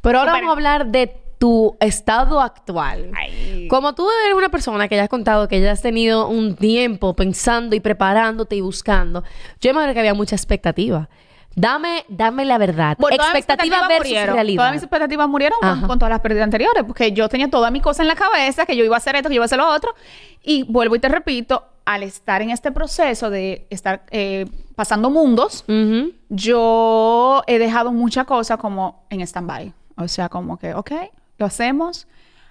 Pero 0.00 0.18
ahora 0.18 0.32
vamos 0.32 0.48
a 0.48 0.52
hablar 0.52 0.86
de 0.86 1.21
tu 1.42 1.76
estado 1.80 2.40
actual. 2.40 3.10
Ay. 3.16 3.66
Como 3.68 3.96
tú 3.96 4.06
eres 4.24 4.36
una 4.36 4.48
persona 4.48 4.86
que 4.86 4.94
ya 4.94 5.02
has 5.02 5.08
contado 5.08 5.48
que 5.48 5.60
ya 5.60 5.72
has 5.72 5.82
tenido 5.82 6.28
un 6.28 6.54
tiempo 6.54 7.14
pensando 7.14 7.74
y 7.74 7.80
preparándote 7.80 8.54
y 8.54 8.60
buscando, 8.60 9.24
yo 9.60 9.70
imagino 9.72 9.92
que 9.92 9.98
había 9.98 10.14
mucha 10.14 10.36
expectativa. 10.36 11.08
Dame, 11.56 12.04
dame 12.08 12.44
la 12.44 12.58
verdad. 12.58 12.96
Bueno, 12.96 13.16
todas 13.16 13.32
mis 13.32 13.40
expectativa 13.40 13.78
expectativas 13.78 13.88
versus 13.88 14.06
murieron. 14.12 14.34
realidad. 14.36 14.60
Todas 14.62 14.72
mis 14.74 14.82
expectativas 14.84 15.28
murieron 15.28 15.58
con, 15.60 15.80
con 15.88 15.98
todas 15.98 16.10
las 16.10 16.20
pérdidas 16.20 16.44
anteriores, 16.44 16.84
porque 16.84 17.10
yo 17.10 17.28
tenía 17.28 17.50
toda 17.50 17.72
mi 17.72 17.80
cosa 17.80 18.02
en 18.02 18.08
la 18.08 18.14
cabeza, 18.14 18.64
que 18.64 18.76
yo 18.76 18.84
iba 18.84 18.94
a 18.94 18.98
hacer 18.98 19.16
esto, 19.16 19.28
que 19.28 19.34
yo 19.34 19.38
iba 19.38 19.44
a 19.44 19.46
hacer 19.46 19.58
lo 19.58 19.68
otro. 19.68 19.96
Y 20.44 20.62
vuelvo 20.62 20.94
y 20.94 21.00
te 21.00 21.08
repito, 21.08 21.64
al 21.84 22.04
estar 22.04 22.40
en 22.40 22.50
este 22.50 22.70
proceso 22.70 23.30
de 23.30 23.66
estar 23.68 24.04
eh, 24.12 24.46
pasando 24.76 25.10
mundos, 25.10 25.64
Ujú. 25.66 26.12
yo 26.30 27.42
he 27.48 27.58
dejado 27.58 27.90
muchas 27.90 28.26
cosas 28.26 28.58
como 28.58 29.04
en 29.10 29.22
stand-by. 29.22 29.72
O 29.96 30.06
sea, 30.06 30.28
como 30.28 30.56
que, 30.56 30.72
ok, 30.72 30.92
lo 31.38 31.46
hacemos. 31.46 32.06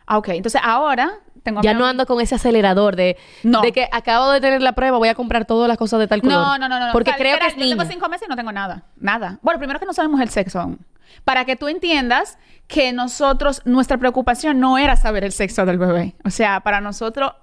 Ah, 0.05 0.17
ok, 0.17 0.29
entonces 0.29 0.59
ahora 0.63 1.11
tengo... 1.43 1.61
Ya 1.61 1.73
no 1.73 1.85
ando 1.85 2.05
con 2.05 2.19
ese 2.21 2.35
acelerador 2.35 2.95
de, 2.95 3.17
No. 3.43 3.61
de 3.61 3.71
que 3.71 3.87
acabo 3.91 4.29
de 4.31 4.41
tener 4.41 4.61
la 4.61 4.73
prueba, 4.73 4.97
voy 4.97 5.07
a 5.09 5.15
comprar 5.15 5.45
todas 5.45 5.67
las 5.67 5.77
cosas 5.77 5.99
de 5.99 6.07
tal 6.07 6.21
color. 6.21 6.35
No, 6.35 6.57
no, 6.57 6.67
no, 6.69 6.79
no. 6.79 6.91
Porque 6.91 7.11
O 7.11 7.13
sea, 7.13 7.19
creo 7.19 7.39
que 7.39 7.47
es 7.47 7.53
Yo 7.55 7.59
niña. 7.61 7.77
tengo 7.77 7.89
cinco 7.89 8.09
meses 8.09 8.27
y 8.27 8.29
no 8.29 8.35
tengo 8.35 8.51
nada. 8.51 8.83
Nada. 8.97 9.39
Bueno, 9.41 9.59
primero 9.59 9.79
que 9.79 9.85
no 9.85 9.93
sabemos 9.93 10.19
el 10.21 10.29
sexo 10.29 10.59
aún. 10.59 10.79
Para 11.23 11.45
que 11.45 11.55
tú 11.55 11.67
entiendas 11.67 12.37
que 12.67 12.93
nosotros, 12.93 13.61
nuestra 13.65 13.97
preocupación 13.97 14.59
no 14.59 14.77
era 14.77 14.95
saber 14.95 15.23
el 15.23 15.31
sexo 15.31 15.65
del 15.65 15.77
bebé. 15.77 16.15
O 16.25 16.29
sea, 16.29 16.59
para 16.61 16.81
nosotros... 16.81 17.33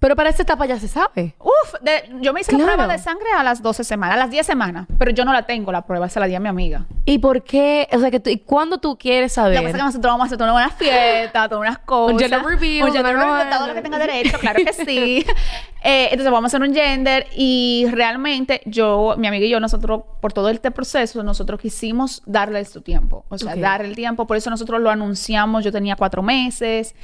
Pero 0.00 0.14
para 0.14 0.30
esta 0.30 0.42
etapa 0.42 0.64
ya 0.66 0.78
se 0.78 0.86
sabe. 0.86 1.34
Uf, 1.40 1.74
de- 1.82 2.04
yo 2.20 2.32
me 2.32 2.40
hice 2.40 2.52
la 2.52 2.58
Claro. 2.58 2.74
prueba 2.74 2.92
de 2.92 2.98
sangre 3.02 3.26
a 3.36 3.42
las 3.42 3.60
12 3.62 3.82
semanas, 3.82 4.14
a 4.14 4.18
las 4.20 4.30
10 4.30 4.46
semanas. 4.46 4.86
Pero 4.96 5.10
yo 5.10 5.24
no 5.24 5.32
la 5.32 5.42
tengo, 5.44 5.72
la 5.72 5.82
prueba. 5.86 6.08
Se 6.08 6.20
la 6.20 6.26
di 6.26 6.36
a 6.36 6.40
mi 6.40 6.48
amiga. 6.48 6.86
¿Y 7.04 7.18
por 7.18 7.42
qué? 7.42 7.88
O 7.92 7.98
sea, 7.98 8.08
que 8.12 8.20
tú, 8.20 8.30
¿y 8.30 8.38
cuándo 8.38 8.78
tú 8.78 8.96
quieres 8.96 9.32
saber? 9.32 9.54
Lo 9.56 9.60
que 9.62 9.66
pasa 9.66 9.76
es 9.76 9.80
que 9.82 9.86
nosotros 9.86 10.12
vamos 10.12 10.24
a 10.24 10.26
hacer 10.26 10.38
toda 10.38 10.52
una 10.52 10.70
fiesta, 10.70 11.48
todas 11.48 11.60
unas 11.66 11.78
cosas. 11.78 12.16
gender 12.20 12.42
reveal, 12.42 12.88
Un 12.88 12.94
gender 12.94 13.16
vaina. 13.16 13.50
todo 13.50 13.66
lo 13.66 13.74
que 13.74 13.82
tenga 13.82 13.98
derecho, 13.98 14.38
claro 14.38 14.60
que 14.64 14.72
sí. 14.72 15.24
Eh, 15.80 16.06
entonces 16.10 16.32
vamos 16.32 16.52
a 16.52 16.56
hacer 16.56 16.68
un 16.68 16.74
gender 16.74 17.28
y 17.36 17.86
realmente 17.92 18.62
yo, 18.66 19.14
mi 19.16 19.28
amiga 19.28 19.46
y 19.46 19.48
yo, 19.48 19.60
nosotros, 19.60 20.02
por 20.20 20.32
todo 20.32 20.48
este 20.50 20.72
proceso, 20.72 21.22
nosotros 21.22 21.60
quisimos 21.60 22.20
darle 22.26 22.64
su 22.64 22.80
tiempo. 22.82 23.24
O 23.28 23.38
sea, 23.38 23.52
Ok. 23.54 23.60
dar 23.60 23.84
el 23.84 23.94
tiempo. 23.94 24.26
Por 24.26 24.36
eso 24.36 24.50
nosotros 24.50 24.80
lo 24.80 24.90
anunciamos. 24.90 25.62
Yo 25.64 25.70
tenía 25.70 25.94
cuatro 25.94 26.20
meses. 26.20 26.96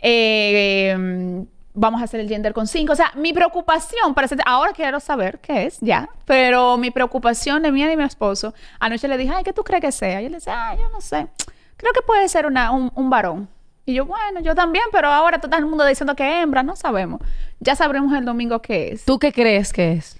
Eh, 0.00 1.44
vamos 1.74 2.00
a 2.00 2.04
hacer 2.04 2.20
el 2.20 2.28
gender 2.28 2.54
con 2.54 2.66
cinco. 2.66 2.92
O 2.92 2.96
sea, 2.96 3.12
mi 3.16 3.32
preocupación, 3.32 4.14
para 4.14 4.28
ser, 4.28 4.38
ahora 4.46 4.72
quiero 4.72 5.00
saber 5.00 5.38
qué 5.40 5.66
es, 5.66 5.78
ya. 5.80 6.08
Pero 6.24 6.78
mi 6.78 6.90
preocupación 6.90 7.62
de 7.62 7.72
mí 7.72 7.82
y 7.82 7.86
de 7.86 7.96
mi 7.96 8.04
esposo, 8.04 8.54
anoche 8.80 9.08
le 9.08 9.18
dije, 9.18 9.32
ay, 9.34 9.44
¿qué 9.44 9.52
tú 9.52 9.62
crees 9.62 9.82
que 9.82 9.92
sea? 9.92 10.22
Y 10.22 10.26
él 10.26 10.32
le 10.32 10.38
decía, 10.38 10.70
ay, 10.70 10.78
yo 10.78 10.88
no 10.90 11.00
sé. 11.00 11.26
Creo 11.76 11.92
que 11.92 12.02
puede 12.02 12.28
ser 12.28 12.46
una, 12.46 12.70
un, 12.70 12.90
un 12.94 13.10
varón. 13.10 13.48
Y 13.84 13.94
yo, 13.94 14.06
bueno, 14.06 14.40
yo 14.40 14.54
también, 14.54 14.84
pero 14.92 15.08
ahora 15.08 15.38
todo 15.38 15.54
el 15.58 15.66
mundo 15.66 15.84
diciendo 15.84 16.16
que 16.16 16.40
hembra, 16.40 16.62
no 16.62 16.74
sabemos. 16.74 17.20
Ya 17.60 17.76
sabremos 17.76 18.14
el 18.14 18.24
domingo 18.24 18.62
qué 18.62 18.92
es. 18.92 19.04
¿Tú 19.04 19.18
qué 19.18 19.32
crees 19.32 19.72
que 19.72 19.92
es? 19.92 20.18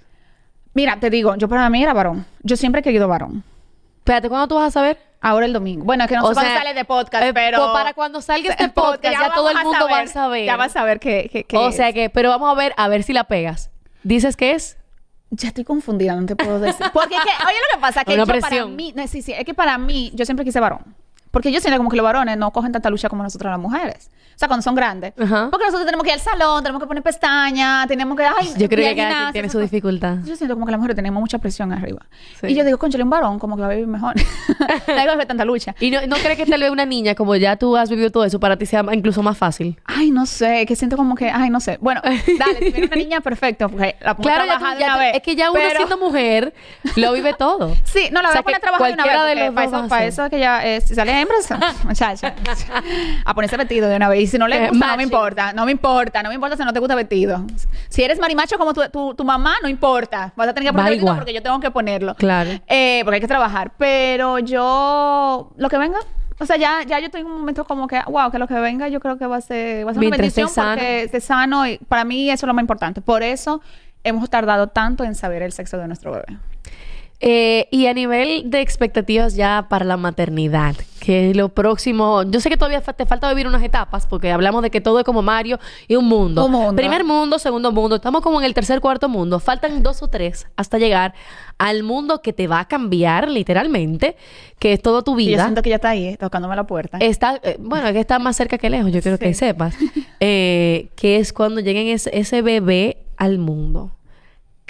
Mira, 0.74 0.98
te 0.98 1.08
digo, 1.08 1.36
yo 1.36 1.48
para 1.48 1.70
mí 1.70 1.82
era 1.82 1.94
varón. 1.94 2.26
Yo 2.42 2.56
siempre 2.56 2.80
he 2.80 2.84
querido 2.84 3.08
varón. 3.08 3.44
Espérate, 3.98 4.28
¿cuándo 4.28 4.48
tú 4.48 4.56
vas 4.56 4.66
a 4.66 4.70
saber? 4.70 4.98
Ahora 5.24 5.46
el 5.46 5.54
domingo. 5.54 5.86
Bueno, 5.86 6.04
es 6.04 6.10
que 6.10 6.16
no 6.16 6.26
sé 6.28 6.34
cuándo 6.34 6.54
sale 6.54 6.74
de 6.74 6.84
podcast, 6.84 7.24
eh, 7.24 7.32
pero... 7.32 7.72
para 7.72 7.94
cuando 7.94 8.20
salga 8.20 8.50
este 8.50 8.68
podcast, 8.74 9.18
ya, 9.18 9.32
todo 9.32 9.48
el 9.48 9.56
mundo 9.56 9.88
va 9.90 10.00
a 10.00 10.06
saber. 10.06 10.44
Ya 10.44 10.58
va 10.58 10.64
a 10.64 10.68
saber 10.68 11.00
qué, 11.00 11.30
qué, 11.32 11.44
qué 11.44 11.56
o 11.56 11.70
es. 11.70 11.76
sea 11.76 11.94
que, 11.94 12.10
pero 12.10 12.28
vamos 12.28 12.50
a 12.50 12.54
ver, 12.54 12.74
a 12.76 12.88
ver 12.88 13.02
si 13.04 13.14
la 13.14 13.24
pegas. 13.24 13.70
¿Dices 14.02 14.36
qué 14.36 14.52
es? 14.52 14.76
Ya 15.30 15.48
estoy 15.48 15.64
confundida, 15.64 16.14
no 16.14 16.26
te 16.26 16.36
puedo 16.36 16.60
decir. 16.60 16.84
Porque 16.92 17.16
es 17.16 17.22
que, 17.22 17.30
oye, 17.30 17.56
lo 17.56 17.74
que 17.74 17.80
pasa 17.80 18.00
es 18.00 18.06
que 18.06 18.14
Una 18.14 18.26
yo 18.26 18.40
para 18.40 18.66
mí, 18.66 18.92
no, 18.94 19.08
sí, 19.08 19.22
sí, 19.22 19.32
es 19.32 19.46
que 19.46 19.54
para 19.54 19.78
mí, 19.78 20.12
yo 20.14 20.26
siempre 20.26 20.44
quise 20.44 20.60
varón. 20.60 20.94
Porque 21.34 21.52
yo 21.52 21.60
siento 21.60 21.76
como 21.76 21.90
que 21.90 21.96
los 21.98 22.04
varones 22.04 22.38
no 22.38 22.50
cogen 22.50 22.72
tanta 22.72 22.88
lucha 22.88 23.10
como 23.10 23.22
nosotros 23.22 23.50
las 23.50 23.60
mujeres. 23.60 24.08
O 24.34 24.38
sea, 24.38 24.48
cuando 24.48 24.62
son 24.62 24.74
grandes. 24.74 25.12
Ajá. 25.16 25.46
Porque 25.48 25.64
nosotros 25.66 25.86
tenemos 25.86 26.02
que 26.02 26.10
ir 26.10 26.14
al 26.14 26.20
salón, 26.20 26.60
tenemos 26.64 26.80
que 26.82 26.88
poner 26.88 27.04
pestañas, 27.04 27.86
tenemos 27.86 28.16
que... 28.16 28.24
Ay, 28.24 28.48
Yo 28.56 28.68
creo 28.68 28.88
que 28.92 28.96
cada 28.96 29.14
quien 29.24 29.32
tiene 29.32 29.48
su 29.48 29.58
cosas. 29.58 29.70
dificultad. 29.70 30.16
Yo 30.24 30.34
siento 30.34 30.54
como 30.54 30.66
que 30.66 30.72
las 30.72 30.78
mujeres 30.80 30.96
tenemos 30.96 31.20
mucha 31.20 31.38
presión 31.38 31.72
arriba. 31.72 32.04
Sí. 32.40 32.48
Y 32.48 32.54
yo 32.56 32.64
digo, 32.64 32.76
conchale, 32.78 33.04
un 33.04 33.10
varón 33.10 33.38
como 33.38 33.54
que 33.54 33.62
va 33.62 33.68
a 33.68 33.70
vivir 33.70 33.86
mejor. 33.86 34.14
no 34.88 34.94
hay 35.20 35.26
tanta 35.26 35.44
lucha. 35.44 35.76
¿Y 35.78 35.90
no, 35.92 36.04
no 36.08 36.16
crees 36.16 36.36
que 36.36 36.46
tal 36.46 36.60
vez 36.60 36.70
una 36.70 36.84
niña, 36.84 37.14
como 37.14 37.36
ya 37.36 37.54
tú 37.56 37.76
has 37.76 37.88
vivido 37.90 38.10
todo 38.10 38.24
eso, 38.24 38.40
para 38.40 38.56
ti 38.56 38.66
sea 38.66 38.84
incluso 38.92 39.22
más 39.22 39.38
fácil? 39.38 39.78
Ay, 39.84 40.10
no 40.10 40.26
sé, 40.26 40.66
que 40.66 40.74
siento 40.74 40.96
como 40.96 41.14
que, 41.14 41.30
ay, 41.30 41.48
no 41.50 41.60
sé. 41.60 41.78
Bueno, 41.80 42.00
dale, 42.38 42.58
si 42.58 42.70
viene 42.72 42.86
una 42.88 42.96
niña, 42.96 43.20
perfecto, 43.20 43.68
porque 43.68 43.94
la 44.00 44.16
Claro, 44.16 44.46
ya 44.46 44.58
tú- 44.58 44.64
de 44.64 44.80
ya 44.80 44.86
una 44.86 44.94
tú- 44.94 44.98
vez. 45.00 45.14
es 45.14 45.22
que 45.22 45.36
ya 45.36 45.50
uno 45.52 45.60
Pero- 45.60 45.76
siendo 45.76 45.98
mujer 45.98 46.54
lo 46.96 47.12
vive 47.12 47.34
todo. 47.34 47.74
Sí, 47.84 48.08
no, 48.10 48.20
la 48.20 48.30
O 48.30 48.32
voy 48.32 48.32
sea, 48.32 48.40
a 48.40 48.42
poner 48.42 48.56
a 48.56 48.58
que 48.60 48.62
trabajar 48.66 48.86
de 48.88 48.94
una 48.94 49.04
vez. 49.04 49.36
de 49.36 49.44
los 49.46 49.54
para, 49.54 49.66
eso, 49.68 49.88
para 49.88 50.04
eso 50.06 50.28
que 50.30 50.40
ya, 50.40 50.66
eh, 50.66 50.80
si 50.80 50.96
sale 50.96 51.12
muchacha, 51.84 52.34
a 53.24 53.34
ponerse 53.34 53.56
vestido 53.56 53.88
de 53.88 53.96
una 53.96 54.08
vez. 54.08 54.22
Y 54.22 54.26
si 54.26 54.38
no 54.38 54.48
le 54.48 54.68
gusta, 54.68 54.86
no 54.88 54.96
me 54.96 55.02
importa, 55.02 55.52
no 55.52 55.64
me 55.66 55.72
importa, 55.72 56.22
no 56.22 56.28
me 56.28 56.34
importa 56.34 56.56
si 56.56 56.64
no 56.64 56.72
te 56.72 56.80
gusta 56.80 56.94
vestido. 56.94 57.44
Si 57.88 58.02
eres 58.02 58.18
marimacho 58.18 58.58
como 58.58 58.74
tu, 58.74 58.82
tu, 58.90 59.14
tu 59.14 59.24
mamá, 59.24 59.56
no 59.62 59.68
importa. 59.68 60.32
Vas 60.36 60.48
a 60.48 60.54
tener 60.54 60.70
que 60.70 60.76
Va 60.76 60.82
poner 60.82 60.92
vestido 60.92 61.14
porque 61.14 61.34
yo 61.34 61.42
tengo 61.42 61.60
que 61.60 61.70
ponerlo. 61.70 62.14
Claro. 62.14 62.50
Eh, 62.66 63.02
porque 63.04 63.16
hay 63.16 63.20
que 63.20 63.28
trabajar. 63.28 63.72
Pero 63.78 64.38
yo, 64.38 65.52
lo 65.56 65.68
que 65.68 65.78
venga, 65.78 65.98
o 66.38 66.46
sea, 66.46 66.56
ya, 66.56 66.82
ya 66.82 66.98
yo 66.98 67.06
estoy 67.06 67.20
en 67.20 67.26
un 67.26 67.38
momento 67.38 67.64
como 67.64 67.86
que, 67.86 68.00
wow, 68.06 68.30
que 68.30 68.38
lo 68.38 68.46
que 68.46 68.54
venga 68.54 68.88
yo 68.88 69.00
creo 69.00 69.18
que 69.18 69.26
va 69.26 69.36
a 69.36 69.40
ser, 69.40 69.86
va 69.86 69.92
a 69.92 69.94
ser 69.94 70.02
una 70.04 70.16
bendición 70.16 70.50
porque 70.54 71.04
esté 71.04 71.20
sano 71.20 71.66
y 71.66 71.78
para 71.78 72.04
mí 72.04 72.30
eso 72.30 72.46
es 72.46 72.48
lo 72.48 72.54
más 72.54 72.62
importante. 72.62 73.00
Por 73.00 73.22
eso 73.22 73.60
hemos 74.02 74.28
tardado 74.28 74.68
tanto 74.68 75.04
en 75.04 75.14
saber 75.14 75.42
el 75.42 75.52
sexo 75.52 75.78
de 75.78 75.86
nuestro 75.86 76.12
bebé. 76.12 76.38
Eh, 77.20 77.68
y 77.70 77.86
a 77.86 77.94
nivel 77.94 78.50
de 78.50 78.60
expectativas 78.60 79.34
ya 79.34 79.66
para 79.70 79.84
la 79.86 79.96
maternidad, 79.96 80.74
que 81.00 81.32
lo 81.34 81.48
próximo, 81.48 82.22
yo 82.24 82.40
sé 82.40 82.50
que 82.50 82.56
todavía 82.58 82.82
fa- 82.82 82.92
te 82.92 83.06
falta 83.06 83.28
vivir 83.30 83.46
unas 83.46 83.62
etapas, 83.62 84.06
porque 84.06 84.30
hablamos 84.30 84.62
de 84.62 84.70
que 84.70 84.80
todo 84.82 84.98
es 84.98 85.04
como 85.04 85.22
Mario 85.22 85.58
y 85.88 85.96
un 85.96 86.06
mundo. 86.06 86.44
Un 86.44 86.52
mundo. 86.52 86.76
Primer 86.76 87.04
mundo, 87.04 87.38
segundo 87.38 87.72
mundo, 87.72 87.96
estamos 87.96 88.20
como 88.20 88.40
en 88.40 88.44
el 88.44 88.52
tercer, 88.52 88.80
cuarto 88.80 89.08
mundo, 89.08 89.38
faltan 89.40 89.82
dos 89.82 90.02
o 90.02 90.08
tres 90.08 90.48
hasta 90.56 90.76
llegar 90.76 91.14
al 91.56 91.82
mundo 91.82 92.20
que 92.20 92.32
te 92.34 92.46
va 92.46 92.60
a 92.60 92.68
cambiar 92.68 93.28
literalmente, 93.30 94.16
que 94.58 94.72
es 94.74 94.82
toda 94.82 95.02
tu 95.02 95.18
Y 95.18 95.24
yo 95.24 95.28
vida. 95.30 95.44
siento 95.44 95.62
que 95.62 95.70
ya 95.70 95.76
está 95.76 95.90
ahí, 95.90 96.06
eh, 96.08 96.16
tocándome 96.18 96.56
la 96.56 96.66
puerta. 96.66 96.98
Está, 96.98 97.40
eh, 97.42 97.56
bueno, 97.60 97.86
es 97.86 97.92
que 97.94 98.00
está 98.00 98.18
más 98.18 98.36
cerca 98.36 98.58
que 98.58 98.68
lejos, 98.68 98.92
yo 98.92 99.00
quiero 99.00 99.18
que 99.18 99.32
sepas. 99.34 99.74
Eh, 100.20 100.88
que 100.96 101.18
es 101.18 101.32
cuando 101.32 101.60
lleguen 101.60 101.86
ese, 101.88 102.10
ese 102.18 102.40
bebé 102.42 102.98
al 103.16 103.38
mundo. 103.38 103.92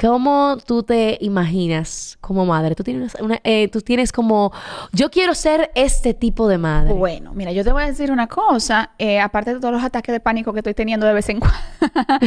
¿Cómo 0.01 0.57
tú 0.67 0.83
te 0.83 1.19
imaginas 1.21 2.19
como 2.21 2.45
madre? 2.45 2.75
Tú 2.75 2.83
tienes, 2.83 3.15
una, 3.21 3.41
eh, 3.45 3.69
tú 3.69 3.81
tienes 3.81 4.11
como, 4.11 4.53
yo 4.93 5.09
quiero 5.09 5.35
ser 5.35 5.71
este 5.77 6.15
tipo 6.15 6.49
de 6.49 6.59
madre. 6.59 6.93
Bueno, 6.93 7.33
mira, 7.33 7.53
yo 7.53 7.63
te 7.63 7.71
voy 7.71 7.85
a 7.85 7.87
decir 7.87 8.11
una 8.11 8.27
cosa, 8.27 8.91
eh, 8.99 9.21
aparte 9.21 9.55
de 9.55 9.61
todos 9.61 9.73
los 9.73 9.85
ataques 9.85 10.13
de 10.13 10.19
pánico 10.19 10.53
que 10.53 10.59
estoy 10.61 10.75
teniendo 10.75 11.07
de 11.07 11.13
vez 11.13 11.29
en 11.29 11.39
cuando, 11.39 11.59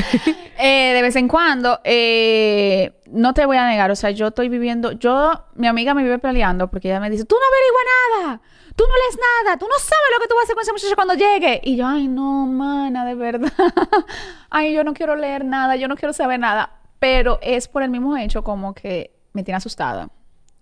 eh, 0.60 0.94
de 0.96 1.02
vez 1.02 1.18
en 1.18 1.28
cuando, 1.28 1.82
eh, 1.84 2.94
no 3.12 3.34
te 3.34 3.46
voy 3.46 3.58
a 3.58 3.68
negar, 3.68 3.92
o 3.92 3.98
sea, 3.98 4.12
yo 4.12 4.28
estoy 4.28 4.48
viviendo, 4.48 4.94
yo, 4.94 5.34
mi 5.56 5.68
amiga 5.68 5.94
me 5.94 6.04
vive 6.04 6.20
peleando 6.20 6.70
porque 6.70 6.88
ella 6.88 7.02
me 7.02 7.10
dice, 7.10 7.26
tú 7.26 7.36
no 7.36 7.42
averiguas 7.42 7.84
nada, 8.24 8.42
tú 8.78 8.84
no 8.84 8.94
lees 8.94 9.20
nada, 9.44 9.58
tú 9.58 9.66
no 9.66 9.78
sabes 9.78 10.10
lo 10.16 10.22
que 10.22 10.28
tú 10.30 10.36
vas 10.36 10.42
a 10.42 10.46
hacer 10.46 10.56
con 10.56 10.62
ese 10.64 10.72
muchacho 10.72 10.96
cuando 10.96 11.16
llegue. 11.16 11.60
Y 11.64 11.76
yo, 11.76 11.86
ay, 11.88 12.08
no, 12.08 12.46
mana, 12.46 13.04
de 13.06 13.16
verdad, 13.16 13.52
ay, 14.50 14.74
yo 14.74 14.86
no 14.86 14.94
quiero 14.94 15.18
leer 15.18 15.44
nada, 15.44 15.76
yo 15.76 15.90
no 15.90 15.98
quiero 15.98 16.14
saber 16.14 16.40
nada, 16.40 16.77
pero 17.00 17.40
es 17.42 17.68
por 17.68 17.84
el 17.84 17.90
mismo 17.90 18.18
hecho 18.18 18.44
como 18.44 18.74
que 18.74 19.12
me 19.34 19.44
tiene 19.44 19.58
asustada. 19.58 20.10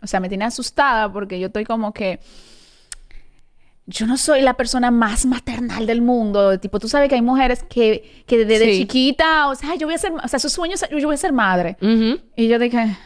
O 0.01 0.07
sea, 0.07 0.19
me 0.19 0.29
tiene 0.29 0.45
asustada 0.45 1.11
porque 1.11 1.39
yo 1.39 1.47
estoy 1.47 1.63
como 1.65 1.93
que 1.93 2.19
yo 3.87 4.07
no 4.07 4.17
soy 4.17 4.41
la 4.41 4.55
persona 4.55 4.89
más 4.89 5.25
maternal 5.25 5.85
del 5.85 6.01
mundo. 6.01 6.59
Tipo, 6.59 6.79
tú 6.79 6.87
sabes 6.87 7.07
que 7.07 7.15
hay 7.15 7.21
mujeres 7.21 7.63
que, 7.63 8.23
que 8.25 8.43
desde 8.45 8.65
Sí. 8.65 8.79
chiquita, 8.79 9.47
o 9.47 9.55
sea, 9.55 9.71
"Ay, 9.71 9.77
yo 9.77 9.85
voy 9.87 9.93
a 9.93 9.99
ser, 9.99 10.11
o 10.11 10.27
sea, 10.27 10.39
su 10.39 10.49
sueño 10.49 10.73
es, 10.73 10.85
yo 10.89 11.07
voy 11.07 11.13
a 11.13 11.17
ser 11.17 11.33
madre. 11.33 11.77
Y 12.35 12.47
yo 12.47 12.57
dije, 12.57 12.97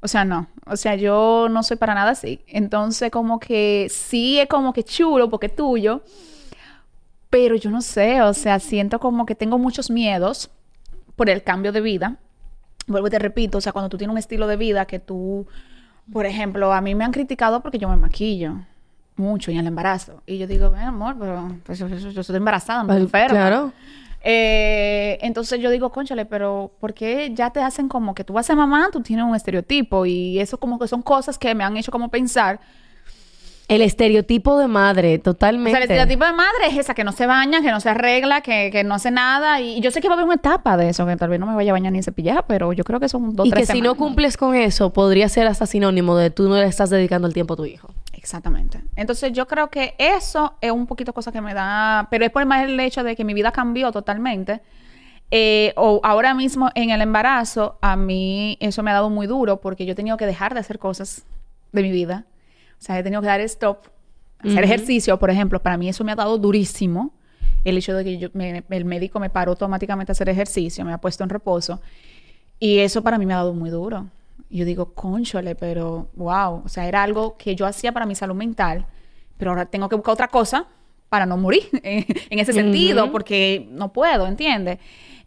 o 0.00 0.06
sea, 0.08 0.24
no, 0.24 0.46
o 0.66 0.76
sea, 0.76 0.94
yo 0.94 1.48
no 1.50 1.62
soy 1.64 1.76
para 1.76 1.94
nada 1.94 2.12
así. 2.12 2.40
Entonces, 2.46 3.10
como 3.10 3.40
que 3.40 3.88
sí 3.90 4.38
es 4.38 4.48
como 4.48 4.72
que 4.72 4.84
chulo 4.84 5.28
porque 5.28 5.46
es 5.46 5.56
tuyo, 5.56 6.02
pero 7.28 7.56
yo 7.56 7.70
no 7.70 7.82
sé, 7.82 8.22
o 8.22 8.32
sea, 8.32 8.60
siento 8.60 9.00
como 9.00 9.26
que 9.26 9.34
tengo 9.34 9.58
muchos 9.58 9.90
miedos 9.90 10.50
por 11.16 11.28
el 11.28 11.42
cambio 11.42 11.72
de 11.72 11.80
vida. 11.80 12.16
Vuelvo 12.86 13.08
y 13.08 13.10
te 13.10 13.18
repito, 13.18 13.58
o 13.58 13.60
sea, 13.60 13.72
cuando 13.72 13.88
tú 13.88 13.96
tienes 13.98 14.12
un 14.12 14.18
estilo 14.18 14.46
de 14.46 14.56
vida 14.56 14.84
que 14.86 14.98
tú, 14.98 15.46
por 16.12 16.24
ejemplo, 16.26 16.72
a 16.72 16.80
mí 16.80 16.94
me 16.94 17.04
han 17.04 17.12
criticado 17.12 17.60
porque 17.60 17.78
yo 17.78 17.88
me 17.88 17.96
maquillo 17.96 18.54
mucho 19.16 19.50
en 19.50 19.56
el 19.58 19.66
embarazo. 19.66 20.22
Y 20.26 20.38
yo 20.38 20.46
digo, 20.46 20.70
"Ven, 20.70 20.82
amor, 20.82 21.16
pero 21.18 21.48
pues, 21.64 21.78
yo, 21.78 21.88
yo- 21.88 22.10
yo 22.10 22.20
estoy 22.20 22.36
embarazada, 22.36 22.82
no 22.84 22.92
estoy 22.92 23.04
enferma. 23.04 23.28
claro. 23.38 23.72
Eh, 24.28 25.18
entonces 25.22 25.60
yo 25.60 25.70
digo, 25.70 25.90
conchale, 25.90 26.24
pero 26.26 26.72
¿por 26.80 26.92
qué 26.94 27.30
ya 27.32 27.50
te 27.50 27.60
hacen 27.60 27.88
como 27.88 28.14
que 28.14 28.24
tú 28.24 28.32
vas 28.32 28.46
a 28.46 28.48
ser 28.48 28.56
mamá, 28.56 28.88
tú 28.92 29.00
tienes 29.00 29.24
un 29.24 29.36
estereotipo? 29.36 30.04
Y 30.04 30.38
eso 30.40 30.58
como 30.58 30.78
que 30.78 30.88
son 30.88 31.00
cosas 31.02 31.38
que 31.38 31.54
me 31.54 31.62
han 31.64 31.76
hecho 31.76 31.92
como 31.92 32.08
pensar. 32.08 32.58
El 33.68 33.82
estereotipo 33.82 34.58
de 34.58 34.68
madre, 34.68 35.16
O 35.16 35.20
totalmente. 35.20 35.70
sea, 35.70 35.78
el 35.78 35.84
estereotipo 35.84 36.24
de 36.24 36.32
madre 36.32 36.66
es 36.68 36.76
esa 36.78 36.94
que 36.94 37.02
no 37.02 37.10
se 37.10 37.26
baña, 37.26 37.62
que 37.62 37.70
no 37.72 37.80
se 37.80 37.90
arregla, 37.90 38.40
que, 38.40 38.70
que 38.70 38.84
no 38.84 38.94
hace 38.94 39.10
nada. 39.10 39.60
Y 39.60 39.80
yo 39.80 39.90
sé 39.90 40.00
que 40.00 40.08
va 40.08 40.14
a 40.14 40.16
haber 40.16 40.26
una 40.26 40.36
etapa 40.36 40.76
de 40.76 40.90
eso, 40.90 41.04
que 41.04 41.16
tal 41.16 41.30
vez 41.30 41.40
no 41.40 41.46
me 41.46 41.54
vaya 41.54 41.72
a 41.72 41.74
bañar 41.74 41.92
ni 41.92 42.02
cepillar, 42.02 42.44
pero 42.46 42.72
yo 42.72 42.84
creo 42.84 43.00
que 43.00 43.08
son 43.08 43.34
dos, 43.34 43.46
y 43.46 43.50
tres 43.50 43.66
que 43.66 43.72
si 43.72 43.80
no 43.80 43.96
cumples 43.96 44.36
con 44.36 44.54
eso, 44.54 44.92
podría 44.92 45.28
ser 45.28 45.48
hasta 45.48 45.66
sinónimo 45.66 46.16
de 46.16 46.30
tú 46.30 46.48
no 46.48 46.56
le 46.56 46.66
estás 46.66 46.90
dedicando 46.90 47.26
el 47.26 47.34
tiempo 47.34 47.54
a 47.54 47.56
tu 47.56 47.64
hijo. 47.64 47.88
Exactamente. 48.12 48.80
Entonces 48.94 49.32
yo 49.32 49.46
creo 49.46 49.68
que 49.68 49.94
eso 49.98 50.54
es 50.60 50.70
un 50.70 50.86
poquito 50.86 51.12
cosa 51.12 51.32
que 51.32 51.40
me 51.40 51.54
da, 51.54 52.06
pero 52.10 52.24
es 52.24 52.30
por 52.30 52.44
más 52.46 52.64
el 52.64 52.78
hecho 52.78 53.02
de 53.02 53.16
que 53.16 53.24
mi 53.24 53.34
vida 53.34 53.50
cambió 53.52 53.90
totalmente. 53.90 54.60
Eh, 55.32 55.72
o 55.76 56.00
ahora 56.04 56.34
mismo 56.34 56.70
en 56.76 56.90
el 56.90 57.02
embarazo, 57.02 57.78
a 57.82 57.96
mí 57.96 58.58
eso 58.60 58.84
me 58.84 58.92
ha 58.92 58.94
dado 58.94 59.10
muy 59.10 59.26
duro 59.26 59.60
porque 59.60 59.84
yo 59.86 59.92
he 59.92 59.96
tenido 59.96 60.16
que 60.16 60.26
dejar 60.26 60.54
de 60.54 60.60
hacer 60.60 60.78
cosas 60.78 61.24
de 61.72 61.82
mi 61.82 61.90
vida. 61.90 62.24
O 62.78 62.82
sea, 62.82 62.98
he 62.98 63.02
tenido 63.02 63.20
que 63.22 63.26
dar 63.28 63.40
stop, 63.42 63.78
hacer 64.38 64.52
Ujú. 64.52 64.64
ejercicio, 64.64 65.18
por 65.18 65.30
ejemplo. 65.30 65.60
Para 65.62 65.76
mí 65.76 65.88
eso 65.88 66.04
me 66.04 66.12
ha 66.12 66.16
dado 66.16 66.38
durísimo. 66.38 67.12
El 67.64 67.78
hecho 67.78 67.94
de 67.94 68.04
que 68.04 68.18
yo- 68.18 68.28
me- 68.32 68.62
el 68.70 68.84
médico 68.84 69.18
me 69.18 69.30
paró 69.30 69.52
automáticamente 69.52 70.12
a 70.12 70.14
hacer 70.14 70.28
ejercicio, 70.28 70.84
me 70.84 70.92
ha 70.92 70.98
puesto 70.98 71.24
en 71.24 71.30
reposo. 71.30 71.80
Y 72.60 72.78
eso 72.78 73.02
para 73.02 73.18
mí 73.18 73.26
me 73.26 73.34
ha 73.34 73.38
dado 73.38 73.54
muy 73.54 73.70
duro. 73.70 74.06
Yo 74.50 74.64
digo, 74.64 74.94
conchole, 74.94 75.54
pero 75.56 76.08
wow. 76.14 76.62
O 76.64 76.68
sea, 76.68 76.86
era 76.86 77.02
algo 77.02 77.36
que 77.36 77.56
yo 77.56 77.66
hacía 77.66 77.92
para 77.92 78.06
mi 78.06 78.14
salud 78.14 78.34
mental, 78.36 78.86
pero 79.36 79.50
ahora 79.50 79.66
tengo 79.66 79.88
que 79.88 79.96
buscar 79.96 80.12
otra 80.14 80.28
cosa 80.28 80.66
para 81.08 81.26
no 81.26 81.36
morir 81.36 81.64
en 81.82 82.38
ese 82.38 82.52
sentido, 82.52 83.04
Ujú. 83.04 83.12
porque 83.12 83.66
no 83.70 83.92
puedo, 83.92 84.26
¿entiendes? 84.26 84.78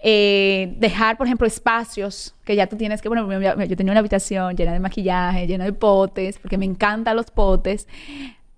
Eh, 0.02 0.76
dejar, 0.78 1.18
por 1.18 1.28
ejemplo, 1.28 1.46
espacios 1.46 2.34
que 2.46 2.56
ya 2.56 2.68
tú 2.68 2.78
tienes 2.78 3.02
que, 3.02 3.10
bueno, 3.10 3.30
yo 3.66 3.76
tenía 3.76 3.92
una 3.92 4.00
habitación 4.00 4.56
llena 4.56 4.72
de 4.72 4.80
maquillaje, 4.80 5.46
llena 5.46 5.66
de 5.66 5.74
potes, 5.74 6.40
porque 6.40 6.58
me 6.58 6.66
encantan 6.66 7.18
los 7.18 7.32
potes. 7.32 7.86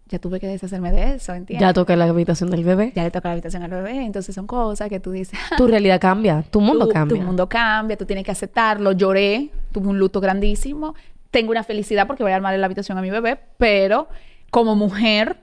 Ya 0.08 0.20
tuve 0.20 0.40
que 0.40 0.48
deshacerme 0.48 0.92
de 0.92 1.16
eso, 1.16 1.34
¿entiendes? 1.34 1.66
Ya 1.66 1.74
toca 1.74 1.96
la 1.96 2.04
habitación 2.04 2.52
del 2.52 2.64
bebé. 2.64 2.92
Ya 2.96 3.04
le 3.04 3.12
toca 3.12 3.30
la 3.30 3.34
habitación 3.34 3.64
al 3.64 3.72
bebé, 3.72 4.04
entonces 4.04 4.36
son 4.36 4.46
cosas 4.46 4.90
que 4.90 5.00
tú 5.00 5.12
dices, 5.12 5.40
Tu 5.58 5.68
realidad 5.68 6.00
cambia, 6.00 6.44
tu 6.44 6.62
mundo 6.62 6.86
tu, 6.86 6.92
cambia. 6.92 7.18
Tu 7.18 7.24
mundo 7.24 7.48
cambia, 7.50 7.98
tú 7.98 8.06
tienes 8.06 8.26
que 8.26 8.32
aceptarlo. 8.32 8.92
Lloré, 8.92 9.50
tuve 9.72 9.88
un 9.88 9.98
luto 9.98 10.20
grandísimo. 10.20 10.96
Tengo 11.32 11.52
una 11.52 11.64
felicidad 11.64 12.08
porque 12.08 12.24
voy 12.24 12.34
a 12.34 12.36
armar 12.36 12.60
la 12.60 12.66
habitación 12.66 12.98
a 12.98 13.02
mi 13.02 13.10
bebé, 13.10 13.40
pero 13.58 14.10
como 14.52 14.76
mujer, 14.76 15.38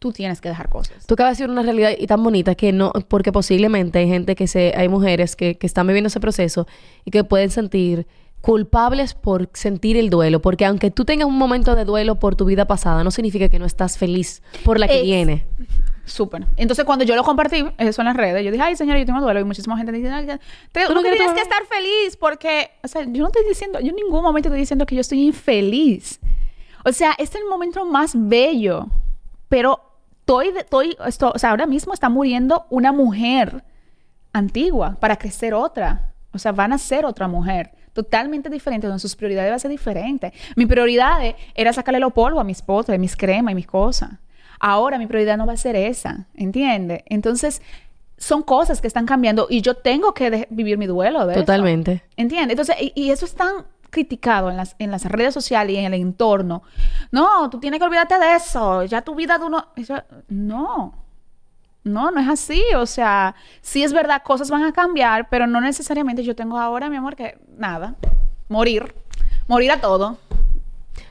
tú 0.00 0.10
tienes 0.12 0.40
que 0.40 0.48
dejar 0.48 0.68
cosas. 0.70 1.06
Tú 1.06 1.14
acabas 1.14 1.36
de 1.38 1.42
decir 1.44 1.50
una 1.52 1.62
realidad 1.62 1.92
y 1.96 2.06
tan 2.08 2.22
bonita 2.24 2.54
que 2.56 2.72
no, 2.72 2.90
porque 3.06 3.30
posiblemente 3.32 3.98
hay 4.00 4.08
gente 4.08 4.34
que 4.34 4.48
se, 4.48 4.72
hay 4.76 4.88
mujeres 4.88 5.36
que, 5.36 5.56
que 5.56 5.66
están 5.66 5.86
viviendo 5.86 6.08
ese 6.08 6.18
proceso 6.20 6.66
y 7.04 7.10
que 7.12 7.22
pueden 7.22 7.50
sentir 7.50 8.06
culpables 8.40 9.12
por 9.12 9.50
sentir 9.52 9.98
el 9.98 10.08
duelo, 10.08 10.40
porque 10.40 10.64
aunque 10.64 10.90
tú 10.90 11.04
tengas 11.04 11.28
un 11.28 11.36
momento 11.36 11.74
de 11.76 11.84
duelo 11.84 12.14
por 12.18 12.34
tu 12.34 12.46
vida 12.46 12.64
pasada, 12.66 13.04
no 13.04 13.10
significa 13.10 13.50
que 13.50 13.58
no 13.58 13.66
estás 13.66 13.98
feliz 13.98 14.42
por 14.64 14.80
la 14.80 14.88
que 14.88 15.02
viene. 15.02 15.44
Súper. 16.06 16.46
Entonces, 16.56 16.86
cuando 16.86 17.04
yo 17.04 17.14
lo 17.14 17.22
compartí, 17.22 17.62
eso 17.76 18.00
en 18.00 18.06
las 18.06 18.16
redes, 18.16 18.42
yo 18.42 18.50
dije, 18.50 18.62
ay, 18.64 18.76
señora, 18.76 18.98
yo 18.98 19.04
tengo 19.04 19.20
duelo. 19.20 19.38
Y 19.40 19.44
muchísima 19.44 19.76
gente 19.76 19.92
dice, 19.92 20.08
ay, 20.10 20.26
te- 20.72 20.86
¿Tú 20.86 20.94
no 20.94 21.02
tienes 21.02 21.30
que 21.32 21.40
estar 21.42 21.62
feliz 21.66 22.16
porque, 22.16 22.70
o 22.82 22.88
sea, 22.88 23.02
yo 23.02 23.20
no 23.22 23.26
estoy 23.26 23.44
diciendo, 23.46 23.78
yo 23.80 23.90
en 23.90 23.96
ningún 23.96 24.22
momento 24.22 24.48
estoy 24.48 24.60
diciendo 24.60 24.86
que 24.86 24.94
yo 24.94 25.02
estoy 25.02 25.20
infeliz. 25.26 26.18
O 26.86 26.92
sea, 26.92 27.10
este 27.18 27.36
es 27.36 27.44
el 27.44 27.48
momento 27.50 27.84
más 27.84 28.12
bello. 28.16 28.86
Pero 29.50 29.80
estoy, 30.30 30.58
estoy, 30.58 30.96
esto, 31.06 31.32
o 31.34 31.38
sea, 31.38 31.50
ahora 31.50 31.66
mismo 31.66 31.92
está 31.92 32.08
muriendo 32.08 32.66
una 32.70 32.92
mujer 32.92 33.64
antigua 34.32 34.96
para 35.00 35.16
crecer 35.16 35.54
otra. 35.54 36.12
O 36.32 36.38
sea, 36.38 36.52
van 36.52 36.72
a 36.72 36.78
ser 36.78 37.04
otra 37.04 37.26
mujer 37.26 37.72
totalmente 37.92 38.48
diferente, 38.48 38.86
donde 38.86 39.00
sus 39.00 39.16
prioridades 39.16 39.50
van 39.50 39.56
a 39.56 39.58
ser 39.58 39.70
diferentes. 39.70 40.32
Mi 40.54 40.66
prioridad 40.66 41.18
era 41.54 41.72
sacarle 41.72 41.98
los 41.98 42.12
polvos 42.12 42.40
a 42.40 42.44
mis 42.44 42.62
potes, 42.62 42.96
mis 43.00 43.16
cremas 43.16 43.52
y 43.52 43.54
mis 43.56 43.66
cosas. 43.66 44.10
Ahora 44.60 44.98
mi 44.98 45.06
prioridad 45.06 45.36
no 45.36 45.46
va 45.46 45.54
a 45.54 45.56
ser 45.56 45.74
esa, 45.74 46.26
¿entiendes? 46.34 47.02
Entonces, 47.06 47.60
son 48.16 48.42
cosas 48.42 48.80
que 48.80 48.86
están 48.86 49.06
cambiando 49.06 49.48
y 49.50 49.62
yo 49.62 49.74
tengo 49.74 50.14
que 50.14 50.46
vivir 50.50 50.78
mi 50.78 50.86
duelo 50.86 51.26
de. 51.26 51.34
Totalmente. 51.34 52.04
¿Entiendes? 52.16 52.50
Entonces, 52.50 52.76
y, 52.80 52.92
y 52.94 53.10
eso 53.10 53.24
es 53.24 53.34
tan 53.34 53.64
criticado 53.90 54.50
en 54.50 54.56
las, 54.56 54.76
en 54.78 54.90
las 54.90 55.04
redes 55.04 55.34
sociales 55.34 55.74
y 55.74 55.78
en 55.78 55.92
el 55.92 56.00
entorno. 56.00 56.62
No, 57.10 57.50
tú 57.50 57.60
tienes 57.60 57.78
que 57.80 57.84
olvidarte 57.86 58.18
de 58.18 58.34
eso. 58.36 58.84
Ya 58.84 59.02
tu 59.02 59.14
vida 59.14 59.38
de 59.38 59.44
uno... 59.44 59.66
eso- 59.76 60.02
no. 60.28 60.94
No, 61.82 62.10
no 62.10 62.20
es 62.20 62.28
así. 62.28 62.62
O 62.76 62.86
sea, 62.86 63.34
sí 63.62 63.82
es 63.82 63.92
verdad, 63.92 64.22
cosas 64.22 64.50
van 64.50 64.64
a 64.64 64.72
cambiar, 64.72 65.28
pero 65.28 65.46
no 65.46 65.60
necesariamente 65.60 66.22
yo 66.22 66.36
tengo 66.36 66.58
ahora, 66.58 66.88
mi 66.90 66.96
amor, 66.96 67.16
que 67.16 67.38
nada. 67.56 67.94
Morir. 68.48 68.94
Morir 69.48 69.72
a 69.72 69.80
todo. 69.80 70.18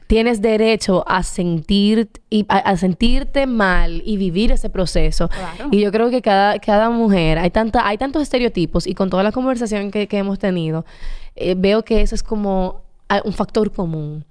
Tienes 0.09 0.41
derecho 0.41 1.03
a 1.07 1.21
sentir 1.21 2.09
y 2.31 2.43
a, 2.49 2.57
a 2.57 2.77
sentirte 2.77 3.45
mal 3.45 4.01
y 4.03 4.17
vivir 4.17 4.51
ese 4.51 4.71
proceso. 4.71 5.27
Claro. 5.29 5.67
Y 5.69 5.81
yo 5.81 5.91
creo 5.91 6.09
que 6.09 6.23
cada, 6.23 6.57
cada 6.57 6.89
mujer, 6.89 7.37
hay 7.37 7.51
tanta, 7.51 7.87
hay 7.87 7.99
tantos 7.99 8.23
estereotipos 8.23 8.87
y 8.87 8.95
con 8.95 9.11
toda 9.11 9.21
la 9.21 9.31
conversación 9.31 9.91
que, 9.91 10.07
que 10.07 10.17
hemos 10.17 10.39
tenido, 10.39 10.83
eh, 11.35 11.53
veo 11.55 11.85
que 11.85 12.01
eso 12.01 12.15
es 12.15 12.23
como 12.23 12.81
ah, 13.07 13.21
un 13.23 13.33
factor 13.33 13.71
común. 13.71 14.25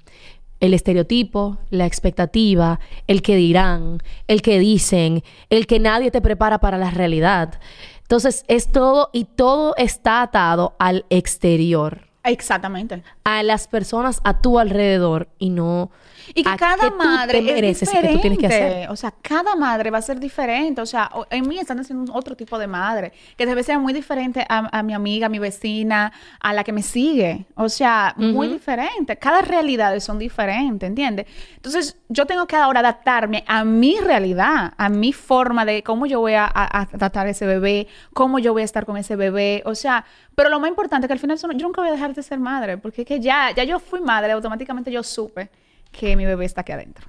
El 0.58 0.74
estereotipo, 0.74 1.58
la 1.70 1.86
expectativa, 1.86 2.80
el 3.06 3.22
que 3.22 3.36
dirán, 3.36 4.02
el 4.26 4.42
que 4.42 4.58
dicen, 4.58 5.22
el 5.48 5.68
que 5.68 5.78
nadie 5.78 6.10
te 6.10 6.20
prepara 6.20 6.58
para 6.58 6.76
la 6.76 6.90
realidad. 6.90 7.60
Entonces, 8.02 8.44
es 8.48 8.72
todo 8.72 9.10
y 9.12 9.26
todo 9.26 9.76
está 9.76 10.22
atado 10.22 10.74
al 10.80 11.04
exterior. 11.08 12.07
Exactamente. 12.24 13.02
a 13.24 13.42
las 13.42 13.68
personas 13.68 14.20
a 14.24 14.40
tu 14.40 14.58
alrededor 14.58 15.28
y 15.38 15.50
no 15.50 15.90
Y 16.34 16.42
que 16.42 16.56
cada 16.56 16.90
tú 16.90 16.96
madre 16.96 17.40
te 17.40 17.52
mereces 17.54 17.88
es 17.88 17.94
que 18.00 18.08
tú 18.14 18.20
tienes 18.20 18.38
que 18.38 18.46
hacer. 18.46 18.90
O 18.90 18.96
sea, 18.96 19.12
cada 19.22 19.54
madre 19.56 19.90
va 19.90 19.98
a 19.98 20.02
ser 20.02 20.18
diferente. 20.20 20.80
O 20.80 20.86
sea, 20.86 21.10
en 21.30 21.46
mí 21.48 21.58
están 21.58 21.78
haciendo 21.80 22.12
otro 22.14 22.36
tipo 22.36 22.58
de 22.58 22.66
madre, 22.66 23.12
que 23.36 23.46
debe 23.46 23.62
ser 23.62 23.78
muy 23.78 23.92
diferente 23.92 24.44
a, 24.48 24.78
a 24.78 24.82
mi 24.82 24.94
amiga, 24.94 25.26
a 25.26 25.28
mi 25.28 25.38
vecina, 25.38 26.12
a 26.40 26.52
la 26.52 26.64
que 26.64 26.72
me 26.72 26.82
sigue. 26.82 27.46
O 27.54 27.68
sea, 27.68 28.14
muy 28.16 28.48
diferente. 28.48 29.16
Cada 29.16 29.42
realidad 29.42 29.98
son 30.00 30.18
diferentes, 30.18 30.86
¿entiendes? 30.88 31.26
Entonces, 31.56 31.96
yo 32.08 32.26
tengo 32.26 32.46
que 32.46 32.56
ahora 32.56 32.80
adaptarme 32.80 33.44
a 33.46 33.64
mi 33.64 33.98
realidad, 34.00 34.72
a 34.76 34.88
mi 34.88 35.12
forma 35.12 35.64
de 35.64 35.82
cómo 35.82 36.06
yo 36.06 36.20
voy 36.20 36.34
a, 36.34 36.44
a- 36.44 36.80
a 36.80 36.86
tratar 36.86 37.26
a 37.26 37.30
ese 37.30 37.46
bebé, 37.46 37.86
cómo 38.12 38.38
yo 38.38 38.52
voy 38.52 38.62
a 38.62 38.64
estar 38.64 38.84
con 38.86 38.96
ese 38.96 39.16
bebé. 39.16 39.62
O 39.66 39.74
sea, 39.74 40.04
pero 40.34 40.48
lo 40.50 40.60
más 40.60 40.68
importante 40.70 41.06
es 41.06 41.08
que 41.08 41.12
al 41.14 41.18
final 41.18 41.38
yo 41.38 41.66
nunca 41.66 41.80
voy 41.80 41.88
a 41.88 41.92
dejar 41.92 42.14
de 42.14 42.22
ser 42.22 42.38
madre, 42.38 42.78
porque 42.78 43.02
es 43.02 43.08
que 43.08 43.20
ya, 43.20 43.50
ya 43.50 43.64
yo 43.64 43.78
fui 43.78 44.00
madre, 44.00 44.32
automáticamente 44.32 44.90
yo 44.92 45.02
supe 45.02 45.48
que 45.92 46.16
mi 46.16 46.24
bebé 46.26 46.44
está 46.44 46.60
aquí 46.62 46.72
adentro. 46.72 47.06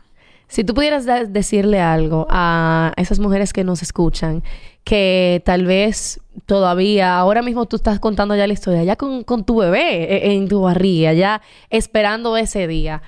Si 0.48 0.64
tú 0.64 0.74
pudieras 0.74 1.06
decirle 1.32 1.80
algo 1.80 2.26
a 2.30 2.92
esas 2.98 3.20
mujeres 3.20 3.54
que 3.54 3.64
nos 3.64 3.84
escuchan, 3.84 4.42
que 4.84 5.44
tal 5.46 5.66
vez 5.66 6.20
todavía, 6.48 7.18
ahora 7.20 7.44
mismo 7.44 7.66
tú 7.68 7.76
estás 7.76 8.00
contando 8.00 8.36
ya 8.36 8.48
la 8.48 8.54
historia, 8.54 8.84
ya 8.84 8.96
con, 8.96 9.24
con 9.24 9.44
tu 9.44 9.58
bebé 9.58 10.06
e- 10.28 10.34
en 10.34 10.48
tu 10.48 10.62
barriga, 10.62 11.14
ya 11.14 11.42
esperando 11.70 12.36
ese 12.36 12.66
día, 12.68 13.04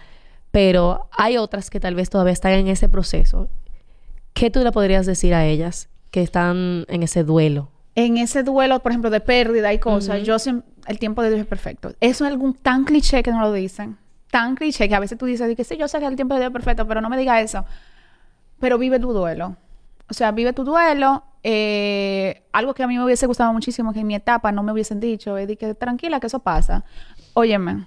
pero 0.51 1.09
hay 1.17 1.38
otras 1.38 1.72
que 1.72 1.80
tal 1.80 1.95
vez 1.95 2.11
todavía 2.11 2.34
están 2.34 2.53
en 2.53 2.67
ese 2.67 2.89
proceso. 2.89 3.47
¿Qué 4.34 4.51
tú 4.51 4.63
le 4.63 4.72
podrías 4.72 5.07
decir 5.07 5.34
a 5.34 5.45
ellas 5.47 5.89
que 6.11 6.22
están 6.22 6.86
en 6.89 7.03
ese 7.03 7.24
duelo? 7.24 7.69
en 7.93 8.17
ese 8.17 8.41
duelo, 8.43 8.80
por 8.80 8.93
ejemplo, 8.93 9.09
de 9.09 9.19
pérdida 9.19 9.74
y 9.74 9.78
cosas, 9.80 10.24
yo 10.24 10.36
siem- 10.39 10.63
el 10.88 10.97
tiempo 10.97 11.22
de 11.24 11.30
Dios 11.30 11.41
es 11.41 11.45
perfecto. 11.47 11.89
Eso 11.99 12.26
es 12.26 12.32
algún 12.32 12.53
tan 12.53 12.86
cliché 12.86 13.22
que 13.22 13.32
no 13.32 13.41
lo 13.41 13.51
dicen. 13.51 13.97
Tan 14.32 14.56
cliché 14.56 14.90
que 14.90 14.96
a 14.96 15.00
veces 15.00 15.18
tú 15.18 15.26
dices 15.28 15.56
que 15.56 15.64
sí, 15.64 15.78
yo 15.78 15.88
sé 15.88 16.00
que 16.00 16.06
el 16.08 16.16
tiempo 16.16 16.34
de 16.36 16.42
Dios 16.42 16.50
es 16.50 16.54
perfecto, 16.54 16.88
pero 16.88 17.02
no 17.02 17.10
me 17.10 17.18
diga 17.18 17.40
eso. 17.42 17.66
Pero 18.60 18.78
vive 18.78 19.00
tu 19.00 19.14
duelo. 19.14 19.58
O 20.10 20.14
sea, 20.14 20.32
vive 20.32 20.54
tu 20.54 20.64
duelo. 20.64 21.24
Eh, 21.44 22.44
algo 22.52 22.74
que 22.74 22.84
a 22.84 22.88
mí 22.88 22.98
me 22.98 23.04
hubiese 23.04 23.28
gustado 23.28 23.52
muchísimo, 23.54 23.94
que 23.94 24.00
en 24.02 24.08
mi 24.08 24.16
etapa 24.16 24.52
no 24.52 24.64
me 24.64 24.72
hubiesen 24.72 25.00
dicho, 25.00 25.38
es 25.38 25.48
de 25.48 25.58
que 25.58 25.74
tranquila, 25.76 26.20
que 26.20 26.28
eso 26.28 26.40
pasa. 26.40 26.86
Óyeme, 27.34 27.86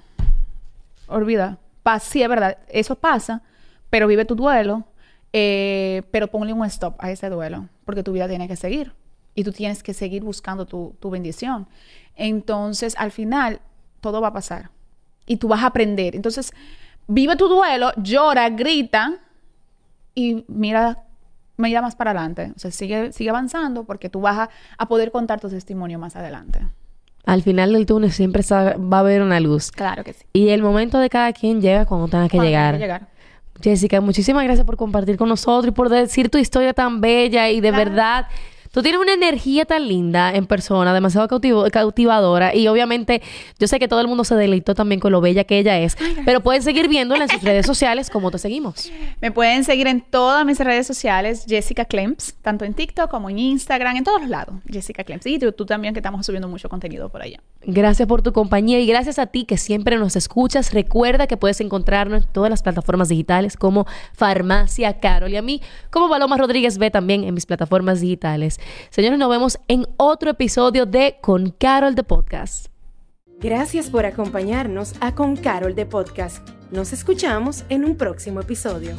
olvida. 1.07 1.59
Sí, 2.01 2.23
es 2.23 2.29
verdad, 2.29 2.59
eso 2.69 2.97
pasa, 2.97 3.43
pero 3.91 4.07
vive 4.07 4.25
tu 4.25 4.35
duelo. 4.35 4.85
eh, 5.33 6.03
pero 6.13 6.29
ponle 6.29 6.53
un 6.53 6.65
stop 6.67 6.95
a 6.99 7.11
ese 7.11 7.29
duelo, 7.29 7.69
porque 7.85 8.03
tu 8.05 8.13
vida 8.13 8.29
tiene 8.29 8.49
que 8.49 8.57
seguir. 8.57 8.93
Y 9.35 9.45
tú 9.45 9.53
tienes 9.53 9.83
que 9.83 9.93
seguir 9.95 10.23
buscando 10.23 10.65
tu, 10.67 10.95
tu 11.01 11.11
bendición. 11.11 11.67
Entonces, 12.17 12.95
al 12.99 13.11
final, 13.11 13.61
todo 14.01 14.21
va 14.21 14.29
a 14.29 14.33
pasar. 14.33 14.71
Y 15.27 15.37
tú 15.37 15.49
vas 15.49 15.63
a 15.63 15.67
aprender. 15.67 16.15
Entonces, 16.17 16.53
vive 17.07 17.37
tu 17.37 17.49
duelo, 17.49 17.93
llora, 17.97 18.49
grita 18.51 19.15
y 20.15 20.45
mira, 20.49 20.99
mira 21.57 21.83
más 21.83 21.97
para 21.97 22.11
adelante. 22.11 22.53
O 22.57 22.59
sea, 22.59 22.71
sigue, 22.71 23.13
sigue 23.13 23.31
avanzando 23.31 23.85
porque 23.85 24.09
tú 24.09 24.21
vas 24.21 24.39
a, 24.39 24.51
a 24.79 24.89
poder 24.89 25.11
contar 25.11 25.41
tu 25.41 25.49
testimonio 25.49 25.99
más 25.99 26.17
adelante. 26.17 26.61
Al 27.27 27.43
final 27.43 27.73
del 27.73 27.87
túnel 27.87 28.13
siempre 28.13 28.43
va 28.51 28.97
a 28.99 29.01
haber 29.01 29.23
una 29.23 29.41
luz. 29.41 29.71
Claro 29.73 30.05
que 30.05 30.13
sí. 30.13 30.25
Y 30.35 30.51
el 30.51 30.63
momento 30.63 30.99
de 30.99 31.09
cada 31.09 31.33
quien 31.33 31.61
llega 31.63 31.87
cuando 31.87 32.07
tenga 32.09 32.29
que 32.29 32.37
Cuando 32.37 32.51
llegar. 32.51 32.75
tenga 32.75 32.79
que 32.79 32.85
llegar. 33.05 33.15
Jessica, 33.63 34.01
muchísimas 34.03 34.45
gracias 34.45 34.67
por 34.67 34.77
compartir 34.77 35.17
con 35.17 35.29
nosotros 35.29 35.69
y 35.69 35.71
por 35.75 35.89
decir 35.89 36.29
tu 36.29 36.39
historia 36.39 36.75
tan 36.75 37.01
bella 37.01 37.49
y 37.49 37.61
de 37.61 37.71
Claro. 37.71 37.85
verdad. 37.91 38.27
Tú 38.75 38.83
tienes 38.83 39.01
una 39.01 39.13
energía 39.13 39.65
tan 39.67 39.87
linda 39.87 40.35
en 40.35 40.47
persona, 40.47 40.93
demasiado 40.93 41.29
cautivo- 41.29 41.71
cautivadora 41.71 42.57
y 42.57 42.67
obviamente 42.67 43.23
yo 43.61 43.69
sé 43.69 43.79
que 43.79 43.87
todo 43.87 44.01
el 44.01 44.09
mundo 44.09 44.25
se 44.25 44.35
deleitó 44.35 44.75
también 44.75 45.01
con 45.01 45.13
lo 45.13 45.21
bella 45.21 45.45
que 45.45 45.61
ella 45.61 45.79
es, 45.79 45.97
pero 46.25 46.41
pueden 46.43 46.61
seguir 46.61 46.89
viéndola 46.89 47.23
en 47.23 47.31
sus 47.31 47.43
redes 47.45 47.67
sociales 47.67 48.11
como 48.11 48.33
te 48.33 48.39
seguimos. 48.39 48.91
Me 49.21 49.31
pueden 49.31 49.63
seguir 49.63 49.87
en 49.87 50.01
todas 50.01 50.45
mis 50.45 50.59
redes 50.59 50.89
sociales, 50.89 51.47
Jessica 51.49 51.85
Clemps, 51.85 52.35
tanto 52.43 52.65
en 52.65 52.75
TikTok 52.75 53.09
como 53.09 53.31
en 53.31 53.39
Instagram, 53.39 53.95
en 53.95 54.03
todos 54.03 54.21
los 54.21 54.29
lados, 54.29 54.57
Jessica 54.69 55.05
Clemps. 55.05 55.27
Y 55.27 55.39
tú, 55.39 55.53
tú 55.53 55.65
también, 55.67 55.95
que 55.95 56.01
estamos 56.01 56.27
subiendo 56.27 56.49
mucho 56.49 56.69
contenido 56.69 57.09
por 57.11 57.23
allá. 57.23 57.39
Gracias 57.63 58.09
por 58.09 58.23
tu 58.23 58.33
compañía 58.33 58.81
y 58.81 58.87
gracias 58.89 59.21
a 59.21 59.27
ti 59.27 59.45
que 59.45 59.57
siempre 59.57 59.97
nos 59.99 60.17
escuchas. 60.17 60.73
Recuerda 60.73 61.29
que 61.29 61.37
puedes 61.37 61.61
encontrarnos 61.61 62.25
en 62.25 62.29
todas 62.33 62.51
las 62.51 62.63
plataformas 62.65 63.09
digitales 63.09 63.57
como 63.57 63.87
Farmacia 64.15 64.99
Carol 64.99 65.33
y 65.33 65.37
a 65.37 65.43
mí 65.43 65.63
como 65.91 66.09
Paloma 66.09 66.37
Rodríguez 66.37 66.77
B 66.79 66.91
también 66.91 67.23
en 67.23 67.35
mis 67.35 67.47
plataformas 67.47 68.01
digitales. 68.01 68.59
Señores, 68.91 69.19
nos 69.19 69.31
vemos 69.31 69.59
en 69.69 69.87
otro 69.97 70.31
episodio 70.31 70.87
de 70.87 71.17
Con 71.21 71.51
Carol 71.51 71.95
de 71.95 72.03
Podcast. 72.03 72.67
Gracias 73.41 73.91
por 73.91 74.07
acompañarnos 74.07 74.95
a 75.01 75.15
Con 75.15 75.37
Carol 75.37 75.75
de 75.75 75.87
Podcast. 75.87 76.49
Nos 76.71 76.93
escuchamos 76.93 77.65
en 77.69 77.85
un 77.85 77.97
próximo 77.97 78.41
episodio. 78.41 78.97